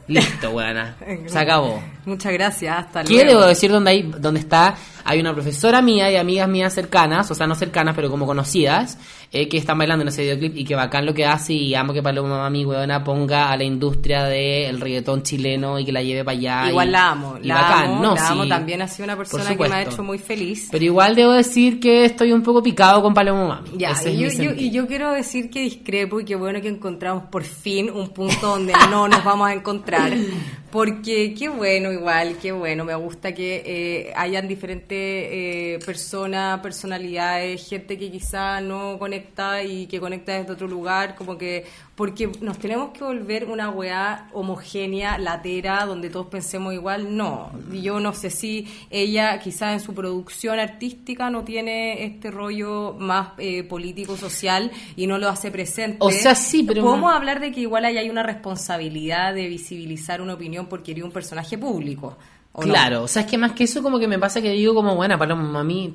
Listo, 0.07 0.51
buena. 0.51 0.97
Se 1.27 1.39
acabó. 1.39 1.81
Muchas 2.05 2.33
gracias, 2.33 2.77
hasta 2.85 3.03
¿Qué 3.03 3.13
luego. 3.13 3.29
debo 3.29 3.45
decir 3.45 3.71
donde 3.71 3.91
hay, 3.91 4.03
donde 4.03 4.41
está? 4.41 4.75
Hay 5.05 5.19
una 5.19 5.33
profesora 5.33 5.81
mía 5.81 6.11
y 6.11 6.15
amigas 6.15 6.47
mías 6.49 6.73
cercanas, 6.73 7.29
o 7.31 7.35
sea, 7.35 7.47
no 7.47 7.55
cercanas, 7.55 7.95
pero 7.95 8.09
como 8.09 8.25
conocidas, 8.25 8.97
eh, 9.31 9.47
que 9.47 9.57
están 9.57 9.77
bailando 9.77 10.01
en 10.03 10.09
ese 10.09 10.23
videoclip 10.23 10.57
y 10.57 10.63
que 10.65 10.75
bacán 10.75 11.05
lo 11.05 11.13
que 11.13 11.25
hace 11.25 11.53
y 11.53 11.73
amo 11.75 11.93
que 11.93 12.03
Paloma 12.03 12.37
Mami, 12.37 12.65
weona, 12.65 13.03
ponga 13.03 13.51
a 13.51 13.57
la 13.57 13.63
industria 13.63 14.23
del 14.25 14.79
reggaetón 14.81 15.23
chileno 15.23 15.79
y 15.79 15.85
que 15.85 15.91
la 15.91 16.01
lleve 16.03 16.23
para 16.23 16.37
allá. 16.37 16.69
Igual 16.69 16.89
y- 16.89 16.91
la 16.91 17.09
amo, 17.11 17.37
y 17.41 17.47
la 17.47 17.55
bacán, 17.55 17.83
amo, 17.85 18.01
no, 18.01 18.15
la 18.15 18.27
amo, 18.27 18.47
también 18.47 18.81
ha 18.81 18.87
sido 18.87 19.05
una 19.05 19.17
persona 19.17 19.55
que 19.55 19.69
me 19.69 19.75
ha 19.75 19.81
hecho 19.83 20.03
muy 20.03 20.17
feliz. 20.17 20.67
Pero 20.71 20.83
igual 20.83 21.15
debo 21.15 21.31
decir 21.31 21.79
que 21.79 22.05
estoy 22.05 22.31
un 22.33 22.43
poco 22.43 22.61
picado 22.61 23.01
con 23.01 23.13
Paloma 23.13 23.47
Mami. 23.47 23.77
Ya, 23.77 23.93
y 24.05 24.17
yo, 24.17 24.51
y 24.55 24.71
yo 24.71 24.87
quiero 24.87 25.11
decir 25.13 25.49
que 25.49 25.61
discrepo 25.61 26.19
y 26.19 26.25
que 26.25 26.35
bueno 26.35 26.61
que 26.61 26.67
encontramos 26.67 27.23
por 27.31 27.43
fin 27.43 27.89
un 27.89 28.09
punto 28.09 28.47
donde 28.47 28.73
no 28.89 29.07
nos 29.07 29.23
vamos 29.23 29.47
a 29.47 29.53
encontrar. 29.53 30.11
Porque 30.71 31.33
qué 31.37 31.49
bueno, 31.49 31.91
igual, 31.91 32.37
qué 32.41 32.51
bueno. 32.53 32.85
Me 32.85 32.95
gusta 32.95 33.33
que 33.33 33.61
eh, 33.65 34.13
hayan 34.15 34.47
diferentes 34.47 34.90
eh, 34.95 35.79
personas, 35.85 36.59
personalidades, 36.61 37.67
gente 37.67 37.97
que 37.97 38.11
quizá 38.11 38.61
no 38.61 38.97
conecta 38.99 39.63
y 39.63 39.87
que 39.87 39.99
conecta 39.99 40.33
desde 40.39 40.53
otro 40.53 40.67
lugar. 40.67 41.15
Como 41.15 41.37
que. 41.37 41.65
Porque 41.95 42.31
nos 42.41 42.57
tenemos 42.57 42.91
que 42.91 43.03
volver 43.03 43.45
una 43.45 43.69
weá 43.69 44.27
homogénea, 44.33 45.19
latera, 45.19 45.85
donde 45.85 46.09
todos 46.09 46.27
pensemos 46.27 46.73
igual. 46.73 47.15
No. 47.15 47.51
Yo 47.71 47.99
no 47.99 48.13
sé 48.13 48.29
si 48.31 48.67
ella, 48.89 49.37
quizá 49.39 49.73
en 49.73 49.79
su 49.79 49.93
producción 49.93 50.57
artística, 50.59 51.29
no 51.29 51.43
tiene 51.43 52.03
este 52.05 52.31
rollo 52.31 52.95
más 52.97 53.29
eh, 53.37 53.63
político, 53.63 54.17
social 54.17 54.71
y 54.95 55.05
no 55.05 55.19
lo 55.19 55.29
hace 55.29 55.51
presente. 55.51 55.97
O 55.99 56.09
sea, 56.11 56.33
sí, 56.33 56.63
pero- 56.63 56.81
Podemos 56.83 57.13
hablar 57.13 57.39
de 57.39 57.51
que 57.51 57.59
igual 57.61 57.85
ahí 57.85 57.97
hay 57.97 58.09
una 58.09 58.23
responsabilidad 58.23 59.33
de 59.35 59.47
visibilizar 59.47 60.21
una 60.21 60.33
opinión 60.33 60.65
porque 60.67 60.91
eres 60.93 61.03
un 61.03 61.11
personaje 61.11 61.57
público. 61.57 62.17
¿O 62.53 62.61
no? 62.61 62.67
Claro, 62.67 63.03
o 63.03 63.07
sea, 63.07 63.23
es 63.23 63.27
que 63.29 63.37
más 63.37 63.53
que 63.53 63.63
eso 63.65 63.81
como 63.81 63.99
que 63.99 64.07
me 64.07 64.19
pasa 64.19 64.41
que 64.41 64.51
digo 64.51 64.73
como, 64.73 64.95
bueno, 64.95 65.17
Paloma 65.17 65.43
Mami 65.43 65.93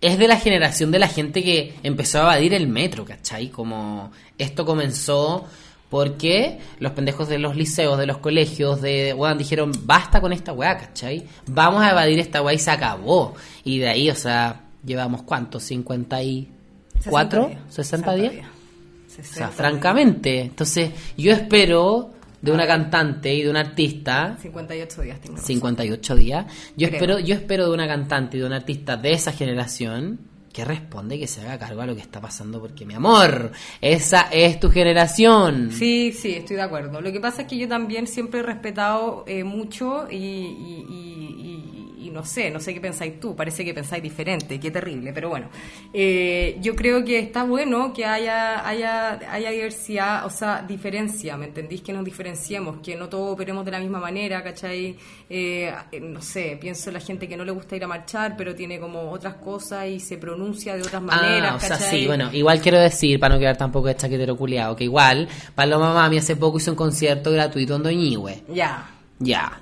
es 0.00 0.18
de 0.18 0.28
la 0.28 0.36
generación 0.36 0.90
de 0.90 0.98
la 0.98 1.08
gente 1.08 1.42
que 1.42 1.74
empezó 1.82 2.18
a 2.20 2.22
evadir 2.22 2.54
el 2.54 2.68
metro, 2.68 3.04
¿cachai? 3.04 3.48
Como 3.48 4.10
esto 4.38 4.64
comenzó 4.64 5.46
porque 5.88 6.58
los 6.80 6.92
pendejos 6.92 7.28
de 7.28 7.38
los 7.38 7.56
liceos, 7.56 7.98
de 7.98 8.06
los 8.06 8.18
colegios, 8.18 8.80
de 8.82 9.14
weón, 9.14 9.38
dijeron, 9.38 9.72
basta 9.84 10.20
con 10.20 10.32
esta 10.32 10.52
weá, 10.52 10.76
¿cachai? 10.76 11.24
Vamos 11.46 11.82
a 11.82 11.90
evadir 11.92 12.18
esta 12.18 12.42
weá 12.42 12.54
y 12.54 12.58
se 12.58 12.70
acabó. 12.70 13.34
Y 13.64 13.78
de 13.78 13.88
ahí, 13.88 14.10
o 14.10 14.14
sea, 14.14 14.62
llevamos 14.84 15.22
cuánto, 15.22 15.60
54, 15.60 17.50
60 17.68 18.14
días. 18.14 18.34
O 18.34 19.10
60 19.10 19.34
sea, 19.34 19.48
francamente. 19.48 20.40
Entonces, 20.40 20.90
yo 21.16 21.32
espero 21.32 22.10
de 22.46 22.52
una 22.52 22.66
cantante 22.66 23.34
y 23.34 23.42
de 23.42 23.50
un 23.50 23.56
artista 23.56 24.36
58 24.40 25.02
días 25.02 25.20
tengo. 25.20 25.36
58 25.38 26.14
días. 26.16 26.46
Yo 26.76 26.88
Creo. 26.88 27.00
espero, 27.00 27.18
yo 27.18 27.34
espero 27.34 27.68
de 27.68 27.74
una 27.74 27.86
cantante 27.86 28.36
y 28.36 28.40
de 28.40 28.46
un 28.46 28.52
artista 28.52 28.96
de 28.96 29.12
esa 29.12 29.32
generación 29.32 30.20
que 30.52 30.64
responde 30.64 31.16
y 31.16 31.18
que 31.20 31.26
se 31.26 31.42
haga 31.42 31.58
cargo 31.58 31.82
a 31.82 31.86
lo 31.86 31.94
que 31.94 32.00
está 32.00 32.18
pasando, 32.18 32.58
porque 32.60 32.86
mi 32.86 32.94
amor, 32.94 33.52
esa 33.82 34.22
es 34.32 34.58
tu 34.58 34.70
generación. 34.70 35.70
Sí, 35.70 36.12
sí, 36.12 36.32
estoy 36.32 36.56
de 36.56 36.62
acuerdo. 36.62 37.02
Lo 37.02 37.12
que 37.12 37.20
pasa 37.20 37.42
es 37.42 37.48
que 37.48 37.58
yo 37.58 37.68
también 37.68 38.06
siempre 38.06 38.40
he 38.40 38.42
respetado 38.42 39.24
eh, 39.26 39.44
mucho 39.44 40.06
y, 40.10 40.16
y- 40.16 40.86
y- 40.88 41.36
y- 41.44 41.85
y 41.96 42.10
no 42.10 42.24
sé, 42.24 42.50
no 42.50 42.60
sé 42.60 42.74
qué 42.74 42.80
pensáis 42.80 43.18
tú, 43.18 43.34
parece 43.34 43.64
que 43.64 43.72
pensáis 43.72 44.02
diferente, 44.02 44.60
qué 44.60 44.70
terrible, 44.70 45.12
pero 45.12 45.28
bueno. 45.28 45.48
Eh, 45.92 46.58
yo 46.60 46.76
creo 46.76 47.04
que 47.04 47.18
está 47.18 47.44
bueno 47.44 47.92
que 47.92 48.04
haya, 48.04 48.66
haya, 48.66 49.18
haya 49.30 49.50
diversidad, 49.50 50.26
o 50.26 50.30
sea, 50.30 50.62
diferencia, 50.62 51.36
¿me 51.36 51.46
entendís? 51.46 51.82
Que 51.82 51.92
nos 51.92 52.04
diferenciemos, 52.04 52.78
que 52.82 52.96
no 52.96 53.08
todos 53.08 53.32
operemos 53.32 53.64
de 53.64 53.70
la 53.70 53.80
misma 53.80 53.98
manera, 53.98 54.42
¿cachai? 54.42 54.96
Eh, 55.28 55.72
no 56.00 56.20
sé, 56.22 56.58
pienso 56.60 56.90
en 56.90 56.94
la 56.94 57.00
gente 57.00 57.26
que 57.26 57.36
no 57.36 57.44
le 57.44 57.52
gusta 57.52 57.76
ir 57.76 57.84
a 57.84 57.88
marchar, 57.88 58.36
pero 58.36 58.54
tiene 58.54 58.78
como 58.78 59.10
otras 59.10 59.34
cosas 59.34 59.88
y 59.88 60.00
se 60.00 60.18
pronuncia 60.18 60.76
de 60.76 60.82
otras 60.82 61.02
maneras, 61.02 61.52
Ah, 61.52 61.56
o 61.56 61.60
sea, 61.60 61.76
sí, 61.78 62.06
bueno, 62.06 62.30
igual 62.32 62.60
quiero 62.60 62.78
decir, 62.78 63.18
para 63.18 63.34
no 63.34 63.40
quedar 63.40 63.56
tampoco 63.56 63.88
de 63.88 63.96
chaquetero 63.96 64.36
culiado, 64.36 64.76
que 64.76 64.84
igual 64.84 65.28
Paloma 65.54 65.94
Mami 65.94 66.18
hace 66.18 66.36
poco 66.36 66.58
hizo 66.58 66.70
un 66.70 66.76
concierto 66.76 67.30
gratuito 67.32 67.76
en 67.76 67.82
Doñihue. 67.82 68.42
Ya. 68.48 68.90
Ya. 69.18 69.60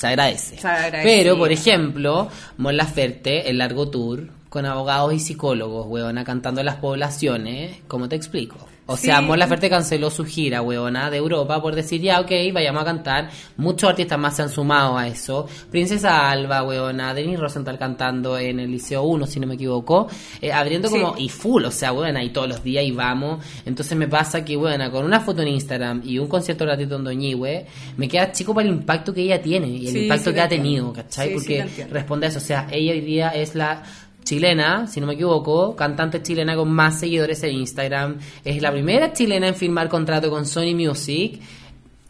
Se 0.00 0.06
agradece. 0.06 0.58
Se 0.58 0.66
agradece. 0.66 1.02
Pero, 1.04 1.36
por 1.36 1.52
ejemplo, 1.52 2.30
Mon 2.56 2.74
Laferte, 2.74 3.50
el 3.50 3.58
largo 3.58 3.90
tour, 3.90 4.28
con 4.50 4.66
abogados 4.66 5.14
y 5.14 5.18
psicólogos, 5.20 5.86
weona, 5.88 6.24
cantando 6.24 6.60
en 6.60 6.66
las 6.66 6.76
poblaciones, 6.76 7.78
¿cómo 7.88 8.08
te 8.08 8.16
explico? 8.16 8.56
O 8.86 8.96
Sí. 8.96 9.06
sea, 9.06 9.20
Mon 9.20 9.38
Laferte 9.38 9.70
canceló 9.70 10.10
su 10.10 10.24
gira, 10.24 10.62
weona, 10.62 11.10
de 11.10 11.18
Europa 11.18 11.62
por 11.62 11.76
decir, 11.76 12.00
ya, 12.00 12.18
ok, 12.18 12.32
vayamos 12.52 12.82
a 12.82 12.84
cantar. 12.84 13.30
Muchos 13.56 13.88
artistas 13.90 14.18
más 14.18 14.34
se 14.34 14.42
han 14.42 14.48
sumado 14.48 14.98
a 14.98 15.06
eso. 15.06 15.46
Princesa 15.70 16.28
Alba, 16.28 16.64
weona, 16.64 17.14
Denis 17.14 17.38
Rosenthal 17.38 17.78
cantando 17.78 18.36
en 18.36 18.58
el 18.58 18.68
Liceo 18.68 19.04
1, 19.04 19.28
si 19.28 19.38
no 19.38 19.46
me 19.46 19.54
equivoco, 19.54 20.08
eh, 20.42 20.50
abriendo 20.52 20.88
Sí. 20.88 20.94
como, 20.98 21.14
y 21.16 21.28
full, 21.28 21.64
o 21.66 21.70
sea, 21.70 21.92
weona, 21.92 22.24
y 22.24 22.30
todos 22.30 22.48
los 22.48 22.64
días 22.64 22.82
y 22.84 22.90
vamos. 22.90 23.44
Entonces 23.64 23.96
me 23.96 24.08
pasa 24.08 24.44
que, 24.44 24.56
weona, 24.56 24.90
con 24.90 25.04
una 25.04 25.20
foto 25.20 25.42
en 25.42 25.48
Instagram 25.48 26.02
y 26.04 26.18
un 26.18 26.26
concierto 26.26 26.64
gratuito 26.64 26.96
en 26.96 27.04
Doñihue, 27.04 27.66
me 27.96 28.08
queda 28.08 28.32
chico 28.32 28.52
para 28.52 28.66
el 28.68 28.74
impacto 28.74 29.14
que 29.14 29.22
ella 29.22 29.40
tiene 29.40 29.68
y 29.68 29.86
el 29.86 29.92
Sí, 29.92 30.02
impacto 30.02 30.34
que 30.34 30.40
ha 30.40 30.48
tenido, 30.48 30.92
¿cachai? 30.92 31.32
Porque 31.34 31.86
responde 31.92 32.26
a 32.26 32.28
eso, 32.30 32.38
o 32.38 32.42
sea, 32.42 32.66
ella 32.72 32.90
hoy 32.90 33.02
día 33.02 33.28
es 33.28 33.54
la 33.54 33.84
chilena, 34.24 34.86
si 34.86 35.00
no 35.00 35.06
me 35.06 35.14
equivoco, 35.14 35.74
cantante 35.76 36.22
chilena 36.22 36.54
con 36.56 36.70
más 36.70 37.00
seguidores 37.00 37.42
en 37.42 37.52
Instagram, 37.56 38.18
es 38.44 38.60
la 38.62 38.70
primera 38.72 39.12
chilena 39.12 39.48
en 39.48 39.54
firmar 39.54 39.88
contrato 39.88 40.30
con 40.30 40.46
Sony 40.46 40.74
Music 40.74 41.40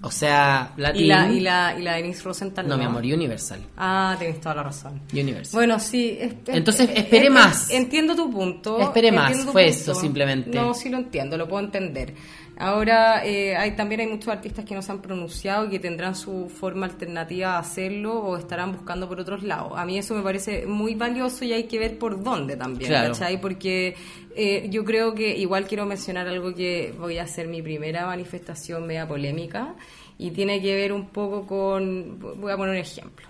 O 0.03 0.11
sea, 0.11 0.73
latín. 0.79 1.03
¿Y 1.05 1.07
la, 1.09 1.31
y 1.31 1.41
la, 1.41 1.77
y 1.79 1.83
la 1.83 1.95
Denise 1.97 2.23
Rosenthal? 2.23 2.67
No, 2.67 2.79
mi 2.79 2.85
amor, 2.85 3.03
Universal. 3.03 3.61
Ah, 3.77 4.17
tienes 4.19 4.41
toda 4.41 4.55
la 4.55 4.63
razón. 4.63 4.99
Universal. 5.13 5.53
Bueno, 5.53 5.79
sí. 5.79 6.17
es- 6.19 6.33
es- 6.47 6.55
Entonces, 6.57 6.89
es- 6.89 7.01
espere 7.01 7.27
es- 7.27 7.31
más. 7.31 7.71
Entiendo 7.71 8.17
tu 8.17 8.31
punto. 8.31 8.81
Espere 8.81 9.13
más, 9.13 9.33
fue 9.33 9.45
punto. 9.45 9.59
eso, 9.59 9.95
simplemente. 9.95 10.51
No, 10.57 10.73
sí 10.73 10.89
lo 10.89 10.97
entiendo, 10.97 11.37
lo 11.37 11.47
puedo 11.47 11.63
entender. 11.63 12.15
Ahora, 12.63 13.25
eh, 13.25 13.57
hay 13.57 13.71
también 13.71 14.03
hay 14.03 14.07
muchos 14.07 14.29
artistas 14.29 14.67
que 14.67 14.75
no 14.75 14.83
se 14.83 14.93
han 14.93 15.01
pronunciado 15.01 15.65
y 15.65 15.71
que 15.71 15.79
tendrán 15.79 16.15
su 16.15 16.51
forma 16.51 16.85
alternativa 16.85 17.53
de 17.53 17.59
hacerlo 17.59 18.21
o 18.21 18.37
estarán 18.37 18.73
buscando 18.73 19.09
por 19.09 19.19
otros 19.19 19.43
lados. 19.43 19.73
A 19.77 19.87
mí 19.87 19.97
eso 19.97 20.15
me 20.15 20.21
parece 20.21 20.67
muy 20.67 20.95
valioso 20.95 21.43
y 21.47 21.55
hay 21.55 21.65
que 21.65 21.79
ver 21.79 21.97
por 21.97 22.23
dónde 22.23 22.57
también, 22.59 22.91
Claro. 22.91 23.15
¿cachai? 23.15 23.41
Porque 23.41 23.95
eh, 24.37 24.67
yo 24.69 24.85
creo 24.85 25.15
que 25.15 25.35
igual 25.39 25.67
quiero 25.67 25.87
mencionar 25.87 26.29
algo 26.29 26.55
que 26.55 26.93
voy 26.99 27.17
a 27.17 27.23
hacer 27.23 27.49
mi 27.49 27.63
primera 27.63 28.05
manifestación 28.05 28.87
media 28.87 29.09
polémica 29.09 29.75
y 30.19 30.31
tiene 30.33 30.61
que 30.61 30.75
ver 30.75 30.93
un 30.93 31.07
poco 31.07 31.47
con, 31.47 32.19
voy 32.19 32.53
a 32.53 32.59
poner 32.59 32.73
un 32.75 32.81
ejemplo. 32.83 33.27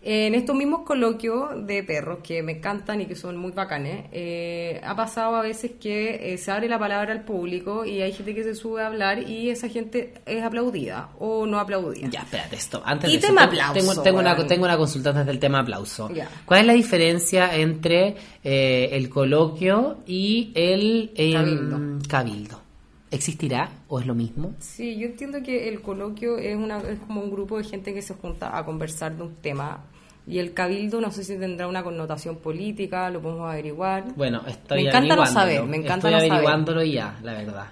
En 0.00 0.34
estos 0.34 0.54
mismos 0.54 0.82
coloquios 0.86 1.66
de 1.66 1.82
perros 1.82 2.18
que 2.22 2.42
me 2.42 2.52
encantan 2.52 3.00
y 3.00 3.06
que 3.06 3.16
son 3.16 3.36
muy 3.36 3.50
bacanes, 3.50 4.06
eh, 4.12 4.80
ha 4.84 4.94
pasado 4.94 5.34
a 5.34 5.42
veces 5.42 5.72
que 5.80 6.32
eh, 6.32 6.38
se 6.38 6.52
abre 6.52 6.68
la 6.68 6.78
palabra 6.78 7.12
al 7.12 7.24
público 7.24 7.84
y 7.84 8.00
hay 8.00 8.12
gente 8.12 8.34
que 8.34 8.44
se 8.44 8.54
sube 8.54 8.80
a 8.82 8.86
hablar 8.86 9.28
y 9.28 9.50
esa 9.50 9.68
gente 9.68 10.14
es 10.24 10.42
aplaudida 10.42 11.10
o 11.18 11.46
no 11.46 11.58
aplaudida. 11.58 12.08
Ya, 12.10 12.20
espérate, 12.20 12.56
esto. 12.56 12.80
Antes 12.84 13.10
Y 13.10 13.16
de 13.16 13.26
tema 13.26 13.44
aplauso, 13.44 13.74
Tengo, 13.74 14.02
tengo 14.02 14.18
una, 14.20 14.46
tengo 14.46 14.64
una 14.64 14.76
consulta 14.76 15.10
antes 15.10 15.26
del 15.26 15.40
tema 15.40 15.60
aplauso. 15.60 16.10
Ya. 16.14 16.28
¿Cuál 16.44 16.60
es 16.60 16.66
la 16.66 16.72
diferencia 16.74 17.54
entre 17.56 18.14
eh, 18.44 18.90
el 18.92 19.08
coloquio 19.10 19.98
y 20.06 20.52
el 20.54 21.10
em, 21.16 21.32
Cabildo. 21.34 22.08
cabildo? 22.08 22.67
¿Existirá 23.10 23.70
o 23.88 24.00
es 24.00 24.06
lo 24.06 24.14
mismo? 24.14 24.54
Sí, 24.58 24.98
yo 24.98 25.06
entiendo 25.06 25.42
que 25.42 25.68
el 25.68 25.80
coloquio 25.80 26.36
es, 26.38 26.56
una, 26.56 26.78
es 26.78 26.98
como 27.06 27.22
un 27.22 27.30
grupo 27.30 27.56
de 27.58 27.64
gente 27.64 27.94
que 27.94 28.02
se 28.02 28.14
junta 28.14 28.56
a 28.56 28.64
conversar 28.64 29.16
de 29.16 29.22
un 29.22 29.34
tema 29.36 29.84
y 30.26 30.38
el 30.38 30.52
cabildo 30.52 31.00
no 31.00 31.10
sé 31.10 31.24
si 31.24 31.38
tendrá 31.38 31.66
una 31.68 31.82
connotación 31.82 32.36
política, 32.36 33.08
lo 33.08 33.22
podemos 33.22 33.50
averiguar. 33.50 34.04
Bueno, 34.14 34.42
estoy 34.46 34.82
Me 34.82 34.88
encanta 34.90 35.16
no 35.16 35.24
saber, 35.26 35.64
me 35.64 35.78
encanta 35.78 36.08
Estoy 36.08 36.12
no 36.12 36.18
saber. 36.18 36.32
averiguándolo 36.32 36.82
ya, 36.84 37.18
la 37.22 37.32
verdad. 37.32 37.66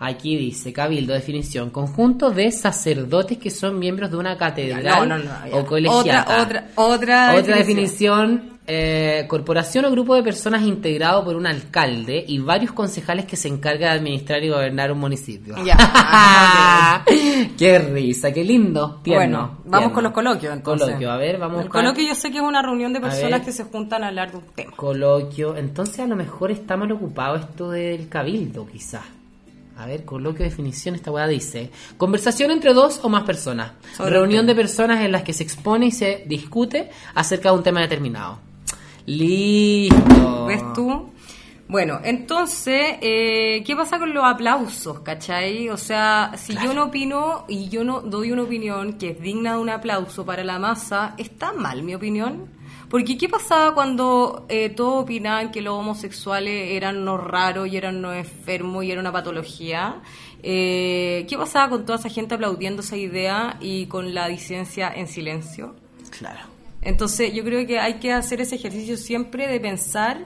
Aquí 0.00 0.36
dice, 0.36 0.72
cabildo, 0.72 1.12
definición, 1.12 1.70
conjunto 1.70 2.30
de 2.30 2.52
sacerdotes 2.52 3.36
que 3.38 3.50
son 3.50 3.80
miembros 3.80 4.12
de 4.12 4.16
una 4.16 4.36
catedral 4.38 5.08
No, 5.08 5.18
no, 5.18 5.24
o 5.50 5.66
colegiata. 5.66 6.42
Otra, 6.42 6.42
otra, 6.42 6.68
otra, 6.76 7.34
Otra 7.36 7.56
definición, 7.56 8.57
eh, 8.70 9.24
corporación 9.28 9.86
o 9.86 9.90
grupo 9.90 10.14
de 10.14 10.22
personas 10.22 10.62
integrado 10.62 11.24
por 11.24 11.36
un 11.36 11.46
alcalde 11.46 12.22
y 12.28 12.38
varios 12.38 12.72
concejales 12.72 13.24
que 13.24 13.34
se 13.34 13.48
encargan 13.48 13.78
de 13.80 13.98
administrar 13.98 14.44
y 14.44 14.50
gobernar 14.50 14.92
un 14.92 14.98
municipio. 14.98 15.56
Ya. 15.64 17.02
qué 17.58 17.78
risa, 17.78 18.30
qué 18.30 18.44
lindo. 18.44 19.00
Tierno, 19.02 19.38
bueno, 19.38 19.38
vamos 19.64 19.70
tierno. 19.70 19.94
con 19.94 20.04
los 20.04 20.12
coloquios 20.12 20.52
entonces. 20.52 20.86
Coloquio, 20.86 21.10
a 21.10 21.16
ver, 21.16 21.38
vamos 21.38 21.64
El 21.64 21.70
coloquio 21.70 22.06
yo 22.06 22.14
sé 22.14 22.30
que 22.30 22.36
es 22.36 22.44
una 22.44 22.60
reunión 22.60 22.92
de 22.92 23.00
personas 23.00 23.40
que 23.40 23.52
se 23.52 23.64
juntan 23.64 24.04
a 24.04 24.08
hablar 24.08 24.32
de 24.32 24.36
un 24.36 24.44
tema. 24.54 24.72
Coloquio. 24.76 25.56
Entonces 25.56 26.00
a 26.00 26.06
lo 26.06 26.16
mejor 26.16 26.50
está 26.50 26.76
mal 26.76 26.92
ocupado 26.92 27.36
esto 27.36 27.70
del 27.70 28.06
cabildo, 28.10 28.66
quizás. 28.66 29.02
A 29.78 29.86
ver, 29.86 30.04
coloquio, 30.04 30.44
definición, 30.44 30.94
esta 30.94 31.10
weá 31.10 31.26
dice. 31.26 31.70
Conversación 31.96 32.50
entre 32.50 32.74
dos 32.74 33.00
o 33.02 33.08
más 33.08 33.22
personas. 33.22 33.72
Sobre 33.96 34.10
Reunión 34.10 34.42
un 34.42 34.48
de 34.48 34.54
personas 34.54 35.02
en 35.02 35.12
las 35.12 35.22
que 35.22 35.32
se 35.32 35.44
expone 35.44 35.86
y 35.86 35.90
se 35.90 36.24
discute 36.26 36.90
acerca 37.14 37.50
de 37.50 37.56
un 37.56 37.62
tema 37.62 37.80
determinado. 37.80 38.47
Listo. 39.08 40.44
¿Ves 40.46 40.62
tú? 40.74 41.10
Bueno, 41.66 41.98
entonces, 42.04 42.96
eh, 43.00 43.62
¿qué 43.66 43.74
pasa 43.74 43.98
con 43.98 44.12
los 44.12 44.22
aplausos, 44.22 45.00
cachai? 45.00 45.70
O 45.70 45.78
sea, 45.78 46.32
si 46.36 46.54
yo 46.54 46.74
no 46.74 46.84
opino 46.84 47.46
y 47.48 47.70
yo 47.70 47.84
no 47.84 48.02
doy 48.02 48.32
una 48.32 48.42
opinión 48.42 48.98
que 48.98 49.10
es 49.10 49.20
digna 49.20 49.52
de 49.52 49.58
un 49.60 49.70
aplauso 49.70 50.26
para 50.26 50.44
la 50.44 50.58
masa, 50.58 51.14
¿está 51.16 51.54
mal 51.54 51.82
mi 51.82 51.94
opinión? 51.94 52.50
Porque 52.90 53.16
¿qué 53.16 53.30
pasaba 53.30 53.72
cuando 53.72 54.44
eh, 54.50 54.68
todos 54.68 55.04
opinaban 55.04 55.52
que 55.52 55.62
los 55.62 55.74
homosexuales 55.74 56.72
eran 56.72 56.98
unos 56.98 57.24
raros 57.24 57.66
y 57.68 57.78
eran 57.78 57.96
unos 57.96 58.14
enfermos 58.14 58.84
y 58.84 58.90
era 58.90 59.00
una 59.00 59.12
patología? 59.12 60.02
Eh, 60.42 61.24
¿Qué 61.30 61.36
pasaba 61.38 61.70
con 61.70 61.86
toda 61.86 61.98
esa 61.98 62.10
gente 62.10 62.34
aplaudiendo 62.34 62.82
esa 62.82 62.98
idea 62.98 63.56
y 63.58 63.86
con 63.86 64.12
la 64.12 64.28
disidencia 64.28 64.92
en 64.94 65.08
silencio? 65.08 65.74
Claro. 66.10 66.57
Entonces 66.88 67.32
yo 67.34 67.44
creo 67.44 67.66
que 67.66 67.78
hay 67.78 67.94
que 67.94 68.12
hacer 68.12 68.40
ese 68.40 68.56
ejercicio 68.56 68.96
siempre 68.96 69.46
de 69.46 69.60
pensar 69.60 70.24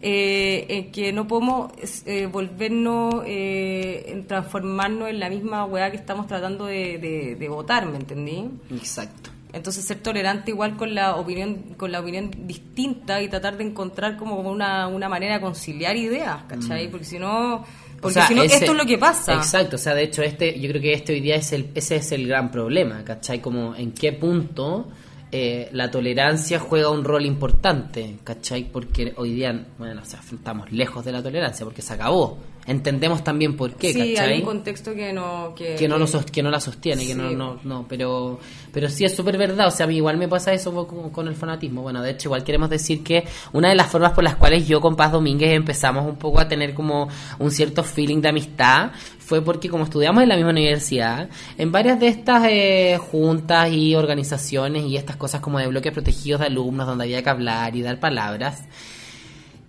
eh, 0.00 0.66
en 0.68 0.92
que 0.92 1.12
no 1.12 1.26
podemos 1.26 1.72
eh, 2.06 2.26
volvernos, 2.26 3.22
eh, 3.26 4.04
en 4.08 4.26
transformarnos 4.26 5.08
en 5.08 5.20
la 5.20 5.30
misma 5.30 5.64
weá 5.64 5.90
que 5.90 5.96
estamos 5.96 6.26
tratando 6.26 6.66
de, 6.66 6.98
de, 6.98 7.36
de 7.36 7.48
votar, 7.48 7.86
¿me 7.86 7.96
entendí? 7.98 8.44
Exacto. 8.70 9.30
Entonces 9.54 9.84
ser 9.84 9.98
tolerante 9.98 10.50
igual 10.50 10.76
con 10.76 10.94
la 10.94 11.16
opinión 11.16 11.74
con 11.76 11.92
la 11.92 12.00
opinión 12.00 12.30
distinta 12.46 13.20
y 13.22 13.28
tratar 13.28 13.56
de 13.58 13.64
encontrar 13.64 14.16
como 14.16 14.36
una, 14.40 14.88
una 14.88 15.08
manera 15.08 15.34
de 15.34 15.40
conciliar 15.40 15.94
ideas, 15.96 16.42
¿cachai? 16.48 16.90
Porque 16.90 17.04
si 17.04 17.18
no, 17.18 17.56
O 17.56 17.64
porque 18.00 18.14
sea, 18.14 18.26
si 18.28 18.34
no 18.34 18.42
ese- 18.42 18.56
esto 18.56 18.72
es 18.72 18.78
lo 18.78 18.86
que 18.86 18.96
pasa. 18.98 19.34
Exacto, 19.34 19.76
o 19.76 19.78
sea, 19.78 19.94
de 19.94 20.04
hecho, 20.04 20.22
este, 20.22 20.58
yo 20.58 20.68
creo 20.70 20.80
que 20.82 20.94
este 20.94 21.12
hoy 21.12 21.20
día 21.20 21.36
es 21.36 21.52
el, 21.52 21.68
ese 21.74 21.96
es 21.96 22.12
el 22.12 22.26
gran 22.26 22.50
problema, 22.50 23.04
¿cachai? 23.04 23.40
Como 23.40 23.74
en 23.76 23.92
qué 23.92 24.12
punto 24.14 24.88
eh, 25.34 25.70
la 25.72 25.90
tolerancia 25.90 26.60
juega 26.60 26.90
un 26.90 27.04
rol 27.04 27.24
importante, 27.24 28.18
¿cachai? 28.22 28.64
Porque 28.64 29.14
hoy 29.16 29.32
día, 29.32 29.66
bueno, 29.78 30.02
o 30.02 30.04
sea, 30.04 30.20
estamos 30.20 30.70
lejos 30.70 31.06
de 31.06 31.12
la 31.12 31.22
tolerancia 31.22 31.64
porque 31.64 31.80
se 31.80 31.94
acabó. 31.94 32.38
Entendemos 32.64 33.24
también 33.24 33.56
por 33.56 33.74
qué, 33.74 33.92
sí, 33.92 34.14
¿cachai? 34.14 34.34
hay 34.34 34.38
un 34.38 34.44
contexto 34.46 34.94
que 34.94 35.12
no 35.12 35.52
que, 35.56 35.74
que 35.74 35.88
no 35.88 35.98
lo 35.98 36.06
que 36.06 36.42
no 36.44 36.50
la 36.50 36.60
sostiene 36.60 37.04
que 37.04 37.14
no 37.14 37.30
no 37.32 37.58
no 37.64 37.86
pero 37.88 38.38
pero 38.72 38.88
sí 38.88 39.04
es 39.04 39.16
súper 39.16 39.36
verdad 39.36 39.66
o 39.66 39.70
sea 39.72 39.84
a 39.84 39.88
mí 39.88 39.96
igual 39.96 40.16
me 40.16 40.28
pasa 40.28 40.52
eso 40.52 40.86
con, 40.86 41.10
con 41.10 41.26
el 41.26 41.34
fanatismo 41.34 41.82
bueno 41.82 42.00
de 42.02 42.12
hecho 42.12 42.28
igual 42.28 42.44
queremos 42.44 42.70
decir 42.70 43.02
que 43.02 43.24
una 43.52 43.68
de 43.68 43.74
las 43.74 43.90
formas 43.90 44.12
por 44.12 44.22
las 44.22 44.36
cuales 44.36 44.68
yo 44.68 44.80
con 44.80 44.94
Paz 44.94 45.10
Domínguez 45.10 45.50
empezamos 45.50 46.06
un 46.06 46.16
poco 46.16 46.38
a 46.38 46.46
tener 46.46 46.72
como 46.72 47.08
un 47.40 47.50
cierto 47.50 47.82
feeling 47.82 48.20
de 48.20 48.28
amistad 48.28 48.92
fue 49.18 49.42
porque 49.42 49.68
como 49.68 49.82
estudiamos 49.82 50.22
en 50.22 50.28
la 50.28 50.36
misma 50.36 50.50
universidad 50.50 51.28
en 51.58 51.72
varias 51.72 51.98
de 51.98 52.06
estas 52.06 52.44
eh, 52.48 52.96
juntas 53.10 53.72
y 53.72 53.96
organizaciones 53.96 54.84
y 54.84 54.96
estas 54.96 55.16
cosas 55.16 55.40
como 55.40 55.58
de 55.58 55.66
bloques 55.66 55.92
protegidos 55.92 56.40
de 56.40 56.46
alumnos 56.46 56.86
donde 56.86 57.04
había 57.04 57.24
que 57.24 57.30
hablar 57.30 57.74
y 57.74 57.82
dar 57.82 57.98
palabras 57.98 58.62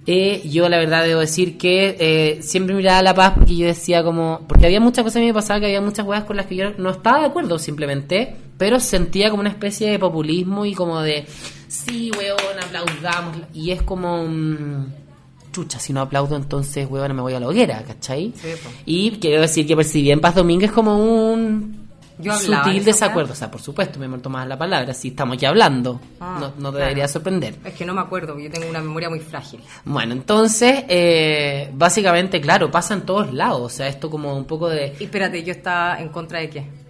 eh, 0.06 0.42
yo 0.50 0.68
la 0.68 0.78
verdad 0.78 1.06
debo 1.06 1.22
decir 1.22 1.58
que 1.58 1.96
eh, 2.00 2.42
siempre 2.42 2.76
miraba 2.76 3.02
la 3.02 3.14
paz 3.14 3.34
porque 3.36 3.56
yo 3.56 3.68
decía 3.68 4.04
como... 4.04 4.42
Porque 4.48 4.66
había 4.66 4.82
muchas 4.82 5.04
cosas 5.04 5.22
que 5.22 5.28
me 5.28 5.34
pasaba 5.34 5.62
que 5.62 5.68
había 5.68 5.82
muchas 5.82 6.06
cosas 6.06 6.26
con 6.26 6.36
las 6.36 6.46
que 6.46 6.58
yo 6.58 6.72
no 6.78 6.90
estaba 6.90 7.20
de 7.20 7.28
acuerdo 7.28 7.58
simplemente, 7.58 8.36
pero 8.58 8.80
sentía 8.80 9.30
como 9.30 9.42
una 9.42 9.50
especie 9.50 9.90
de 9.90 10.00
populismo 10.00 10.66
y 10.66 10.74
como 10.74 11.00
de... 11.02 11.26
Sí, 11.70 12.12
weón, 12.18 12.60
aplaudamos. 12.62 13.38
Y 13.54 13.72
es 13.72 13.82
como... 13.82 14.26
mm, 14.26 14.88
chucha, 15.54 15.80
si 15.80 15.94
no 15.94 16.02
aplaudo 16.02 16.36
entonces, 16.36 16.86
weón, 16.90 17.16
me 17.16 17.22
voy 17.22 17.34
a 17.34 17.40
la 17.40 17.48
hoguera, 17.48 17.84
¿cachai? 17.84 18.34
Sí, 18.36 18.50
y 18.86 19.12
quiero 19.12 19.42
decir 19.42 19.66
que 19.66 19.76
percibí 19.76 20.12
en 20.12 20.20
Paz 20.20 20.36
Domínguez 20.36 20.72
como 20.72 20.98
un... 20.98 21.83
Yo 22.20 22.34
hablaba 22.34 22.64
sutil 22.66 22.78
esa 22.82 22.86
desacuerdo, 22.92 23.34
o 23.34 23.36
sea, 23.36 23.50
por 23.52 23.62
supuesto, 23.62 24.00
me 24.00 24.08
muerto 24.08 24.30
más 24.30 24.48
la 24.48 24.58
palabra, 24.58 24.94
si 24.94 25.10
estamos 25.10 25.36
aquí 25.36 25.46
hablando, 25.46 26.00
Ah, 26.20 26.38
no, 26.40 26.48
no 26.48 26.54
te 26.54 26.60
claro. 26.60 26.78
debería 26.78 27.08
sorprender. 27.08 27.56
Es 27.66 27.74
que 27.74 27.86
no 27.86 27.94
me 27.94 28.02
acuerdo, 28.02 28.38
yo 28.40 28.50
tengo 28.52 28.68
una 28.70 28.82
memoria 28.82 29.10
muy 29.10 29.20
frágil. 29.20 29.60
Bueno, 29.86 30.14
entonces, 30.14 30.84
eh, 30.88 31.70
básicamente, 31.74 32.40
claro, 32.42 32.70
pasa 32.72 32.94
en 32.94 33.02
todos 33.02 33.34
lados. 33.34 33.62
O 33.62 33.70
sea, 33.70 33.88
esto 33.88 34.10
como 34.10 34.36
un 34.36 34.46
poco 34.46 34.70
de... 34.70 34.96
Y 35.00 35.06
espérate, 35.06 35.44
yo 35.44 35.52
estaba 35.52 36.00
en 36.00 36.10
contra 36.10 36.40
de 36.40 36.50
qué? 36.50 36.83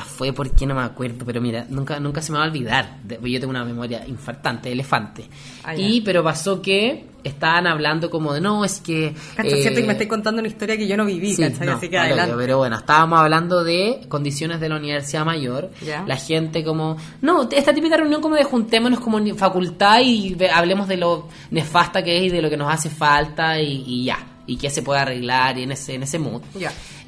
Fue 0.00 0.32
porque 0.32 0.66
no 0.66 0.74
me 0.74 0.82
acuerdo, 0.82 1.24
pero 1.24 1.40
mira, 1.40 1.66
nunca 1.68 1.98
nunca 2.00 2.20
se 2.22 2.32
me 2.32 2.38
va 2.38 2.44
a 2.44 2.48
olvidar. 2.48 2.98
Yo 3.08 3.40
tengo 3.40 3.50
una 3.50 3.64
memoria 3.64 4.04
infartante, 4.06 4.70
elefante. 4.70 5.24
Ah, 5.64 5.74
y, 5.76 6.00
pero 6.00 6.22
pasó 6.22 6.60
que 6.60 7.06
estaban 7.22 7.66
hablando 7.66 8.08
como 8.10 8.32
de, 8.32 8.40
no, 8.40 8.64
es 8.64 8.80
que... 8.80 9.14
Cacha, 9.36 9.48
eh, 9.48 9.60
siento 9.62 9.80
que 9.80 9.86
me 9.86 9.92
estoy 9.92 10.06
contando 10.06 10.40
una 10.40 10.48
historia 10.48 10.76
que 10.76 10.86
yo 10.86 10.96
no 10.96 11.04
viví, 11.04 11.34
Sí, 11.34 11.42
¿cachai? 11.42 11.66
no, 11.66 11.74
Así 11.74 11.88
que 11.88 11.98
adelante. 11.98 12.34
pero 12.36 12.58
bueno, 12.58 12.76
estábamos 12.76 13.20
hablando 13.20 13.62
de 13.62 14.00
condiciones 14.08 14.58
de 14.60 14.68
la 14.68 14.76
Universidad 14.76 15.24
Mayor. 15.24 15.70
La 16.06 16.16
gente 16.16 16.64
como, 16.64 16.96
no, 17.20 17.48
esta 17.50 17.74
típica 17.74 17.96
reunión 17.96 18.22
como 18.22 18.36
de 18.36 18.44
juntémonos 18.44 19.00
como 19.00 19.20
facultad 19.36 20.00
y 20.00 20.36
hablemos 20.52 20.88
de 20.88 20.96
lo 20.96 21.28
nefasta 21.50 22.02
que 22.02 22.18
es 22.18 22.24
y 22.24 22.28
de 22.30 22.40
lo 22.42 22.48
que 22.48 22.56
nos 22.56 22.72
hace 22.72 22.88
falta 22.88 23.60
y, 23.60 23.84
y 23.86 24.04
ya. 24.06 24.18
Y 24.50 24.56
qué 24.56 24.68
se 24.68 24.82
puede 24.82 24.98
arreglar 25.00 25.56
y 25.58 25.62
en 25.62 25.72
ese, 25.72 25.94
en 25.94 26.02
ese 26.02 26.18
mood. 26.18 26.42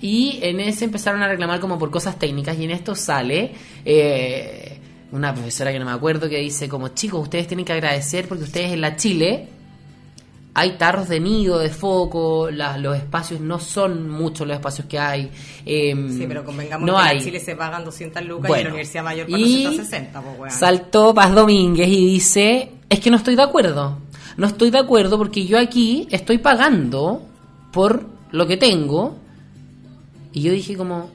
Y 0.00 0.38
en 0.42 0.60
ese 0.60 0.84
empezaron 0.84 1.22
a 1.22 1.28
reclamar 1.28 1.58
como 1.58 1.78
por 1.78 1.90
cosas 1.90 2.16
técnicas 2.18 2.56
y 2.58 2.64
en 2.64 2.70
esto 2.70 2.94
sale 2.94 3.52
eh, 3.84 4.78
una 5.10 5.34
profesora 5.34 5.72
que 5.72 5.78
no 5.78 5.84
me 5.84 5.90
acuerdo 5.92 6.28
que 6.28 6.38
dice 6.38 6.68
como 6.68 6.88
chicos, 6.88 7.20
ustedes 7.22 7.46
tienen 7.48 7.64
que 7.66 7.72
agradecer 7.72 8.28
porque 8.28 8.44
ustedes 8.44 8.72
en 8.72 8.80
la 8.80 8.96
Chile 8.96 9.48
hay 10.54 10.72
tarros 10.72 11.08
de 11.08 11.18
nido, 11.18 11.58
de 11.58 11.70
foco, 11.70 12.50
la- 12.50 12.76
los 12.76 12.94
espacios 12.96 13.40
no 13.40 13.58
son 13.58 14.08
muchos 14.10 14.46
los 14.46 14.54
espacios 14.56 14.86
que 14.86 14.98
hay. 14.98 15.30
em, 15.64 16.16
Sí, 16.16 16.24
pero 16.28 16.44
convengamos 16.44 16.86
no 16.86 16.96
que 16.96 17.02
hay. 17.02 17.16
en 17.18 17.24
Chile 17.24 17.40
se 17.40 17.56
pagan 17.56 17.84
200 17.84 18.22
lucas 18.24 18.50
y 18.50 18.54
en 18.54 18.62
la 18.64 18.68
Universidad 18.70 19.02
Mayor 19.04 19.30
y 19.30 19.32
460, 19.32 20.20
pues. 20.38 20.54
Saltó 20.54 21.14
Paz 21.14 21.34
Domínguez 21.34 21.88
y 21.88 22.04
dice, 22.06 22.70
es 22.88 23.00
que 23.00 23.10
no 23.10 23.16
estoy 23.16 23.34
de 23.34 23.42
acuerdo. 23.42 23.98
No 24.36 24.46
estoy 24.46 24.70
de 24.70 24.78
acuerdo 24.78 25.16
porque 25.18 25.44
yo 25.46 25.58
aquí 25.58 26.06
estoy 26.10 26.38
pagando 26.38 27.26
por 27.72 28.06
lo 28.30 28.46
que 28.46 28.56
tengo. 28.56 29.16
Y 30.32 30.42
yo 30.42 30.52
dije 30.52 30.76
como, 30.76 31.10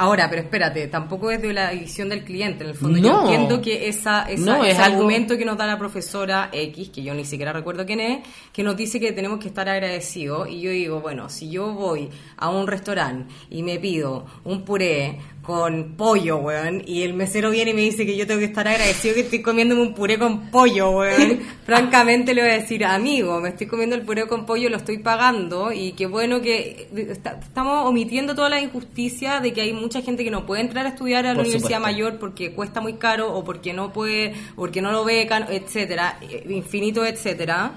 Ahora, 0.00 0.30
pero 0.30 0.42
espérate, 0.42 0.86
tampoco 0.86 1.28
es 1.32 1.42
de 1.42 1.52
la 1.52 1.72
visión 1.72 2.08
del 2.08 2.22
cliente, 2.22 2.62
en 2.62 2.70
el 2.70 2.76
fondo. 2.76 2.98
No. 3.00 3.02
Yo 3.08 3.20
entiendo 3.32 3.60
que 3.60 3.88
esa, 3.88 4.22
esa- 4.30 4.44
No, 4.58 4.62
ese 4.62 4.70
es 4.74 4.78
algo- 4.78 4.98
argumento 4.98 5.36
que 5.36 5.44
nos 5.44 5.56
da 5.58 5.66
la 5.66 5.76
profesora 5.76 6.50
X, 6.52 6.90
que 6.90 7.02
yo 7.02 7.14
ni 7.14 7.24
siquiera 7.24 7.52
recuerdo 7.52 7.84
quién 7.84 7.98
es, 7.98 8.20
que 8.52 8.62
nos 8.62 8.76
dice 8.76 9.00
que 9.00 9.10
tenemos 9.10 9.40
que 9.40 9.48
estar 9.48 9.68
agradecidos. 9.68 10.48
Y 10.50 10.60
yo 10.60 10.70
digo, 10.70 11.00
bueno, 11.00 11.28
si 11.28 11.50
yo 11.50 11.72
voy 11.74 12.10
a 12.36 12.48
un 12.48 12.68
restaurante 12.68 13.34
y 13.50 13.64
me 13.64 13.80
pido 13.80 14.24
un 14.44 14.62
puré 14.62 15.18
con 15.48 15.94
pollo, 15.96 16.36
weón, 16.36 16.82
y 16.86 17.04
el 17.04 17.14
mesero 17.14 17.50
viene 17.50 17.70
y 17.70 17.74
me 17.74 17.80
dice 17.80 18.04
que 18.04 18.14
yo 18.18 18.26
tengo 18.26 18.38
que 18.38 18.44
estar 18.44 18.68
agradecido 18.68 19.14
que 19.14 19.22
estoy 19.22 19.40
comiéndome 19.40 19.80
un 19.80 19.94
puré 19.94 20.18
con 20.18 20.50
pollo, 20.50 20.90
weón, 20.90 21.40
francamente 21.64 22.34
le 22.34 22.42
voy 22.42 22.50
a 22.50 22.58
decir, 22.58 22.84
amigo, 22.84 23.40
me 23.40 23.48
estoy 23.48 23.66
comiendo 23.66 23.96
el 23.96 24.02
puré 24.02 24.26
con 24.26 24.44
pollo, 24.44 24.68
lo 24.68 24.76
estoy 24.76 24.98
pagando, 24.98 25.72
y 25.72 25.92
qué 25.92 26.04
bueno 26.04 26.42
que 26.42 26.88
está- 27.10 27.40
estamos 27.42 27.86
omitiendo 27.86 28.34
toda 28.34 28.50
la 28.50 28.60
injusticia 28.60 29.40
de 29.40 29.54
que 29.54 29.62
hay 29.62 29.72
mucha 29.72 30.02
gente 30.02 30.22
que 30.22 30.30
no 30.30 30.44
puede 30.44 30.60
entrar 30.60 30.84
a 30.84 30.90
estudiar 30.90 31.24
a 31.24 31.30
la 31.30 31.34
Por 31.36 31.46
universidad 31.46 31.78
supuesto. 31.78 31.82
mayor 31.94 32.18
porque 32.18 32.52
cuesta 32.52 32.82
muy 32.82 32.92
caro 32.98 33.34
o 33.34 33.42
porque 33.42 33.72
no 33.72 33.90
puede, 33.90 34.34
porque 34.54 34.82
no 34.82 34.92
lo 34.92 35.02
becan, 35.06 35.46
etcétera, 35.48 36.18
eh, 36.20 36.44
infinito, 36.50 37.06
etcétera. 37.06 37.72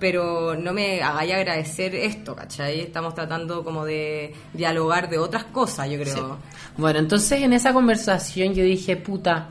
Pero 0.00 0.56
no 0.56 0.72
me 0.72 1.02
hagáis 1.02 1.34
agradecer 1.34 1.94
esto, 1.94 2.34
¿cachai? 2.34 2.80
Estamos 2.80 3.14
tratando 3.14 3.62
como 3.62 3.84
de 3.84 4.34
dialogar 4.54 5.08
de 5.08 5.18
otras 5.18 5.44
cosas, 5.44 5.88
yo 5.90 6.00
creo. 6.00 6.38
Bueno, 6.76 6.98
entonces 6.98 7.42
en 7.42 7.52
esa 7.52 7.72
conversación 7.72 8.54
yo 8.54 8.64
dije, 8.64 8.96
puta, 8.96 9.50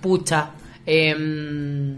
pucha, 0.00 0.50
em, 0.86 1.96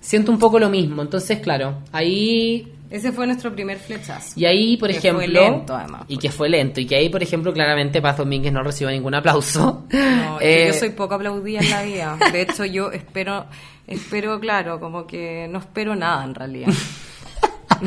siento 0.00 0.30
un 0.30 0.38
poco 0.38 0.58
lo 0.58 0.68
mismo. 0.68 1.02
Entonces, 1.02 1.40
claro, 1.40 1.78
ahí 1.90 2.75
Ese 2.90 3.10
fue 3.12 3.26
nuestro 3.26 3.52
primer 3.52 3.78
flechazo. 3.78 4.38
y 4.38 4.44
ahí, 4.44 4.76
por 4.76 4.90
Que 4.90 4.98
ejemplo, 4.98 5.24
fue 5.24 5.28
lento, 5.28 5.74
además, 5.74 6.02
y 6.08 6.18
que 6.18 6.30
fue 6.30 6.48
lento, 6.48 6.80
y 6.80 6.86
que 6.86 6.96
ahí, 6.96 7.08
por 7.08 7.22
ejemplo, 7.22 7.52
claramente 7.52 8.00
Paz 8.00 8.16
Domínguez 8.18 8.52
no 8.52 8.62
recibió 8.62 8.90
ningún 8.90 9.14
aplauso. 9.14 9.86
No, 9.90 10.38
que 10.38 10.64
Eh, 10.64 10.68
yo 10.68 10.74
soy 10.74 10.90
poco 10.90 11.14
aplaudida 11.14 11.60
en 11.60 11.70
la 11.70 11.82
vida. 11.82 12.18
De 12.32 12.42
hecho, 12.42 12.64
yo 12.64 12.92
espero, 12.92 13.46
espero, 13.86 14.38
claro, 14.40 14.78
como 14.80 15.06
que 15.06 15.48
no 15.50 15.58
espero 15.58 15.96
nada 15.96 16.24
en 16.24 16.34
realidad. 16.34 16.68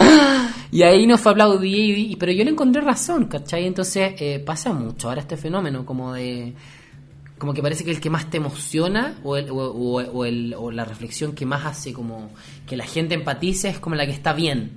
Y 0.72 0.84
ahí 0.84 1.08
no 1.08 1.18
fue 1.18 1.32
aplaudir, 1.32 2.16
pero 2.20 2.32
yo 2.32 2.44
le 2.44 2.52
encontré 2.52 2.82
razón, 2.82 3.26
¿cachai? 3.26 3.66
Entonces 3.66 4.14
eh, 4.20 4.40
pasa 4.40 4.72
mucho 4.72 5.08
ahora 5.10 5.22
este 5.22 5.36
fenómeno, 5.38 5.84
como 5.86 6.14
de. 6.14 6.54
Como 7.40 7.54
que 7.54 7.62
parece 7.64 7.84
que 7.86 7.92
el 7.92 8.00
que 8.02 8.10
más 8.10 8.30
te 8.30 8.38
emociona 8.38 9.16
o, 9.24 9.36
el- 9.38 9.50
o, 9.50 9.56
o- 9.56 10.02
o 10.04 10.26
el- 10.26 10.54
o 10.56 10.70
la 10.72 10.84
reflexión 10.86 11.34
que 11.34 11.46
más 11.46 11.66
hace 11.66 11.94
como 11.94 12.30
que 12.68 12.76
la 12.78 12.86
gente 12.86 13.16
empatice 13.16 13.70
es 13.70 13.80
como 13.80 13.96
la 13.96 14.06
que 14.06 14.12
está 14.12 14.34
bien. 14.34 14.74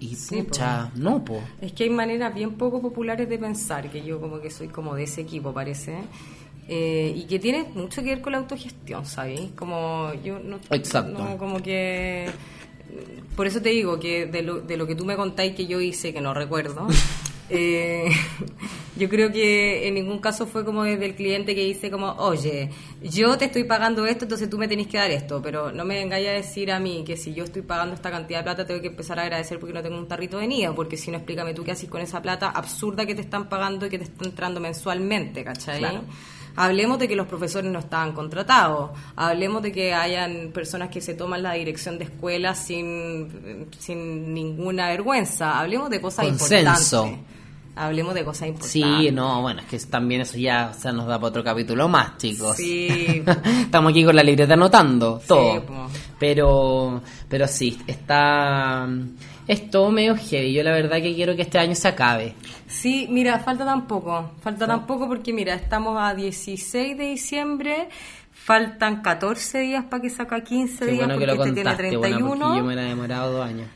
Y 0.00 0.14
Sí, 0.14 0.42
pucha, 0.42 0.90
no, 0.94 1.24
po. 1.24 1.40
Es 1.60 1.72
que 1.72 1.84
hay 1.84 1.90
maneras 1.90 2.34
bien 2.34 2.54
poco 2.54 2.80
populares 2.80 3.28
de 3.28 3.38
pensar, 3.38 3.90
que 3.90 4.02
yo 4.04 4.20
como 4.20 4.40
que 4.40 4.50
soy 4.50 4.68
como 4.68 4.94
de 4.94 5.04
ese 5.04 5.22
equipo, 5.22 5.52
parece. 5.52 5.98
Eh, 6.68 7.14
y 7.16 7.24
que 7.24 7.38
tiene 7.38 7.64
mucho 7.74 8.02
que 8.02 8.10
ver 8.10 8.20
con 8.20 8.32
la 8.32 8.38
autogestión, 8.38 9.06
¿sabes? 9.06 9.40
Como 9.56 10.12
yo 10.22 10.38
no... 10.38 10.58
Exacto. 10.70 11.18
no, 11.18 11.38
como 11.38 11.62
que... 11.62 12.28
Por 13.34 13.46
eso 13.46 13.62
te 13.62 13.70
digo 13.70 13.98
que 13.98 14.26
de 14.26 14.42
lo, 14.42 14.60
de 14.60 14.76
lo 14.76 14.86
que 14.86 14.94
tú 14.94 15.04
me 15.04 15.16
contáis 15.16 15.54
que 15.54 15.66
yo 15.66 15.80
hice, 15.80 16.12
que 16.12 16.20
no 16.20 16.34
recuerdo, 16.34 16.86
eh, 17.50 18.10
yo 18.96 19.08
creo 19.08 19.30
que 19.30 19.86
en 19.86 19.94
ningún 19.94 20.18
caso 20.18 20.46
fue 20.46 20.64
como 20.64 20.82
desde 20.82 21.06
el 21.06 21.14
cliente 21.14 21.54
que 21.54 21.64
dice 21.64 21.90
como, 21.90 22.12
oye, 22.12 22.70
yo 23.02 23.38
te 23.38 23.46
estoy 23.46 23.64
pagando 23.64 24.06
esto, 24.06 24.24
entonces 24.24 24.50
tú 24.50 24.58
me 24.58 24.68
tenés 24.68 24.88
que 24.88 24.98
dar 24.98 25.10
esto, 25.10 25.40
pero 25.40 25.70
no 25.72 25.84
me 25.84 25.94
vengáis 25.94 26.28
a 26.28 26.32
decir 26.32 26.72
a 26.72 26.80
mí 26.80 27.04
que 27.06 27.16
si 27.16 27.32
yo 27.32 27.44
estoy 27.44 27.62
pagando 27.62 27.94
esta 27.94 28.10
cantidad 28.10 28.40
de 28.40 28.44
plata 28.44 28.66
tengo 28.66 28.80
que 28.80 28.88
empezar 28.88 29.18
a 29.18 29.22
agradecer 29.22 29.58
porque 29.58 29.72
no 29.72 29.82
tengo 29.82 29.96
un 29.96 30.08
tarrito 30.08 30.38
de 30.38 30.46
nido, 30.46 30.74
porque 30.74 30.96
si 30.96 31.10
no, 31.10 31.18
explícame 31.18 31.54
tú 31.54 31.64
qué 31.64 31.72
haces 31.72 31.88
con 31.88 32.00
esa 32.00 32.20
plata 32.20 32.50
absurda 32.50 33.06
que 33.06 33.14
te 33.14 33.20
están 33.20 33.48
pagando 33.48 33.86
y 33.86 33.90
que 33.90 33.98
te 33.98 34.04
está 34.04 34.24
entrando 34.24 34.60
mensualmente, 34.60 35.44
¿cachai? 35.44 35.78
Claro. 35.78 36.02
Hablemos 36.56 36.98
de 36.98 37.06
que 37.06 37.14
los 37.14 37.28
profesores 37.28 37.70
no 37.70 37.78
estaban 37.78 38.12
contratados. 38.12 38.90
Hablemos 39.14 39.62
de 39.62 39.70
que 39.70 39.94
hayan 39.94 40.50
personas 40.52 40.88
que 40.88 41.00
se 41.00 41.14
toman 41.14 41.40
la 41.40 41.52
dirección 41.52 41.98
de 41.98 42.04
escuelas 42.06 42.58
sin, 42.58 43.68
sin 43.78 44.34
ninguna 44.34 44.88
vergüenza. 44.88 45.60
Hablemos 45.60 45.88
de 45.88 46.00
cosas 46.00 46.26
Consenso. 46.26 47.06
importantes. 47.06 47.37
Hablemos 47.78 48.12
de 48.12 48.24
cosas 48.24 48.48
importantes. 48.48 48.72
Sí, 48.72 49.10
no, 49.12 49.40
bueno, 49.40 49.60
es 49.60 49.66
que 49.66 49.78
también 49.90 50.22
eso 50.22 50.36
ya 50.36 50.72
o 50.76 50.78
sea, 50.78 50.92
nos 50.92 51.06
da 51.06 51.16
para 51.16 51.28
otro 51.28 51.44
capítulo 51.44 51.88
más, 51.88 52.18
chicos. 52.18 52.56
Sí. 52.56 53.22
Estamos 53.60 53.90
aquí 53.92 54.04
con 54.04 54.16
la 54.16 54.22
libreta 54.24 54.54
anotando 54.54 55.20
todo. 55.26 55.62
po. 55.64 55.86
pero, 56.18 57.00
pero 57.28 57.46
sí, 57.46 57.78
está. 57.86 58.88
Es 59.46 59.70
todo 59.70 59.90
medio 59.90 60.16
heavy. 60.16 60.52
Yo 60.52 60.62
la 60.62 60.72
verdad 60.72 61.00
que 61.00 61.14
quiero 61.14 61.36
que 61.36 61.42
este 61.42 61.58
año 61.58 61.74
se 61.74 61.88
acabe. 61.88 62.34
Sí, 62.66 63.06
mira, 63.08 63.38
falta 63.38 63.64
tan 63.64 63.86
poco. 63.86 64.32
Falta 64.40 64.66
tan 64.66 64.84
poco 64.86 65.06
porque, 65.08 65.32
mira, 65.32 65.54
estamos 65.54 65.96
a 65.98 66.14
16 66.14 66.98
de 66.98 67.04
diciembre. 67.04 67.88
Faltan 68.30 69.02
14 69.02 69.58
días 69.60 69.84
para 69.84 70.02
que 70.02 70.10
saca 70.10 70.40
15 70.42 70.78
Qué 70.78 70.92
días 70.92 71.06
bueno 71.06 71.18
que 71.18 71.26
porque 71.26 71.36
lo 71.36 71.44
este 71.44 71.54
tiene 71.54 71.70
contaste, 71.70 71.96
bueno, 71.96 72.16
31. 72.18 72.28
porque 72.28 72.58
yo 72.58 72.64
me 72.64 72.66
hubiera 72.66 72.82
demorado 72.88 73.32
dos 73.32 73.46
años. 73.46 73.68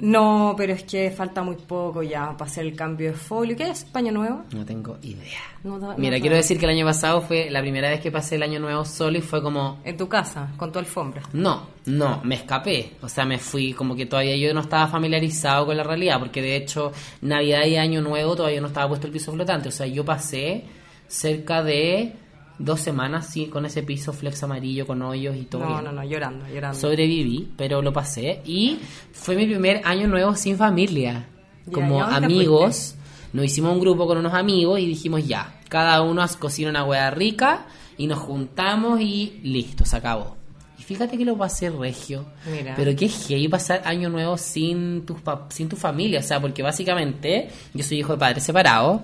No, 0.00 0.54
pero 0.56 0.72
es 0.72 0.84
que 0.84 1.10
falta 1.10 1.42
muy 1.42 1.56
poco 1.56 2.02
ya 2.02 2.36
para 2.36 2.50
hacer 2.50 2.66
el 2.66 2.76
cambio 2.76 3.10
de 3.10 3.16
folio. 3.16 3.56
¿Qué 3.56 3.64
es 3.64 3.84
España 3.84 4.12
Nueva? 4.12 4.44
No 4.54 4.64
tengo 4.64 4.96
idea. 5.02 5.40
No 5.64 5.78
Mira, 5.96 6.16
no 6.16 6.20
quiero 6.20 6.36
decir 6.36 6.58
que 6.58 6.66
el 6.66 6.72
año 6.72 6.86
pasado 6.86 7.20
fue 7.20 7.50
la 7.50 7.60
primera 7.60 7.90
vez 7.90 8.00
que 8.00 8.12
pasé 8.12 8.36
el 8.36 8.44
año 8.44 8.60
nuevo 8.60 8.84
solo 8.84 9.18
y 9.18 9.20
fue 9.20 9.42
como, 9.42 9.80
En 9.84 9.96
tu 9.96 10.08
casa, 10.08 10.52
con 10.56 10.70
tu 10.70 10.78
alfombra. 10.78 11.22
No, 11.32 11.66
no, 11.86 12.20
me 12.22 12.36
escapé. 12.36 12.92
O 13.02 13.08
sea, 13.08 13.24
me 13.24 13.38
fui 13.38 13.72
como 13.72 13.96
que 13.96 14.06
todavía 14.06 14.36
yo 14.36 14.54
no 14.54 14.60
estaba 14.60 14.86
familiarizado 14.86 15.66
con 15.66 15.76
la 15.76 15.82
realidad, 15.82 16.20
porque 16.20 16.42
de 16.42 16.56
hecho 16.56 16.92
Navidad 17.22 17.66
y 17.66 17.76
Año 17.76 18.00
Nuevo 18.00 18.36
todavía 18.36 18.60
no 18.60 18.68
estaba 18.68 18.88
puesto 18.88 19.08
el 19.08 19.12
piso 19.12 19.32
flotante. 19.32 19.68
O 19.68 19.72
sea, 19.72 19.86
yo 19.86 20.04
pasé 20.04 20.64
cerca 21.08 21.62
de 21.62 22.14
dos 22.58 22.80
semanas 22.80 23.28
sí, 23.30 23.46
con 23.46 23.64
ese 23.66 23.82
piso 23.82 24.12
flex 24.12 24.42
amarillo 24.42 24.86
con 24.86 25.00
hoyos 25.02 25.36
y 25.36 25.44
todo. 25.44 25.62
No, 25.62 25.68
bien. 25.68 25.84
no, 25.84 25.92
no, 25.92 26.04
llorando, 26.04 26.46
llorando. 26.48 26.78
Sobreviví, 26.78 27.52
pero 27.56 27.82
lo 27.82 27.92
pasé 27.92 28.42
y 28.44 28.78
fue 29.12 29.36
mi 29.36 29.46
primer 29.46 29.82
Año 29.84 30.08
Nuevo 30.08 30.34
sin 30.34 30.56
familia. 30.56 31.28
Ya, 31.66 31.72
Como 31.72 31.98
¿y 31.98 32.00
a 32.00 32.04
dónde 32.04 32.26
amigos, 32.26 32.94
nos 33.32 33.44
hicimos 33.44 33.72
un 33.72 33.80
grupo 33.80 34.06
con 34.06 34.18
unos 34.18 34.34
amigos 34.34 34.80
y 34.80 34.86
dijimos 34.86 35.26
ya, 35.26 35.60
cada 35.68 36.02
uno 36.02 36.24
cocina 36.38 36.70
una 36.70 36.84
hueá 36.84 37.10
rica 37.10 37.66
y 37.96 38.06
nos 38.06 38.18
juntamos 38.18 39.00
y 39.00 39.40
listo, 39.42 39.84
se 39.84 39.96
acabó. 39.96 40.36
Y 40.78 40.82
fíjate 40.82 41.18
que 41.18 41.24
lo 41.24 41.36
pasé 41.36 41.70
regio. 41.70 42.24
Mira. 42.50 42.74
Pero 42.76 42.94
qué 42.96 43.08
heavy 43.08 43.48
pasar 43.48 43.82
año 43.84 44.08
nuevo 44.08 44.38
sin 44.38 45.04
tus 45.04 45.18
sin 45.50 45.68
tu 45.68 45.76
familia, 45.76 46.20
o 46.20 46.22
sea, 46.22 46.40
porque 46.40 46.62
básicamente 46.62 47.50
yo 47.74 47.84
soy 47.84 47.98
hijo 47.98 48.12
de 48.12 48.18
padres 48.18 48.44
separados. 48.44 49.02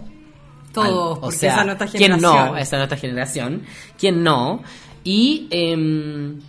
Todos, 0.75 1.19
porque 1.21 1.37
sea, 1.37 1.53
esa 1.53 1.61
es 1.61 1.67
nuestra 1.67 1.87
¿quién 1.87 2.13
generación. 2.13 2.47
no? 2.47 2.57
Esa 2.57 2.77
es 2.77 2.81
nuestra 2.81 2.99
generación. 2.99 3.63
¿Quién 3.99 4.23
no? 4.23 4.63
Y 5.05 5.47
em, 5.51 6.41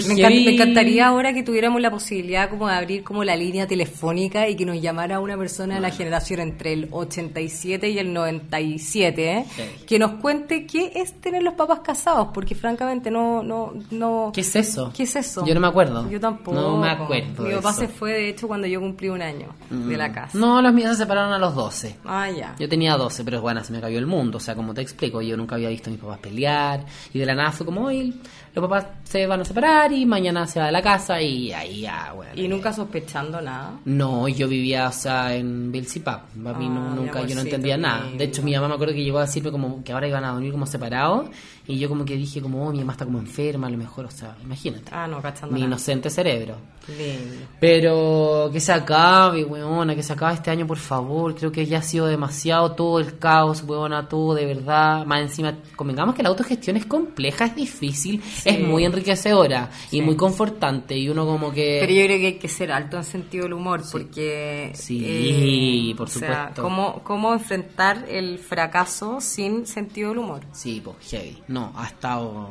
fue 0.00 0.14
Me, 0.14 0.54
encantaría 0.54 1.06
ahora 1.08 1.34
que 1.34 1.42
tuviéramos 1.42 1.78
la 1.82 1.90
posibilidad 1.90 2.48
como 2.48 2.66
de 2.66 2.74
abrir 2.74 3.04
como 3.04 3.24
la 3.24 3.36
línea 3.36 3.66
telefónica 3.66 4.48
y 4.48 4.56
que 4.56 4.64
nos 4.64 4.80
llamara 4.80 5.20
una 5.20 5.36
persona 5.36 5.74
de 5.74 5.80
la 5.82 5.90
generación 5.90 6.40
entre 6.40 6.72
el 6.72 6.88
87 6.90 7.90
y 7.90 7.98
el 7.98 8.14
97 8.14 9.32
¿eh? 9.32 9.44
Sí. 9.54 9.62
que 9.86 9.98
nos 9.98 10.12
cuente 10.12 10.66
qué 10.66 10.92
es 10.94 11.20
tener 11.20 11.42
los 11.42 11.54
papás 11.54 11.80
casados 11.80 12.28
porque 12.32 12.54
francamente 12.54 13.10
no 13.10 13.42
no 13.42 13.74
no 13.90 14.30
¿Qué 14.32 14.40
es 14.40 14.56
eso? 14.56 14.90
¿Qué 14.96 15.02
es 15.02 15.14
eso? 15.14 15.44
Yo 15.44 15.52
no 15.52 15.60
me 15.60 15.68
acuerdo. 15.68 16.08
Yo 16.10 16.18
tampoco. 16.18 16.58
No 16.58 16.78
me 16.78 16.88
acuerdo 16.88 17.44
Mi 17.44 17.54
papá 17.54 17.74
se 17.74 17.88
fue 17.88 18.12
de 18.12 18.28
hecho 18.30 18.48
cuando 18.48 18.66
yo 18.66 18.80
cumplí 18.80 19.10
un 19.10 19.20
año 19.20 19.48
de 19.68 19.96
la 19.98 20.10
casa. 20.10 20.38
No, 20.38 20.62
los 20.62 20.72
míos 20.72 20.92
se 20.92 21.02
separaron 21.02 21.34
a 21.34 21.38
los 21.38 21.54
12. 21.54 21.96
Ah, 22.06 22.30
ya. 22.30 22.56
Yo 22.58 22.66
tenía 22.66 22.96
12, 22.96 23.24
pero 23.24 23.42
bueno, 23.42 23.62
se 23.62 23.72
me 23.74 23.80
cayó 23.82 23.98
el 23.98 24.06
mundo. 24.06 24.38
O 24.38 24.40
sea, 24.40 24.54
como 24.54 24.72
te 24.72 24.80
explico, 24.80 25.20
yo 25.20 25.36
nunca 25.36 25.56
había 25.56 25.68
visto 25.68 25.90
a 25.90 25.92
mis 25.92 26.00
papás 26.00 26.18
pelear. 26.18 26.86
Y 27.12 27.18
de 27.18 27.26
la 27.26 27.34
nada 27.34 27.52
fue 27.52 27.66
como, 27.66 27.84
hoy 27.84 28.14
los 28.54 28.62
papás 28.68 28.86
se 29.04 29.26
van 29.26 29.40
a 29.40 29.44
separar 29.44 29.92
y 29.92 30.04
mañana 30.04 30.46
se 30.46 30.60
va 30.60 30.66
de 30.66 30.72
la 30.72 30.82
casa 30.82 31.20
y 31.22 31.52
ahí 31.52 31.80
ya, 31.82 32.12
bueno. 32.14 32.32
Y 32.34 32.48
nunca 32.48 32.72
sospechando 32.72 33.40
nada. 33.40 33.78
No, 33.84 34.28
yo 34.28 34.46
vivía, 34.46 34.88
o 34.88 34.92
sea, 34.92 35.34
en 35.34 35.72
Belzipap. 35.72 36.24
A 36.46 36.52
mí 36.52 36.68
no, 36.68 36.86
Ah, 36.86 36.90
mi 36.90 36.96
nunca, 36.96 37.22
yo 37.26 37.34
no 37.34 37.40
entendía 37.40 37.76
nada. 37.76 38.10
De 38.16 38.24
hecho, 38.24 38.42
mi 38.42 38.52
mamá 38.54 38.68
me 38.68 38.74
acuerdo 38.74 38.94
que 38.94 39.02
llegó 39.04 39.18
a 39.18 39.22
decirme 39.22 39.50
como 39.50 39.82
que 39.82 39.92
ahora 39.92 40.06
iban 40.06 40.24
a 40.24 40.32
dormir 40.32 40.52
como 40.52 40.66
separados. 40.66 41.28
Y 41.66 41.78
yo 41.78 41.88
como 41.88 42.04
que 42.04 42.16
dije 42.16 42.40
como, 42.40 42.66
oh, 42.66 42.72
mi 42.72 42.78
mamá 42.80 42.92
está 42.92 43.04
como 43.04 43.18
enferma, 43.18 43.68
a 43.68 43.70
lo 43.70 43.78
mejor, 43.78 44.06
o 44.06 44.10
sea, 44.10 44.36
imagínate. 44.42 44.90
Ah, 44.92 45.06
no, 45.06 45.22
cachando 45.22 45.54
mi 45.54 45.60
nada. 45.60 45.68
inocente 45.68 46.10
cerebro. 46.10 46.56
Lindo. 46.88 47.46
Pero 47.60 48.50
que 48.52 48.58
se 48.60 48.72
acabe, 48.72 49.44
weona, 49.44 49.94
que 49.94 50.02
se 50.02 50.12
acabe 50.12 50.34
este 50.34 50.50
año, 50.50 50.66
por 50.66 50.78
favor. 50.78 51.34
Creo 51.36 51.52
que 51.52 51.64
ya 51.64 51.78
ha 51.78 51.82
sido 51.82 52.06
demasiado 52.06 52.72
todo 52.72 52.98
el 52.98 53.18
caos, 53.18 53.62
weona, 53.64 54.08
todo 54.08 54.34
de 54.34 54.46
verdad. 54.46 55.06
Más 55.06 55.20
encima, 55.20 55.54
convengamos 55.76 56.16
que 56.16 56.24
la 56.24 56.30
autogestión 56.30 56.76
es 56.76 56.86
compleja, 56.86 57.44
es 57.44 57.54
difícil, 57.54 58.20
es 58.44 58.58
muy 58.60 58.84
enriquecedora 58.84 59.70
y 59.92 60.00
muy 60.00 60.16
confortante. 60.16 60.96
Y 60.98 61.08
uno 61.08 61.24
como 61.24 61.52
que... 61.52 61.78
Pero 61.80 61.92
yo 61.92 62.04
creo 62.06 62.18
que 62.18 62.26
hay 62.26 62.38
que 62.38 62.48
ser 62.48 62.72
alto 62.72 62.96
en 62.96 63.04
sentido 63.04 63.44
del 63.44 63.52
humor, 63.52 63.82
porque... 63.92 64.72
eh, 64.72 64.72
Sí, 64.74 65.94
por 65.96 66.08
o 66.08 66.10
sea, 66.10 66.28
supuesto. 66.48 66.62
¿cómo, 66.62 67.00
¿Cómo 67.04 67.32
enfrentar 67.32 68.04
el 68.08 68.38
fracaso 68.38 69.20
sin 69.20 69.66
sentido 69.66 70.08
del 70.10 70.18
humor? 70.18 70.40
Sí, 70.52 70.80
pues 70.82 70.96
heavy. 71.10 71.38
No, 71.52 71.72
ha 71.76 71.86
estado, 71.86 72.48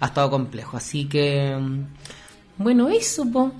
ha 0.00 0.06
estado 0.06 0.30
complejo. 0.30 0.76
Así 0.76 1.06
que, 1.06 1.56
mm, 1.58 2.62
bueno, 2.62 2.88
eso, 2.88 3.24
po. 3.30 3.52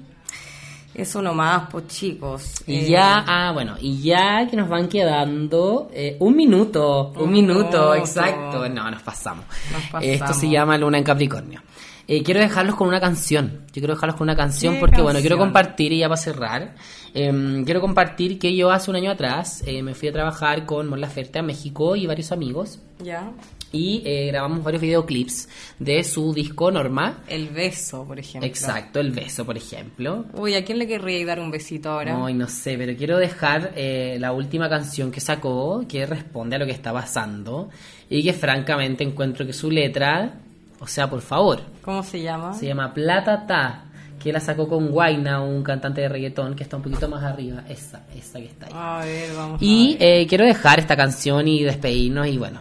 Eso 0.94 1.20
nomás, 1.20 1.64
pues 1.70 1.88
chicos. 1.88 2.62
Y 2.66 2.76
Eh, 2.76 2.88
ya, 2.88 3.22
ah, 3.26 3.52
bueno, 3.52 3.74
y 3.78 4.00
ya 4.00 4.46
que 4.48 4.56
nos 4.56 4.66
van 4.66 4.88
quedando 4.88 5.90
eh, 5.92 6.16
un 6.20 6.34
minuto, 6.34 7.12
un, 7.16 7.24
Un 7.24 7.32
minuto, 7.32 7.62
minuto. 7.64 7.94
exacto. 7.94 8.66
No, 8.70 8.90
nos 8.90 9.02
pasamos. 9.02 9.44
Nos 9.72 9.82
pasamos. 9.82 10.04
Esto 10.06 10.32
se 10.32 10.48
llama 10.48 10.78
Luna 10.78 10.96
en 10.96 11.04
Capricornio. 11.04 11.60
Eh, 12.08 12.22
quiero 12.22 12.40
dejarlos 12.40 12.76
con 12.76 12.88
una 12.88 13.00
canción. 13.00 13.64
Yo 13.66 13.80
quiero 13.82 13.92
dejarlos 13.94 14.16
con 14.16 14.24
una 14.26 14.36
canción 14.36 14.74
¿Qué 14.74 14.80
porque, 14.80 15.02
bueno, 15.02 15.18
quiero 15.20 15.36
compartir 15.36 15.92
y 15.92 15.98
ya 15.98 16.08
para 16.08 16.16
cerrar. 16.20 16.74
em, 17.12 17.64
quiero 17.64 17.80
compartir 17.82 18.38
que 18.38 18.56
yo 18.56 18.70
hace 18.70 18.88
un 18.90 18.96
año 18.96 19.10
atrás 19.10 19.62
eh, 19.66 19.82
me 19.82 19.92
fui 19.94 20.08
a 20.08 20.12
trabajar 20.12 20.64
con 20.64 20.88
Mon 20.88 21.00
Laferte 21.00 21.40
a 21.40 21.42
México 21.42 21.94
y 21.96 22.06
varios 22.06 22.32
amigos. 22.32 22.78
Ya. 23.02 23.32
Y 23.76 24.02
eh, 24.04 24.26
grabamos 24.28 24.62
varios 24.64 24.80
videoclips 24.82 25.48
de 25.78 26.02
su 26.04 26.32
disco 26.32 26.70
Norma. 26.70 27.18
El 27.28 27.48
beso, 27.48 28.04
por 28.06 28.18
ejemplo. 28.18 28.48
Exacto, 28.48 29.00
El 29.00 29.10
Beso, 29.10 29.44
por 29.44 29.56
ejemplo. 29.56 30.24
Uy, 30.34 30.54
¿a 30.54 30.64
quién 30.64 30.78
le 30.78 30.86
querría 30.86 31.24
dar 31.26 31.40
un 31.40 31.50
besito 31.50 31.90
ahora? 31.90 32.24
Ay, 32.24 32.34
no 32.34 32.48
sé, 32.48 32.76
pero 32.78 32.96
quiero 32.96 33.18
dejar 33.18 33.72
eh, 33.76 34.16
la 34.18 34.32
última 34.32 34.68
canción 34.68 35.10
que 35.10 35.20
sacó, 35.20 35.84
que 35.88 36.06
responde 36.06 36.56
a 36.56 36.58
lo 36.58 36.66
que 36.66 36.72
está 36.72 36.92
pasando, 36.92 37.68
y 38.08 38.22
que 38.22 38.32
francamente 38.32 39.04
encuentro 39.04 39.44
que 39.46 39.52
su 39.52 39.70
letra, 39.70 40.34
o 40.80 40.86
sea, 40.86 41.08
por 41.10 41.20
favor, 41.20 41.60
¿Cómo 41.82 42.02
se 42.02 42.20
llama? 42.22 42.54
se 42.54 42.66
llama 42.66 42.94
Plata 42.94 43.46
Ta, 43.46 43.82
que 44.22 44.32
la 44.32 44.40
sacó 44.40 44.68
con 44.68 44.88
Guaina, 44.88 45.40
un 45.42 45.62
cantante 45.62 46.00
de 46.00 46.08
reggaetón 46.08 46.56
que 46.56 46.62
está 46.64 46.76
un 46.76 46.82
poquito 46.82 47.08
más 47.08 47.22
arriba, 47.22 47.62
esa, 47.68 48.04
esa 48.16 48.38
que 48.40 48.46
está 48.46 48.66
ahí. 48.66 48.72
A 48.74 49.04
ver, 49.04 49.34
vamos. 49.36 49.62
Y 49.62 49.94
a 49.96 49.98
ver. 49.98 50.08
eh, 50.22 50.26
quiero 50.26 50.44
dejar 50.44 50.78
esta 50.80 50.96
canción 50.96 51.46
y 51.46 51.62
despedirnos 51.62 52.26
y 52.26 52.38
bueno, 52.38 52.60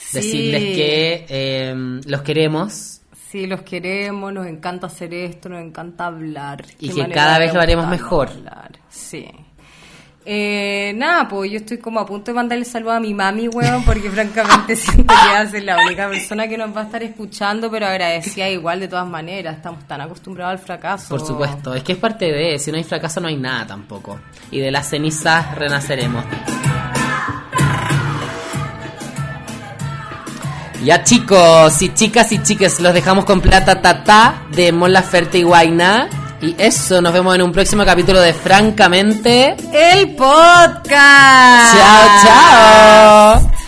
Sí. 0.00 0.16
decirles 0.16 0.62
que 0.76 1.26
eh, 1.28 2.00
los 2.06 2.22
queremos 2.22 2.94
Sí, 3.34 3.48
los 3.48 3.62
queremos, 3.62 4.32
nos 4.32 4.46
encanta 4.46 4.86
hacer 4.86 5.12
esto, 5.12 5.48
nos 5.48 5.60
encanta 5.60 6.06
hablar. 6.06 6.64
Y 6.78 6.90
que 6.90 7.08
cada 7.08 7.40
vez 7.40 7.52
lo 7.52 7.60
haremos 7.60 7.88
mejor. 7.88 8.28
hablar. 8.28 8.78
Sí. 8.88 9.26
Eh, 10.24 10.92
nada, 10.94 11.26
pues 11.26 11.50
yo 11.50 11.56
estoy 11.58 11.78
como 11.78 11.98
a 11.98 12.06
punto 12.06 12.30
de 12.30 12.36
mandarle 12.36 12.64
saludo 12.64 12.92
a 12.92 13.00
mi 13.00 13.12
mami, 13.12 13.48
weón, 13.48 13.84
porque 13.84 14.08
francamente 14.12 14.76
siento 14.76 15.12
que 15.12 15.48
ser 15.48 15.64
la 15.64 15.84
única 15.84 16.08
persona 16.08 16.46
que 16.46 16.56
nos 16.56 16.76
va 16.76 16.82
a 16.82 16.84
estar 16.84 17.02
escuchando, 17.02 17.68
pero 17.72 17.86
agradecida 17.86 18.48
igual 18.48 18.78
de 18.78 18.86
todas 18.86 19.08
maneras. 19.08 19.56
Estamos 19.56 19.84
tan 19.88 20.00
acostumbrados 20.00 20.52
al 20.52 20.64
fracaso. 20.64 21.08
Por 21.08 21.26
supuesto, 21.26 21.74
es 21.74 21.82
que 21.82 21.94
es 21.94 21.98
parte 21.98 22.30
de, 22.30 22.56
si 22.60 22.70
no 22.70 22.76
hay 22.76 22.84
fracaso 22.84 23.20
no 23.20 23.26
hay 23.26 23.36
nada 23.36 23.66
tampoco. 23.66 24.20
Y 24.52 24.60
de 24.60 24.70
las 24.70 24.88
cenizas 24.88 25.56
renaceremos. 25.56 26.24
Ya 30.84 31.02
chicos 31.02 31.80
y 31.80 31.94
chicas 31.94 32.30
y 32.32 32.42
chiques, 32.42 32.78
los 32.80 32.92
dejamos 32.92 33.24
con 33.24 33.40
Plata 33.40 33.80
Tata 33.80 34.42
de 34.50 34.70
Mon 34.70 34.92
Laferte 34.92 35.38
y 35.38 35.42
Guaina. 35.42 36.10
Y 36.42 36.54
eso, 36.58 37.00
nos 37.00 37.10
vemos 37.14 37.34
en 37.34 37.40
un 37.40 37.52
próximo 37.52 37.86
capítulo 37.86 38.20
de 38.20 38.34
Francamente. 38.34 39.56
El 39.72 40.14
podcast. 40.14 41.74
Chao, 41.74 43.40
chao. 43.42 43.63